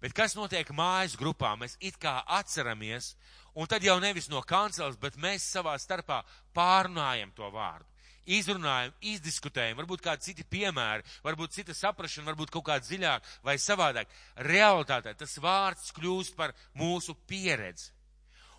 Bet 0.00 0.12
kas 0.14 0.36
notiek 0.36 0.68
mājas 0.76 1.16
grupā? 1.18 1.54
Mēs 1.58 1.74
it 1.80 1.96
kā 1.98 2.20
atceramies, 2.38 3.14
un 3.56 3.66
tad 3.66 3.82
jau 3.82 3.96
nevis 3.98 4.28
no 4.28 4.42
kancels, 4.46 4.98
bet 5.00 5.16
mēs 5.18 5.48
savā 5.56 5.74
starpā 5.80 6.20
pārnājam 6.54 7.32
to 7.34 7.48
vārdu 7.50 7.95
izrunājam, 8.26 8.94
izdiskutējam, 9.00 9.78
varbūt 9.80 10.02
kādi 10.04 10.28
citi 10.28 10.46
piemēri, 10.50 11.06
varbūt 11.24 11.54
cita 11.56 11.74
saprašana, 11.76 12.26
varbūt 12.30 12.52
kaut 12.54 12.66
kāda 12.68 12.86
dziļāk 12.86 13.30
vai 13.46 13.56
savādāk. 13.62 14.10
Realitātē 14.46 15.14
tas 15.18 15.36
vārds 15.42 15.92
kļūst 15.96 16.36
par 16.38 16.54
mūsu 16.78 17.16
pieredzi. 17.28 17.92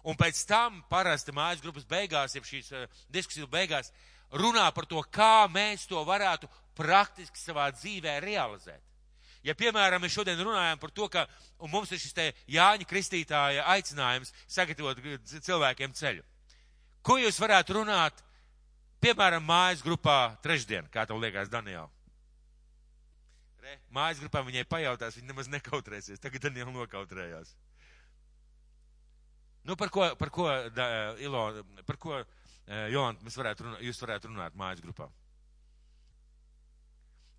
Un 0.07 0.15
pēc 0.15 0.39
tam 0.47 0.81
parasti 0.89 1.33
mājas 1.35 1.61
grupas 1.63 1.87
beigās, 1.87 2.35
ja 2.35 2.43
šīs 2.43 2.71
uh, 2.71 2.85
diskusiju 3.11 3.49
beigās, 3.51 3.91
runā 4.31 4.69
par 4.75 4.87
to, 4.87 5.01
kā 5.11 5.47
mēs 5.51 5.87
to 5.89 5.99
varētu 6.07 6.47
praktiski 6.77 7.41
savā 7.41 7.67
dzīvē 7.75 8.19
realizēt. 8.23 8.83
Ja, 9.45 9.55
piemēram, 9.55 10.01
mēs 10.03 10.15
šodien 10.15 10.39
runājam 10.43 10.79
par 10.79 10.91
to, 10.91 11.07
ka 11.11 11.25
mums 11.71 11.91
ir 11.91 12.01
šis 12.01 12.15
te 12.15 12.25
Jāņa 12.51 12.87
Kristītāja 12.89 13.67
aicinājums 13.71 14.33
sagatavot 14.47 14.99
cilvēkiem 15.31 15.93
ceļu. 15.95 16.23
Ko 17.05 17.15
jūs 17.21 17.39
varētu 17.39 17.77
runāt 17.77 18.23
Piemēram, 19.03 19.45
mājas 19.45 19.83
grupā 19.85 20.37
trešdien, 20.41 20.87
kā 20.93 21.05
tev 21.05 21.19
liekas, 21.21 21.51
Daniela. 21.53 21.89
Mājas 23.93 24.21
grupā 24.23 24.41
viņai 24.47 24.63
pajautās, 24.69 25.17
viņa 25.19 25.31
nemaz 25.33 25.49
nekautrēsies. 25.51 26.21
Tagad 26.23 26.47
Daniela 26.47 26.71
nokautrējās. 26.73 27.53
Nu, 29.67 29.75
par 29.75 29.91
ko, 29.91 30.07
par 30.15 30.31
ko, 30.31 30.47
da, 30.71 30.87
Ilo, 31.19 31.43
par 31.85 31.97
ko, 31.99 32.21
eh, 32.21 32.87
Jolanta, 32.93 33.27
varētu 33.27 33.65
runāt, 33.65 33.81
jūs 33.83 33.99
varētu 34.01 34.31
runāt 34.31 34.55
mājas 34.55 34.81
grupā? 34.81 35.09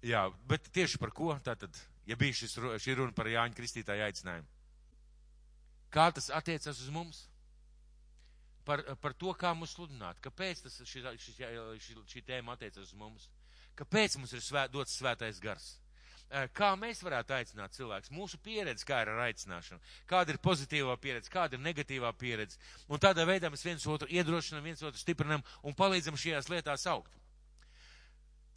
Jā, 0.04 0.28
bet 0.46 0.68
tieši 0.70 1.00
par 1.00 1.10
ko 1.10 1.32
tātad, 1.42 1.74
ja 2.06 2.16
bija 2.20 2.36
šis, 2.36 2.54
šī 2.84 2.98
runa 3.00 3.16
par 3.16 3.26
Jāņa 3.32 3.56
Kristītāja 3.56 4.10
aicinājumu? 4.12 4.46
Kā 5.90 6.10
tas 6.12 6.28
attiecas 6.30 6.78
uz 6.84 6.92
mums? 6.92 7.24
Par, 8.68 8.84
par 9.00 9.16
to, 9.16 9.32
kā 9.38 9.54
mums 9.56 9.72
sludināt, 9.76 10.20
kāpēc 10.24 10.62
tas, 10.66 10.78
šī, 10.84 11.02
šī, 11.16 11.36
šī, 11.80 11.98
šī 12.12 12.24
tēma 12.28 12.54
attiecas 12.54 12.90
uz 12.90 12.96
mums, 12.98 13.28
kāpēc 13.78 14.18
mums 14.20 14.34
ir 14.36 14.44
svēt, 14.44 14.72
dots 14.74 14.98
svētais 15.00 15.40
gars. 15.42 15.76
Kā 16.52 16.74
mēs 16.76 16.98
varētu 17.00 17.32
aicināt 17.32 17.72
cilvēkus? 17.72 18.10
Mūsu 18.12 18.36
pieredze, 18.44 18.84
kā 18.84 18.98
ir 19.00 19.08
ar 19.14 19.22
aicināšanu, 19.30 19.80
kāda 20.10 20.34
ir 20.34 20.40
pozitīvā 20.44 20.98
pieredze, 21.00 21.32
kāda 21.32 21.56
ir 21.56 21.62
negatīvā 21.64 22.10
pieredze. 22.20 22.60
Un 22.92 23.00
tādā 23.00 23.24
veidā 23.24 23.48
mēs 23.48 23.64
viens 23.64 23.86
otru 23.88 24.10
iedrošinām, 24.12 24.66
viens 24.66 24.84
otru 24.84 25.00
stiprinām 25.00 25.44
un 25.64 25.76
palīdzam 25.78 26.20
šajās 26.20 26.50
lietās 26.52 26.84
augt. 26.92 27.16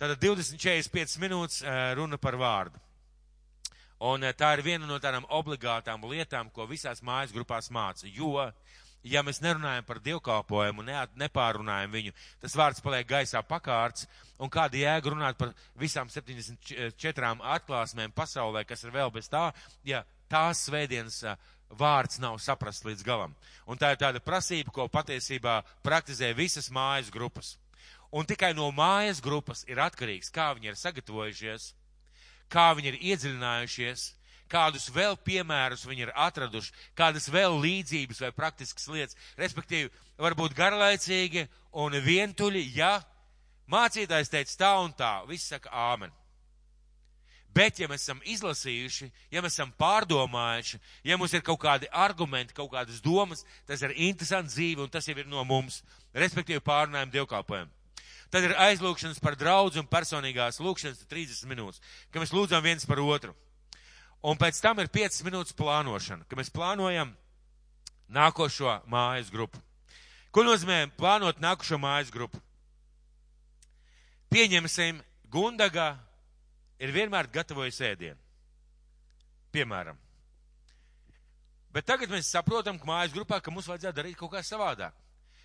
Tātad 0.01 0.19
20-45 0.19 1.15
minūtes 1.23 1.61
runa 1.95 2.19
par 2.19 2.35
vārdu. 2.41 2.81
Un 4.03 4.25
tā 4.35 4.47
ir 4.57 4.65
viena 4.65 4.87
no 4.89 4.97
tādām 4.99 5.27
obligātām 5.29 6.03
lietām, 6.09 6.49
ko 6.51 6.65
visās 6.67 7.03
mājas 7.05 7.31
grupās 7.31 7.69
māca, 7.71 8.09
jo 8.09 8.49
ja 9.03 9.23
mēs 9.25 9.41
nerunājam 9.41 9.85
par 9.87 9.99
dievkalpojumu, 10.03 10.85
ne, 10.85 10.97
nepārunājam 11.19 11.93
viņu, 11.95 12.13
tas 12.41 12.55
vārds 12.57 12.83
paliek 12.83 13.07
gaisā 13.09 13.41
pakārts, 13.45 14.07
un 14.41 14.51
kāda 14.51 14.77
jēga 14.77 15.13
runāt 15.13 15.39
par 15.39 15.53
visām 15.79 16.09
74 16.09 17.33
atklāsmēm 17.55 18.13
pasaulē, 18.15 18.65
kas 18.67 18.85
ir 18.85 18.93
vēl 18.93 19.13
bez 19.13 19.29
tā, 19.31 19.49
ja 19.87 20.03
tās 20.31 20.65
svētdienas 20.67 21.23
vārds 21.77 22.19
nav 22.19 22.37
saprasts 22.43 22.85
līdz 22.85 23.03
galam. 23.07 23.35
Un 23.65 23.79
tā 23.79 23.93
ir 23.93 24.01
tāda 24.01 24.21
prasība, 24.23 24.73
ko 24.75 24.87
patiesībā 24.91 25.61
praktizē 25.83 26.33
visas 26.35 26.69
mājas 26.73 27.11
grupas. 27.13 27.55
Un 28.11 28.27
tikai 28.27 28.51
no 28.53 28.67
mājas 28.75 29.21
grupas 29.23 29.63
ir 29.71 29.79
atkarīgs, 29.79 30.31
kā 30.35 30.49
viņi 30.57 30.73
ir 30.73 30.79
sagatavojušies, 30.79 31.69
kā 32.51 32.71
viņi 32.75 32.91
ir 32.91 32.97
iedziļinājušies, 33.13 34.09
kādus 34.51 34.89
vēl 34.93 35.15
piemērus 35.25 35.87
viņi 35.87 36.07
ir 36.07 36.13
atraduši, 36.27 36.73
kādas 36.97 37.29
vēl 37.31 37.57
līdzības 37.63 38.21
vai 38.25 38.31
praktiskas 38.35 38.89
lietas, 38.91 39.19
respektīvi, 39.39 39.91
varbūt 40.21 40.55
garlaicīgi 40.57 41.47
un 41.81 41.95
vientuļi, 42.03 42.65
ja 42.75 42.97
mācītājs 43.71 44.31
teica 44.31 44.57
tā 44.59 44.73
un 44.83 44.91
tā, 44.97 45.13
viss 45.29 45.51
saka 45.53 45.71
āmen. 45.91 46.11
Bet, 47.51 47.81
ja 47.81 47.89
mēs 47.91 48.05
esam 48.05 48.21
izlasījuši, 48.23 49.09
ja 49.33 49.41
mēs 49.43 49.57
esam 49.57 49.73
pārdomājuši, 49.79 50.77
ja 51.03 51.17
mums 51.19 51.33
ir 51.35 51.43
kaut 51.43 51.59
kādi 51.59 51.89
argumenti, 51.91 52.55
kaut 52.55 52.71
kādas 52.71 53.01
domas, 53.03 53.43
tas 53.67 53.83
ir 53.83 53.91
interesants 54.07 54.55
dzīve 54.55 54.85
un 54.85 54.91
tas 54.91 55.07
jau 55.09 55.17
ir 55.19 55.27
no 55.27 55.43
mums, 55.47 55.81
respektīvi 56.15 56.63
pārunājam 56.63 57.11
dievkalpojumu. 57.11 57.71
Tad 58.31 58.47
ir 58.47 58.55
aizlūkšanas 58.55 59.19
par 59.19 59.35
draudzu 59.35 59.81
un 59.81 59.89
personīgās 59.91 60.61
lūkšanas 60.63 61.03
30 61.11 61.49
minūtes, 61.51 61.83
ka 62.11 62.23
mēs 62.23 62.31
lūdzam 62.31 62.63
viens 62.63 62.87
par 62.87 63.03
otru. 63.03 63.35
Un 64.21 64.37
pēc 64.37 64.59
tam 64.61 64.79
ir 64.83 64.89
5 64.93 65.23
minūtes 65.25 65.55
plānošana, 65.57 66.27
ka 66.29 66.37
mēs 66.37 66.51
plānojam 66.53 67.15
nākošo 68.11 68.75
mājas 68.91 69.31
grupu. 69.33 69.57
Ko 70.31 70.45
nozīmē 70.45 70.85
plānot 70.97 71.41
nākošo 71.41 71.79
mājas 71.81 72.11
grupu? 72.13 72.39
Pieņemsim, 74.31 75.01
Gundaga 75.31 75.95
ir 76.79 76.93
vienmēr 76.93 77.27
gatavojis 77.31 77.81
ēdienu. 77.83 78.19
Piemēram. 79.51 79.97
Bet 81.71 81.87
tagad 81.87 82.11
mēs 82.11 82.29
saprotam, 82.31 82.77
ka 82.79 82.87
mājas 82.87 83.13
grupā, 83.15 83.39
ka 83.43 83.51
mums 83.51 83.67
vajadzētu 83.67 83.97
darīt 83.97 84.19
kaut 84.19 84.33
kā 84.33 84.43
savādāk. 84.43 84.95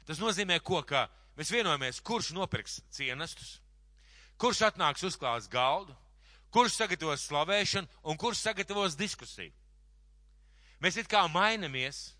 Tas 0.06 0.20
nozīmē, 0.22 0.58
ko, 0.62 0.82
ka 0.86 1.06
mēs 1.38 1.50
vienojamies, 1.54 2.02
kurš 2.02 2.32
nopirks 2.34 2.80
cienestus, 2.94 3.56
kurš 4.38 4.66
atnāks 4.68 5.06
uzklās 5.06 5.48
galdu, 5.50 5.94
kurš 6.56 6.78
sagatavos 6.80 7.26
slavēšanu 7.28 8.04
un 8.08 8.16
kurš 8.16 8.40
sagatavos 8.46 8.96
diskusiju. 8.96 9.52
Mēs 10.80 10.96
it 10.96 11.08
kā 11.08 11.26
mainamies. 11.28 12.14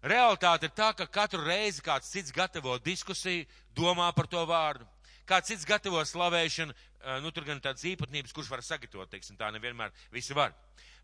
Realtāte 0.00 0.70
ir 0.70 0.72
tā, 0.72 0.94
ka 0.96 1.04
katru 1.04 1.42
reizi 1.44 1.84
kāds 1.84 2.08
cits 2.08 2.32
gatavo 2.32 2.78
diskusiju, 2.80 3.44
domā 3.76 4.08
par 4.16 4.30
to 4.32 4.40
vārdu. 4.48 4.86
Kāds 5.28 5.52
cits 5.52 5.68
gatavo 5.68 6.00
slavēšanu, 6.00 6.72
nu 7.20 7.32
tur 7.36 7.44
gan 7.44 7.60
tādas 7.60 7.84
īpatnības, 7.84 8.32
kurš 8.32 8.48
var 8.48 8.64
sagatavot, 8.64 9.10
teiksim, 9.12 9.36
tā 9.36 9.52
nevienmēr 9.52 9.92
visi 10.14 10.36
var. 10.36 10.56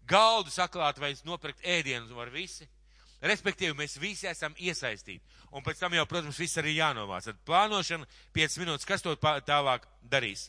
Galdu 0.09 0.52
saklāt 0.54 0.96
vai 1.02 1.12
nopirkt 1.28 1.61
ēdienu 1.61 2.16
var 2.16 2.32
visi. 2.32 2.64
Respektīvi, 3.20 3.76
mēs 3.76 4.00
visi 4.00 4.28
esam 4.28 4.57
iesaistīti. 4.57 5.20
Un 5.52 5.64
pēc 5.64 5.80
tam 5.80 5.92
jau, 5.96 6.09
protams, 6.09 6.40
viss 6.40 6.57
arī 6.61 6.78
jānovāc. 6.78 7.28
Tad 7.28 7.38
plānošana, 7.48 8.09
5 8.36 8.61
minūtes, 8.64 8.88
kas 8.88 9.04
to 9.04 9.12
tālāk 9.20 9.84
darīs. 10.09 10.48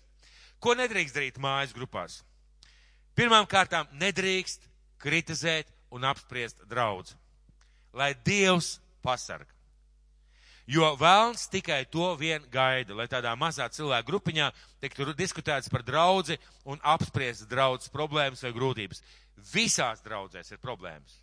Ko 0.59 0.73
nedrīkst 0.77 1.15
darīt 1.17 1.37
mājas 1.41 1.75
grupās? 1.75 2.21
Pirmām 3.17 3.45
kārtām 3.49 3.89
nedrīkst 3.97 4.65
kritizēt 5.01 5.69
un 5.93 6.05
apspriest 6.05 6.63
draudz. 6.69 7.15
Lai 7.93 8.13
Dievs 8.25 8.77
pasarg. 9.05 9.47
Jo 10.67 10.89
vēlns 10.99 11.45
tikai 11.47 11.85
to 11.87 12.09
vien 12.19 12.43
gaida, 12.51 12.91
lai 12.97 13.05
tādā 13.07 13.31
mazā 13.39 13.69
cilvēku 13.71 14.09
grupiņā 14.09 14.49
tiktu 14.83 15.13
diskutēts 15.15 15.71
par 15.71 15.85
draudzi 15.87 16.35
un 16.67 16.81
apspriest 16.83 17.47
draudzes 17.47 17.93
problēmas 17.93 18.43
vai 18.43 18.51
grūtības. 18.57 18.99
Visās 19.53 20.03
draudzēs 20.03 20.51
ir 20.51 20.59
problēmas. 20.59 21.21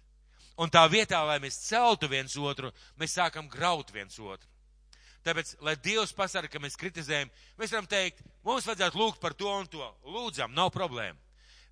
Un 0.57 0.71
tā 0.71 0.87
vietā, 0.89 1.21
lai 1.27 1.37
mēs 1.43 1.59
celtu 1.67 2.09
viens 2.09 2.37
otru, 2.39 2.71
mēs 2.97 3.19
sākam 3.19 3.51
graut 3.51 3.91
viens 3.93 4.17
otru. 4.19 4.49
Tāpēc, 5.25 5.55
lai 5.65 5.75
Dievs 5.81 6.13
pasaka, 6.13 6.51
ka 6.53 6.61
mēs 6.61 6.77
kritizējam, 6.77 7.31
mēs 7.57 7.73
varam 7.73 7.87
teikt, 7.89 8.21
mums 8.45 8.67
vajadzētu 8.69 9.01
lūgt 9.01 9.21
par 9.23 9.33
to 9.33 9.49
un 9.49 9.69
to. 9.73 9.87
Lūdzam, 10.05 10.53
nav 10.53 10.69
problēma. 10.75 11.17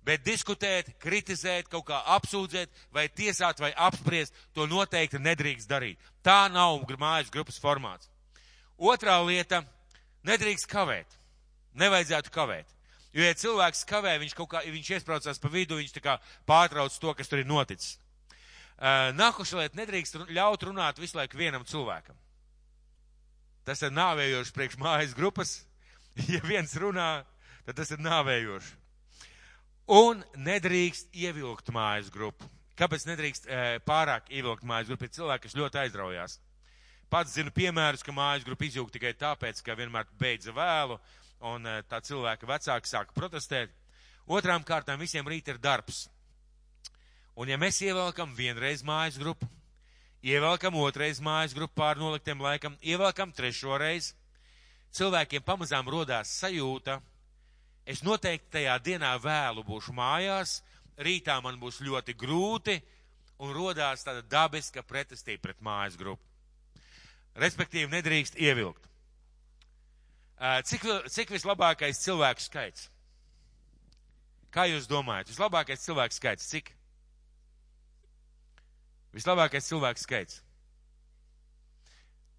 Bet 0.03 0.25
diskutēt, 0.25 0.89
kritizēt, 0.99 1.69
kaut 1.71 1.85
kā 1.87 2.01
apsūdzēt, 2.17 2.71
vai 2.91 3.05
tiesāt, 3.07 3.61
vai 3.63 3.71
apspriest, 3.71 4.35
to 4.51 4.65
noteikti 4.67 5.21
nedrīkst 5.21 5.69
darīt. 5.69 6.01
Tā 6.25 6.49
nav 6.51 6.81
mājas 6.99 7.31
grupas 7.31 7.61
formāts. 7.61 8.09
Otrā 8.77 9.15
lieta- 9.23 9.63
nedrīkst 10.29 10.67
kavēt. 10.67 11.07
Nevajadzētu 11.73 12.33
kavēt. 12.33 12.65
Jo, 13.13 13.23
ja 13.23 13.33
cilvēks 13.33 13.85
kavē, 13.85 14.17
viņš 14.19 14.33
kaut 14.33 14.49
kā, 14.49 14.63
viņš 14.65 14.89
iesprācās 14.97 15.39
pa 15.39 15.47
vidu, 15.47 15.77
viņš 15.77 15.93
tā 15.93 16.01
kā 16.01 16.19
pārtrauc 16.49 16.99
to, 16.99 17.13
kas 17.13 17.27
tur 17.27 17.39
ir 17.39 17.45
noticis. 17.45 17.99
Nākošais 18.81 19.59
lieta- 19.61 19.77
nedrīkst 19.81 20.17
ļaut 20.33 20.65
runāt 20.65 20.97
visu 20.97 21.17
laiku 21.17 21.37
vienam 21.37 21.63
cilvēkam. 21.63 22.17
Tas 23.67 23.81
ir 23.83 23.93
nāvējoši 23.95 24.55
priekš 24.55 24.79
mājas 24.81 25.15
grupas. 25.17 25.61
Ja 26.29 26.43
viens 26.45 26.69
runā, 26.77 27.23
tad 27.65 27.79
tas 27.79 27.89
ir 27.89 27.97
nāvējoši. 28.05 28.75
Un 29.89 30.19
nedrīkst 30.37 31.09
ievilkt 31.17 31.71
mājas 31.73 32.11
grupu. 32.13 32.45
Kāpēc 32.77 33.07
nedrīkst 33.09 33.47
e, 33.49 33.61
pārāk 33.81 34.29
ievilkt 34.29 34.61
mājas 34.61 34.91
grupu? 34.91 35.07
Ir 35.07 35.15
cilvēki, 35.17 35.47
kas 35.47 35.57
ļoti 35.57 35.81
aizraujās. 35.81 36.37
Pats 37.09 37.33
zinu 37.33 37.49
piemērus, 37.53 38.05
ka 38.05 38.13
mājas 38.13 38.45
grupa 38.45 38.65
izjūg 38.65 38.93
tikai 38.93 39.15
tāpēc, 39.17 39.59
ka 39.65 39.75
vienmēr 39.77 40.05
beidza 40.21 40.53
vēlu, 40.53 40.99
un 41.49 41.65
e, 41.65 41.75
tā 41.89 41.99
cilvēka 42.05 42.49
vecāki 42.49 42.93
sāka 42.93 43.17
protestēt. 43.17 43.73
Otrām 44.29 44.63
kārtām 44.63 45.01
visiem 45.01 45.27
rīt 45.27 45.49
ir 45.49 45.57
darbs. 45.61 46.05
Un 47.33 47.49
ja 47.49 47.57
mēs 47.57 47.81
ievelkam 47.81 48.37
vienreiz 48.37 48.85
mājas 48.85 49.17
grupu, 49.17 49.49
ievelkam 50.23 50.75
otrais 50.79 51.19
mājas 51.19 51.53
grupu 51.55 51.75
pār 51.81 51.99
noliktiem 51.99 52.41
laikam, 52.41 52.77
ievelkam 52.81 53.33
trešo 53.35 53.77
reizi, 53.77 54.13
cilvēkiem 54.95 55.43
pamazām 55.43 55.89
rodās 55.91 56.31
sajūta, 56.39 56.99
es 57.85 58.03
noteikti 58.05 58.57
tajā 58.57 58.77
dienā 58.83 59.13
vēlu 59.19 59.65
būšu 59.67 59.95
mājās, 59.97 60.61
rītā 60.97 61.39
man 61.43 61.59
būs 61.59 61.81
ļoti 61.83 62.15
grūti, 62.15 62.79
un 63.43 63.51
rodās 63.51 64.05
tāda 64.05 64.23
dabiska 64.23 64.83
pretestība 64.87 65.49
pret 65.49 65.61
mājas 65.61 65.97
grupu. 65.99 66.23
Respektīvi, 67.35 67.89
nedrīkst 67.91 68.37
ievilkt. 68.37 68.85
Cik, 70.69 70.85
cik 71.09 71.31
vislabākais 71.33 72.01
cilvēku 72.03 72.43
skaits? 72.43 72.87
Kā 74.53 74.67
jūs 74.69 74.85
domājat? 74.91 75.31
Vislabākais 75.31 75.81
cilvēku 75.81 76.15
skaits 76.19 76.49
cik? 76.51 76.73
Vislabākais 79.13 79.69
cilvēks 79.69 80.07
skaits. 80.07 80.41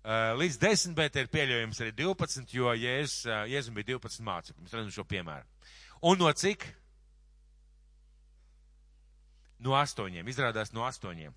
Līdz 0.04 0.58
10, 0.60 0.96
bet 0.98 1.14
ir 1.16 1.30
pieļaujams 1.32 1.78
arī 1.80 1.94
12, 1.96 2.50
jo 2.52 2.72
Jēzus, 2.76 3.22
Jēzus 3.48 3.72
bija 3.76 3.94
12 3.94 4.26
mācekļi. 4.26 4.64
Mēs 4.64 4.74
redzam 4.76 4.92
šo 4.92 5.04
piemēru. 5.08 5.70
Un 6.04 6.20
no 6.20 6.32
cik? 6.36 6.66
No 9.64 9.78
astoņiem. 9.78 10.28
Izrādās 10.28 10.74
no 10.76 10.84
astoņiem. 10.84 11.32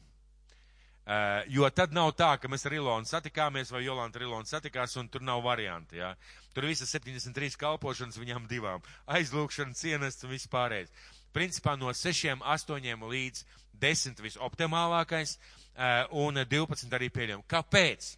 Uh, 1.07 1.39
jo 1.47 1.63
tad 1.71 1.93
nav 1.95 2.09
tā, 2.19 2.33
ka 2.35 2.49
mēs 2.51 2.67
ar 2.67 2.73
Ilonu 2.75 3.07
satikāmies 3.07 3.69
vai 3.71 3.85
Jolanta 3.85 4.19
ar 4.19 4.25
Ilonu 4.25 4.49
satikās 4.49 4.97
un 4.99 5.07
tur 5.07 5.23
nav 5.23 5.39
varianti. 5.45 6.01
Ja? 6.01 6.09
Tur 6.51 6.67
visas 6.67 6.91
73 6.91 7.55
kalpošanas 7.61 8.19
viņām 8.19 8.49
divām. 8.51 8.83
Aizlūkšana, 9.15 9.77
cienests 9.79 10.27
un 10.27 10.33
viss 10.35 10.51
pārējais. 10.51 10.91
Principā 11.35 11.75
no 11.77 11.91
6, 11.93 12.37
8 12.41 13.07
līdz 13.11 13.43
10 13.79 14.21
visoptimālākais 14.25 15.37
uh, 15.37 16.05
un 16.11 16.39
12 16.43 16.93
arī 16.97 17.09
pieļaujam. 17.13 17.43
Kāpēc? 17.49 18.13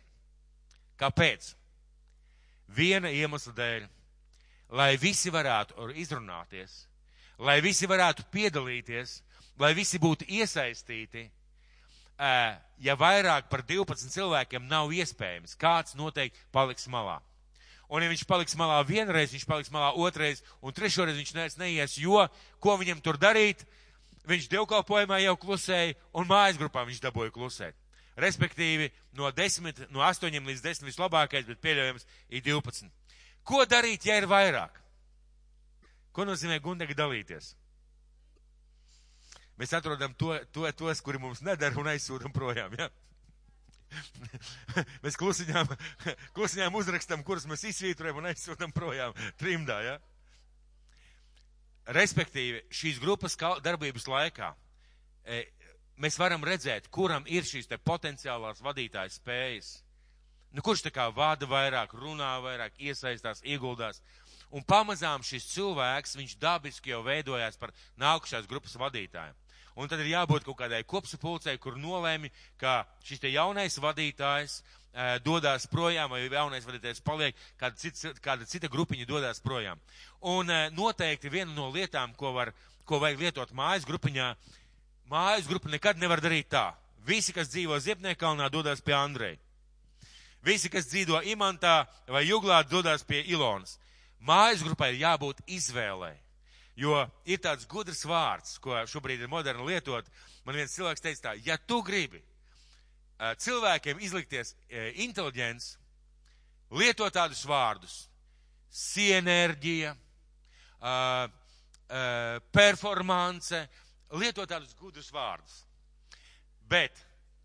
Kāpēc? 1.00 1.54
Viena 2.70 3.10
iemesla 3.10 3.54
dēļ, 3.58 3.88
lai 4.78 4.94
visi 5.02 5.32
varētu 5.34 5.90
izrunāties, 5.98 6.84
lai 7.42 7.60
visi 7.66 7.90
varētu 7.90 8.28
piedalīties, 8.32 9.20
lai 9.60 9.74
visi 9.74 10.00
būtu 10.00 10.28
iesaistīti. 10.30 11.30
Uh, 12.20 12.58
ja 12.84 12.98
vairāk 13.00 13.48
par 13.50 13.64
12 13.64 14.12
cilvēkiem 14.12 14.68
nav 14.68 14.92
iespējams, 14.92 15.56
kāds 15.60 15.96
noteikti 15.96 16.42
paliks 16.52 16.88
malā. 16.92 17.18
Un 17.90 18.06
ja 18.06 18.10
viņš 18.12 18.24
paliks 18.30 18.54
malā 18.58 18.78
vienreiz, 18.86 19.32
viņš 19.34 19.46
paliks 19.50 19.72
malā 19.74 19.90
otrreiz, 19.98 20.44
un 20.62 20.76
trešoreiz 20.78 21.18
viņš 21.18 21.58
neies, 21.58 21.98
jo 21.98 22.22
ko 22.62 22.76
viņam 22.78 23.02
tur 23.02 23.18
darīt, 23.18 23.64
viņš 24.30 24.50
dievkalpojumā 24.52 25.18
jau 25.24 25.36
klusēja, 25.42 25.96
un 26.14 26.30
mājas 26.30 26.60
grupā 26.62 26.86
viņš 26.86 27.02
dabūja 27.02 27.34
klusēt. 27.34 27.78
Respektīvi, 28.20 28.92
no 29.18 29.32
10, 29.32 29.88
no 29.96 30.04
8 30.06 30.38
līdz 30.52 30.62
10 30.62 30.86
vislabākais, 30.86 31.48
bet 31.48 31.62
pieļaujams 31.64 32.06
ir 32.30 32.44
12. 32.46 32.92
Ko 33.48 33.64
darīt, 33.66 34.06
ja 34.06 34.20
ir 34.20 34.28
vairāk? 34.30 34.76
Ko 36.14 36.28
nozīmē 36.28 36.60
gundegi 36.62 36.98
dalīties? 36.98 37.54
Mēs 39.60 39.74
atrodam 39.76 40.14
to, 40.20 40.36
to, 40.54 40.68
tos, 40.78 41.02
kuri 41.04 41.20
mums 41.20 41.42
nedara 41.44 41.80
un 41.80 41.90
aizsūtam 41.92 42.32
projām, 42.36 42.76
ja? 42.78 42.90
mēs 45.04 45.18
klusiņām, 45.20 45.74
klusiņām 46.38 46.78
uzrakstam, 46.80 47.24
kurus 47.26 47.48
mēs 47.50 47.66
izsvītrojam 47.72 48.22
un 48.22 48.30
aizsūtam 48.32 48.74
projām 48.76 49.16
trimdā, 49.42 49.80
ja? 49.86 49.98
Respektīvi, 51.90 52.64
šīs 52.70 53.00
grupas 53.02 53.34
darbības 53.66 54.06
laikā 54.10 54.52
e, 55.26 55.44
mēs 55.98 56.20
varam 56.22 56.44
redzēt, 56.46 56.90
kuram 56.94 57.26
ir 57.28 57.48
šīs 57.48 57.70
te 57.70 57.80
potenciālās 57.82 58.62
vadītājas 58.62 59.18
spējas. 59.18 59.72
Nu, 60.54 60.64
kurš 60.66 60.82
tā 60.88 60.92
kā 60.94 61.06
vada 61.14 61.46
vairāk, 61.50 61.94
runā 61.94 62.32
vairāk, 62.42 62.78
iesaistās, 62.82 63.44
ieguldās. 63.46 64.02
Un 64.50 64.64
pamazām 64.66 65.22
šis 65.26 65.46
cilvēks, 65.52 66.16
viņš 66.18 66.38
dabiski 66.42 66.94
jau 66.94 67.04
veidojās 67.06 67.58
par 67.62 67.74
nākušās 68.02 68.48
grupas 68.50 68.74
vadītāju. 68.82 69.36
Un 69.80 69.88
tad 69.88 70.02
ir 70.04 70.12
jābūt 70.12 70.44
kaut 70.44 70.58
kādai 70.60 70.82
kopsapulcei, 70.84 71.56
kur 71.62 71.78
nolēmi, 71.80 72.28
ka 72.60 72.84
šis 73.08 73.22
te 73.24 73.32
jaunais 73.32 73.80
vadītājs 73.80 74.60
dodas 75.24 75.68
projām, 75.72 76.10
vai 76.12 76.26
jaunais 76.26 76.66
vadītājs 76.68 77.00
paliek, 77.06 77.38
kāda, 77.60 77.78
cita, 77.80 78.12
kāda 78.20 78.48
cita 78.50 78.68
grupiņa 78.68 79.08
dodas 79.08 79.40
projām. 79.40 79.80
Un 80.20 80.52
noteikti 80.76 81.32
viena 81.32 81.54
no 81.56 81.70
lietām, 81.72 82.12
ko, 82.20 82.34
var, 82.36 82.52
ko 82.84 83.00
vajag 83.00 83.24
lietot 83.24 83.54
mājas 83.56 83.88
grupiņā, 83.88 84.34
mājas 85.12 85.48
grupa 85.48 85.72
nekad 85.72 86.02
nevar 86.02 86.20
darīt 86.20 86.50
tā. 86.52 86.74
Visi, 87.08 87.32
kas 87.34 87.48
dzīvo 87.54 87.80
Ziepniekalnā, 87.80 88.50
dodas 88.52 88.84
pie 88.84 88.98
Andreja. 88.98 89.40
Visi, 90.44 90.70
kas 90.72 90.88
dzīvo 90.92 91.22
Imantā 91.32 91.86
vai 92.08 92.26
Juglā, 92.28 92.62
dodas 92.68 93.04
pie 93.08 93.24
Ilonas. 93.32 93.78
Mājas 94.20 94.64
grupai 94.64 94.94
ir 94.94 95.06
jābūt 95.06 95.40
izvēlei. 95.48 96.18
Jo 96.80 97.02
ir 97.28 97.42
tāds 97.44 97.68
gudrs 97.68 98.06
vārds, 98.08 98.56
ko 98.64 98.78
šobrīd 98.88 99.26
ir 99.26 99.32
moderni 99.32 99.66
lietot. 99.68 100.08
Man 100.48 100.56
viens 100.56 100.74
cilvēks 100.78 101.04
teica 101.04 101.26
tā, 101.28 101.34
ja 101.44 101.58
tu 101.60 101.82
gribi 101.84 102.22
cilvēkiem 103.20 104.00
izlikties 104.00 104.54
inteliģents, 105.04 105.74
lieto 106.80 107.10
tādus 107.12 107.44
vārdus- 107.44 107.98
sienerģija, 108.86 109.92
performance, 112.56 113.68
lieto 114.16 114.46
tādus 114.48 114.74
gudrus 114.80 115.12
vārdus. 115.12 115.66
Bet, 116.70 116.96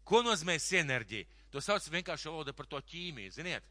ko 0.05 0.23
nozīmē 0.23 0.61
sienerģija? 0.61 1.27
To 1.51 1.61
sauc 1.61 1.83
vienkārši 1.91 2.31
valoda 2.31 2.53
par 2.53 2.67
to 2.67 2.79
ķīmiju, 2.79 3.33
ziniet? 3.33 3.65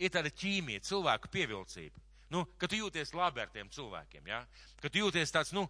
ir 0.00 0.12
tāda 0.12 0.32
ķīmija, 0.32 0.82
cilvēku 0.86 1.30
pievilcība. 1.32 2.00
Nu, 2.30 2.44
ka 2.58 2.68
tu 2.70 2.78
jūties 2.78 3.10
labi 3.16 3.42
ar 3.42 3.50
tiem 3.50 3.70
cilvēkiem, 3.74 4.26
ja? 4.30 4.44
Ka 4.80 4.90
tu 4.90 5.02
jūties 5.02 5.32
tāds, 5.34 5.50
nu, 5.56 5.64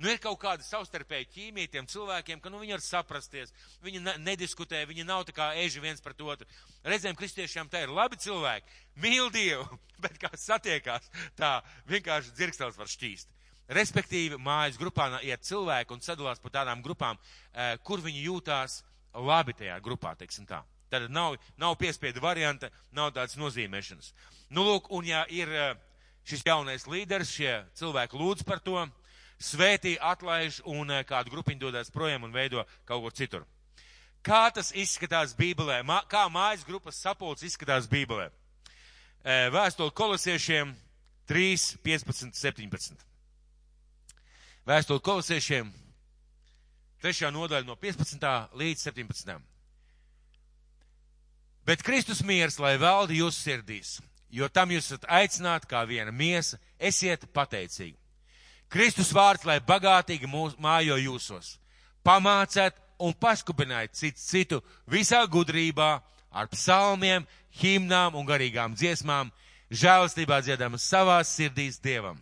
nu 0.00 0.08
ir 0.08 0.20
kaut 0.22 0.38
kāda 0.40 0.64
savstarpēja 0.64 1.28
ķīmija 1.34 1.72
tiem 1.74 1.88
cilvēkiem, 1.90 2.40
ka, 2.40 2.52
nu, 2.52 2.62
viņi 2.62 2.76
var 2.76 2.84
saprasties, 2.84 3.52
viņi 3.84 4.00
ne, 4.06 4.14
nediskutē, 4.30 4.84
viņi 4.88 5.04
nav 5.08 5.26
tā 5.28 5.34
kā 5.36 5.50
eži 5.60 5.82
viens 5.84 6.00
pret 6.04 6.20
otru. 6.24 6.48
Reizēm 6.88 7.18
kristiešiem 7.18 7.68
tā 7.68 7.84
ir 7.84 7.92
labi 7.92 8.16
cilvēki, 8.24 8.78
mīl 9.04 9.28
Dievu, 9.34 9.66
bet 10.04 10.16
kā 10.22 10.32
satiekās, 10.32 11.10
tā 11.36 11.58
vienkārši 11.90 12.32
dzirkstels 12.38 12.80
var 12.80 12.88
šķīst. 12.88 13.34
Respektīvi, 13.68 14.38
mājas 14.40 14.78
grupā 14.80 15.10
iet 15.20 15.44
cilvēki 15.44 15.92
un 15.92 16.00
sadalās 16.00 16.40
pa 16.40 16.48
tādām 16.54 16.80
grupām, 16.80 17.18
eh, 17.52 17.76
kur 17.84 18.00
viņi 18.00 18.24
jūtās 18.24 18.80
labi 19.12 19.52
tajā 19.52 19.76
grupā, 19.84 20.14
teiksim 20.16 20.46
tā. 20.48 20.62
Tad 20.88 21.10
nav, 21.12 21.36
nav 21.60 21.76
piespiedu 21.76 22.22
varianta, 22.24 22.70
nav 22.96 23.12
tādas 23.12 23.36
nozīmēšanas. 23.36 24.14
Nu, 24.48 24.64
lūk, 24.64 24.88
un 24.88 25.04
ja 25.04 25.26
ir 25.28 25.52
eh, 25.52 25.74
šis 26.28 26.44
jaunais 26.44 26.84
līderis, 26.88 27.32
šie 27.32 27.52
cilvēki 27.78 28.18
lūdz 28.20 28.44
par 28.46 28.60
to, 28.60 28.82
svētī, 29.40 29.96
atlaiž 30.00 30.60
un 30.68 30.90
eh, 30.92 31.04
kādu 31.06 31.32
grupiņu 31.32 31.68
dodas 31.68 31.92
projām 31.94 32.26
un 32.26 32.34
veido 32.34 32.64
kaut 32.88 33.04
kur 33.06 33.14
citur. 33.14 33.46
Kā 34.22 34.48
tas 34.52 34.72
izskatās 34.74 35.32
Bībelē? 35.38 35.80
Mā, 35.86 36.02
kā 36.10 36.26
mājas 36.28 36.66
grupas 36.66 36.98
sapulcs 37.00 37.46
izskatās 37.46 37.88
Bībelē? 37.88 38.28
Eh, 39.24 39.48
vēstuli 39.54 39.94
kolosiešiem 39.94 40.74
3, 41.30 41.78
15, 41.84 42.34
17. 42.34 43.04
Vēstuli 44.68 45.00
kolosiešiem 45.00 45.70
3. 47.02 47.30
nodaļa 47.32 47.66
no 47.66 47.76
15. 47.78 48.26
līdz 48.58 48.84
17. 48.90 49.38
Bet 51.68 51.84
Kristus 51.84 52.22
miers, 52.24 52.58
lai 52.58 52.78
valdi 52.80 53.20
jūsu 53.20 53.38
sirdīs, 53.44 53.98
jo 54.30 54.48
tam 54.48 54.70
jūs 54.74 54.90
esat 54.90 55.06
aicināti 55.08 55.68
kā 55.70 55.84
viena 55.88 56.12
miesa, 56.12 56.58
esiet 56.78 57.26
pateicīgi. 57.34 57.96
Kristus 58.68 59.12
vārds, 59.16 59.46
lai 59.48 59.58
bagātīgi 59.64 60.28
mūs, 60.28 60.58
mājo 60.60 60.98
jūsos, 61.00 61.56
pamācēt 62.04 62.76
un 63.00 63.14
paskubināt 63.16 63.94
citu 63.96 64.20
citu 64.20 64.60
visā 64.90 65.22
gudrībā, 65.26 65.98
ar 66.30 66.48
psalmiem, 66.52 67.24
himnām 67.62 68.18
un 68.18 68.26
garīgām 68.28 68.74
dziesmām, 68.76 69.30
žēlastībā 69.72 70.42
dziedam 70.44 70.76
savās 70.78 71.32
sirdīs 71.32 71.80
Dievam. 71.80 72.20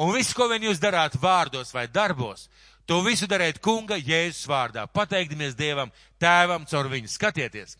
Un 0.00 0.14
viss, 0.14 0.32
ko 0.32 0.48
vien 0.48 0.64
jūs 0.64 0.80
darāt 0.80 1.18
vārdos 1.20 1.74
vai 1.74 1.86
darbos, 1.90 2.48
to 2.86 3.02
visu 3.04 3.28
dariet 3.28 3.60
kunga 3.60 3.98
Jēzus 3.98 4.48
vārdā, 4.48 4.86
pateikdamies 4.88 5.54
Dievam, 5.58 5.92
tēvam 6.18 6.64
caur 6.70 6.88
viņu. 6.90 7.10
Skatieties! 7.10 7.76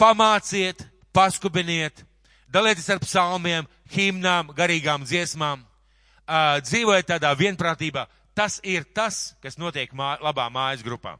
Pamāciet, 0.00 0.84
paskubiniet, 1.12 2.04
dalieties 2.50 2.88
ar 2.90 3.00
psalmiem, 3.02 3.68
himnām, 3.94 4.50
garīgām 4.56 5.04
dziesmām, 5.06 5.62
dzīvojiet 6.66 7.10
tādā 7.10 7.32
vienprātībā. 7.38 8.06
Tas 8.34 8.60
ir 8.62 8.86
tas, 8.94 9.34
kas 9.42 9.58
notiek 9.58 9.92
mā, 9.96 10.16
labā 10.22 10.46
mājas 10.52 10.84
grupā. 10.86 11.16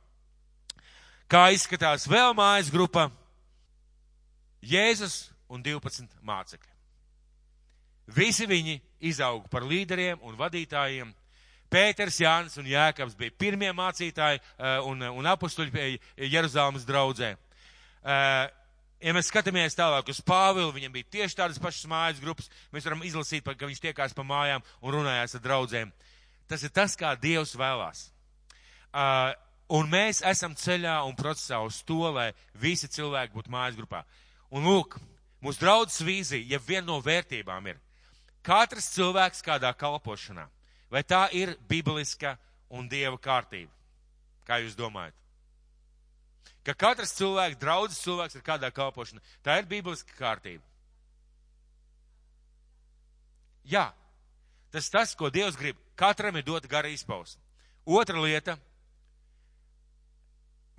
Kā 1.30 1.48
izskatās 1.54 2.08
vēl 2.10 2.34
mājas 2.34 2.70
grupa? 2.72 3.08
Jēzus 4.60 5.30
un 5.50 5.62
12 5.62 6.10
mācekļi. 6.26 6.68
Visi 8.10 8.46
viņi 8.50 8.80
izauga 9.06 9.48
par 9.50 9.64
līderiem 9.66 10.18
un 10.26 10.36
vadītājiem. 10.38 11.12
Pēters, 11.70 12.18
Jānis 12.18 12.58
un 12.58 12.66
Jēkabs 12.66 13.14
bija 13.18 13.30
pirmie 13.38 13.70
mācītāji 13.70 14.40
un, 14.90 15.04
un 15.06 15.28
apustuļi 15.30 16.00
Jeruzalemes 16.18 16.86
draudzē 16.88 17.36
ja 19.00 19.14
mēs 19.16 19.30
skatāmies 19.30 19.76
tālāk 19.78 20.10
uz 20.12 20.20
Pāvilu, 20.24 20.72
viņam 20.74 20.94
bija 20.94 21.08
tieši 21.16 21.38
tādas 21.38 21.60
pašas 21.62 21.88
mājas 21.90 22.22
grupas, 22.22 22.50
mēs 22.72 22.86
varam 22.86 23.04
izlasīt, 23.06 23.44
ka 23.44 23.68
viņš 23.68 23.82
tiekās 23.82 24.16
pa 24.16 24.24
mājām 24.26 24.64
un 24.80 24.96
runājās 24.98 25.36
ar 25.38 25.44
draudzēm. 25.44 25.92
Tas 26.50 26.64
ir 26.66 26.72
tas, 26.74 26.96
kā 26.98 27.14
Dievs 27.20 27.54
vēlās. 27.58 28.08
Uh, 28.90 29.30
un 29.78 29.90
mēs 29.90 30.22
esam 30.26 30.56
ceļā 30.58 30.96
un 31.06 31.14
procesā 31.18 31.60
uz 31.62 31.80
to, 31.86 32.02
lai 32.10 32.32
visi 32.58 32.90
cilvēki 32.90 33.36
būtu 33.36 33.52
mājas 33.54 33.78
grupā. 33.78 34.02
Un 34.50 34.66
lūk, 34.66 34.98
mūsu 35.44 35.62
draudzes 35.62 36.02
vīzija, 36.04 36.56
ja 36.56 36.58
viena 36.66 36.88
no 36.90 36.98
vērtībām 37.04 37.70
ir, 37.70 37.78
katrs 38.42 38.90
cilvēks 38.96 39.44
kādā 39.46 39.70
kalpošanā, 39.78 40.48
vai 40.90 41.04
tā 41.06 41.28
ir 41.36 41.54
bibliska 41.70 42.34
un 42.70 42.90
Dieva 42.90 43.18
kārtība? 43.22 43.70
Kā 44.44 44.58
jūs 44.58 44.74
domājat? 44.74 45.14
Ka 46.66 46.74
katrs 46.74 47.14
cilvēks, 47.18 47.58
draudzes 47.60 48.02
cilvēks 48.04 48.36
ir 48.38 48.44
kādā 48.46 48.70
kalpošanā. 48.74 49.22
Tā 49.44 49.60
ir 49.60 49.68
bībeliska 49.70 50.16
kārtība. 50.18 50.64
Jā, 53.70 53.90
tas 54.72 54.90
tas, 54.90 55.14
ko 55.14 55.30
Dievs 55.30 55.58
grib. 55.58 55.78
Katram 55.96 56.36
ir 56.36 56.46
dot 56.46 56.66
gara 56.68 56.88
izpausme. 56.88 57.42
Otra 57.84 58.20
lieta. 58.20 58.56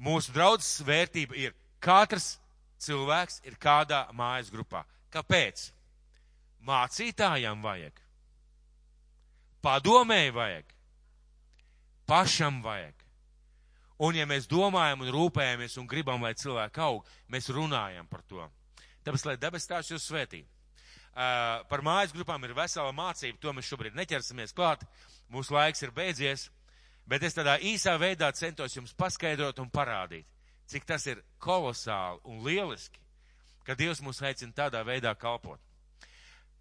Mūsu 0.02 0.34
draudzes 0.34 0.82
vērtība 0.86 1.38
ir 1.38 1.54
katrs 1.80 2.40
cilvēks 2.82 3.42
ir 3.46 3.58
kādā 3.62 4.08
mājas 4.18 4.50
grupā. 4.54 4.82
Kāpēc? 5.14 5.68
Mācītājam 6.66 7.62
vajag. 7.62 8.00
Padomēji 9.62 10.34
vajag. 10.34 10.74
Pašam 12.10 12.62
vajag. 12.66 13.01
Un 14.02 14.18
ja 14.18 14.26
mēs 14.26 14.48
domājam 14.50 15.04
un 15.04 15.12
rūpējamies 15.14 15.78
un 15.78 15.88
gribam, 15.90 16.24
lai 16.26 16.34
cilvēki 16.34 16.82
aug, 16.82 17.06
mēs 17.30 17.52
runājam 17.54 18.08
par 18.10 18.24
to. 18.26 18.48
Tāpēc, 19.06 19.26
lai 19.28 19.38
debes 19.38 19.68
tās 19.70 19.92
jūs 19.92 20.08
svētī. 20.10 20.42
Uh, 21.12 21.62
par 21.70 21.84
mājas 21.84 22.14
grupām 22.16 22.42
ir 22.48 22.56
vesela 22.58 22.94
mācība, 22.96 23.38
to 23.42 23.54
mēs 23.54 23.68
šobrīd 23.68 23.98
neķersimies 24.00 24.56
klāt. 24.58 24.86
Mūsu 25.30 25.54
laiks 25.54 25.84
ir 25.84 25.94
beidzies, 25.94 26.48
bet 27.06 27.24
es 27.28 27.36
tādā 27.38 27.58
īsā 27.60 27.98
veidā 28.00 28.32
centos 28.34 28.78
jums 28.78 28.96
paskaidrot 28.98 29.60
un 29.62 29.70
parādīt, 29.70 30.26
cik 30.72 30.88
tas 30.88 31.06
ir 31.12 31.22
kolosāli 31.44 32.24
un 32.32 32.42
lieliski, 32.46 33.02
ka 33.68 33.76
Dievs 33.78 34.02
mūs 34.02 34.24
aicina 34.24 34.56
tādā 34.64 34.86
veidā 34.88 35.14
kalpot. 35.20 35.60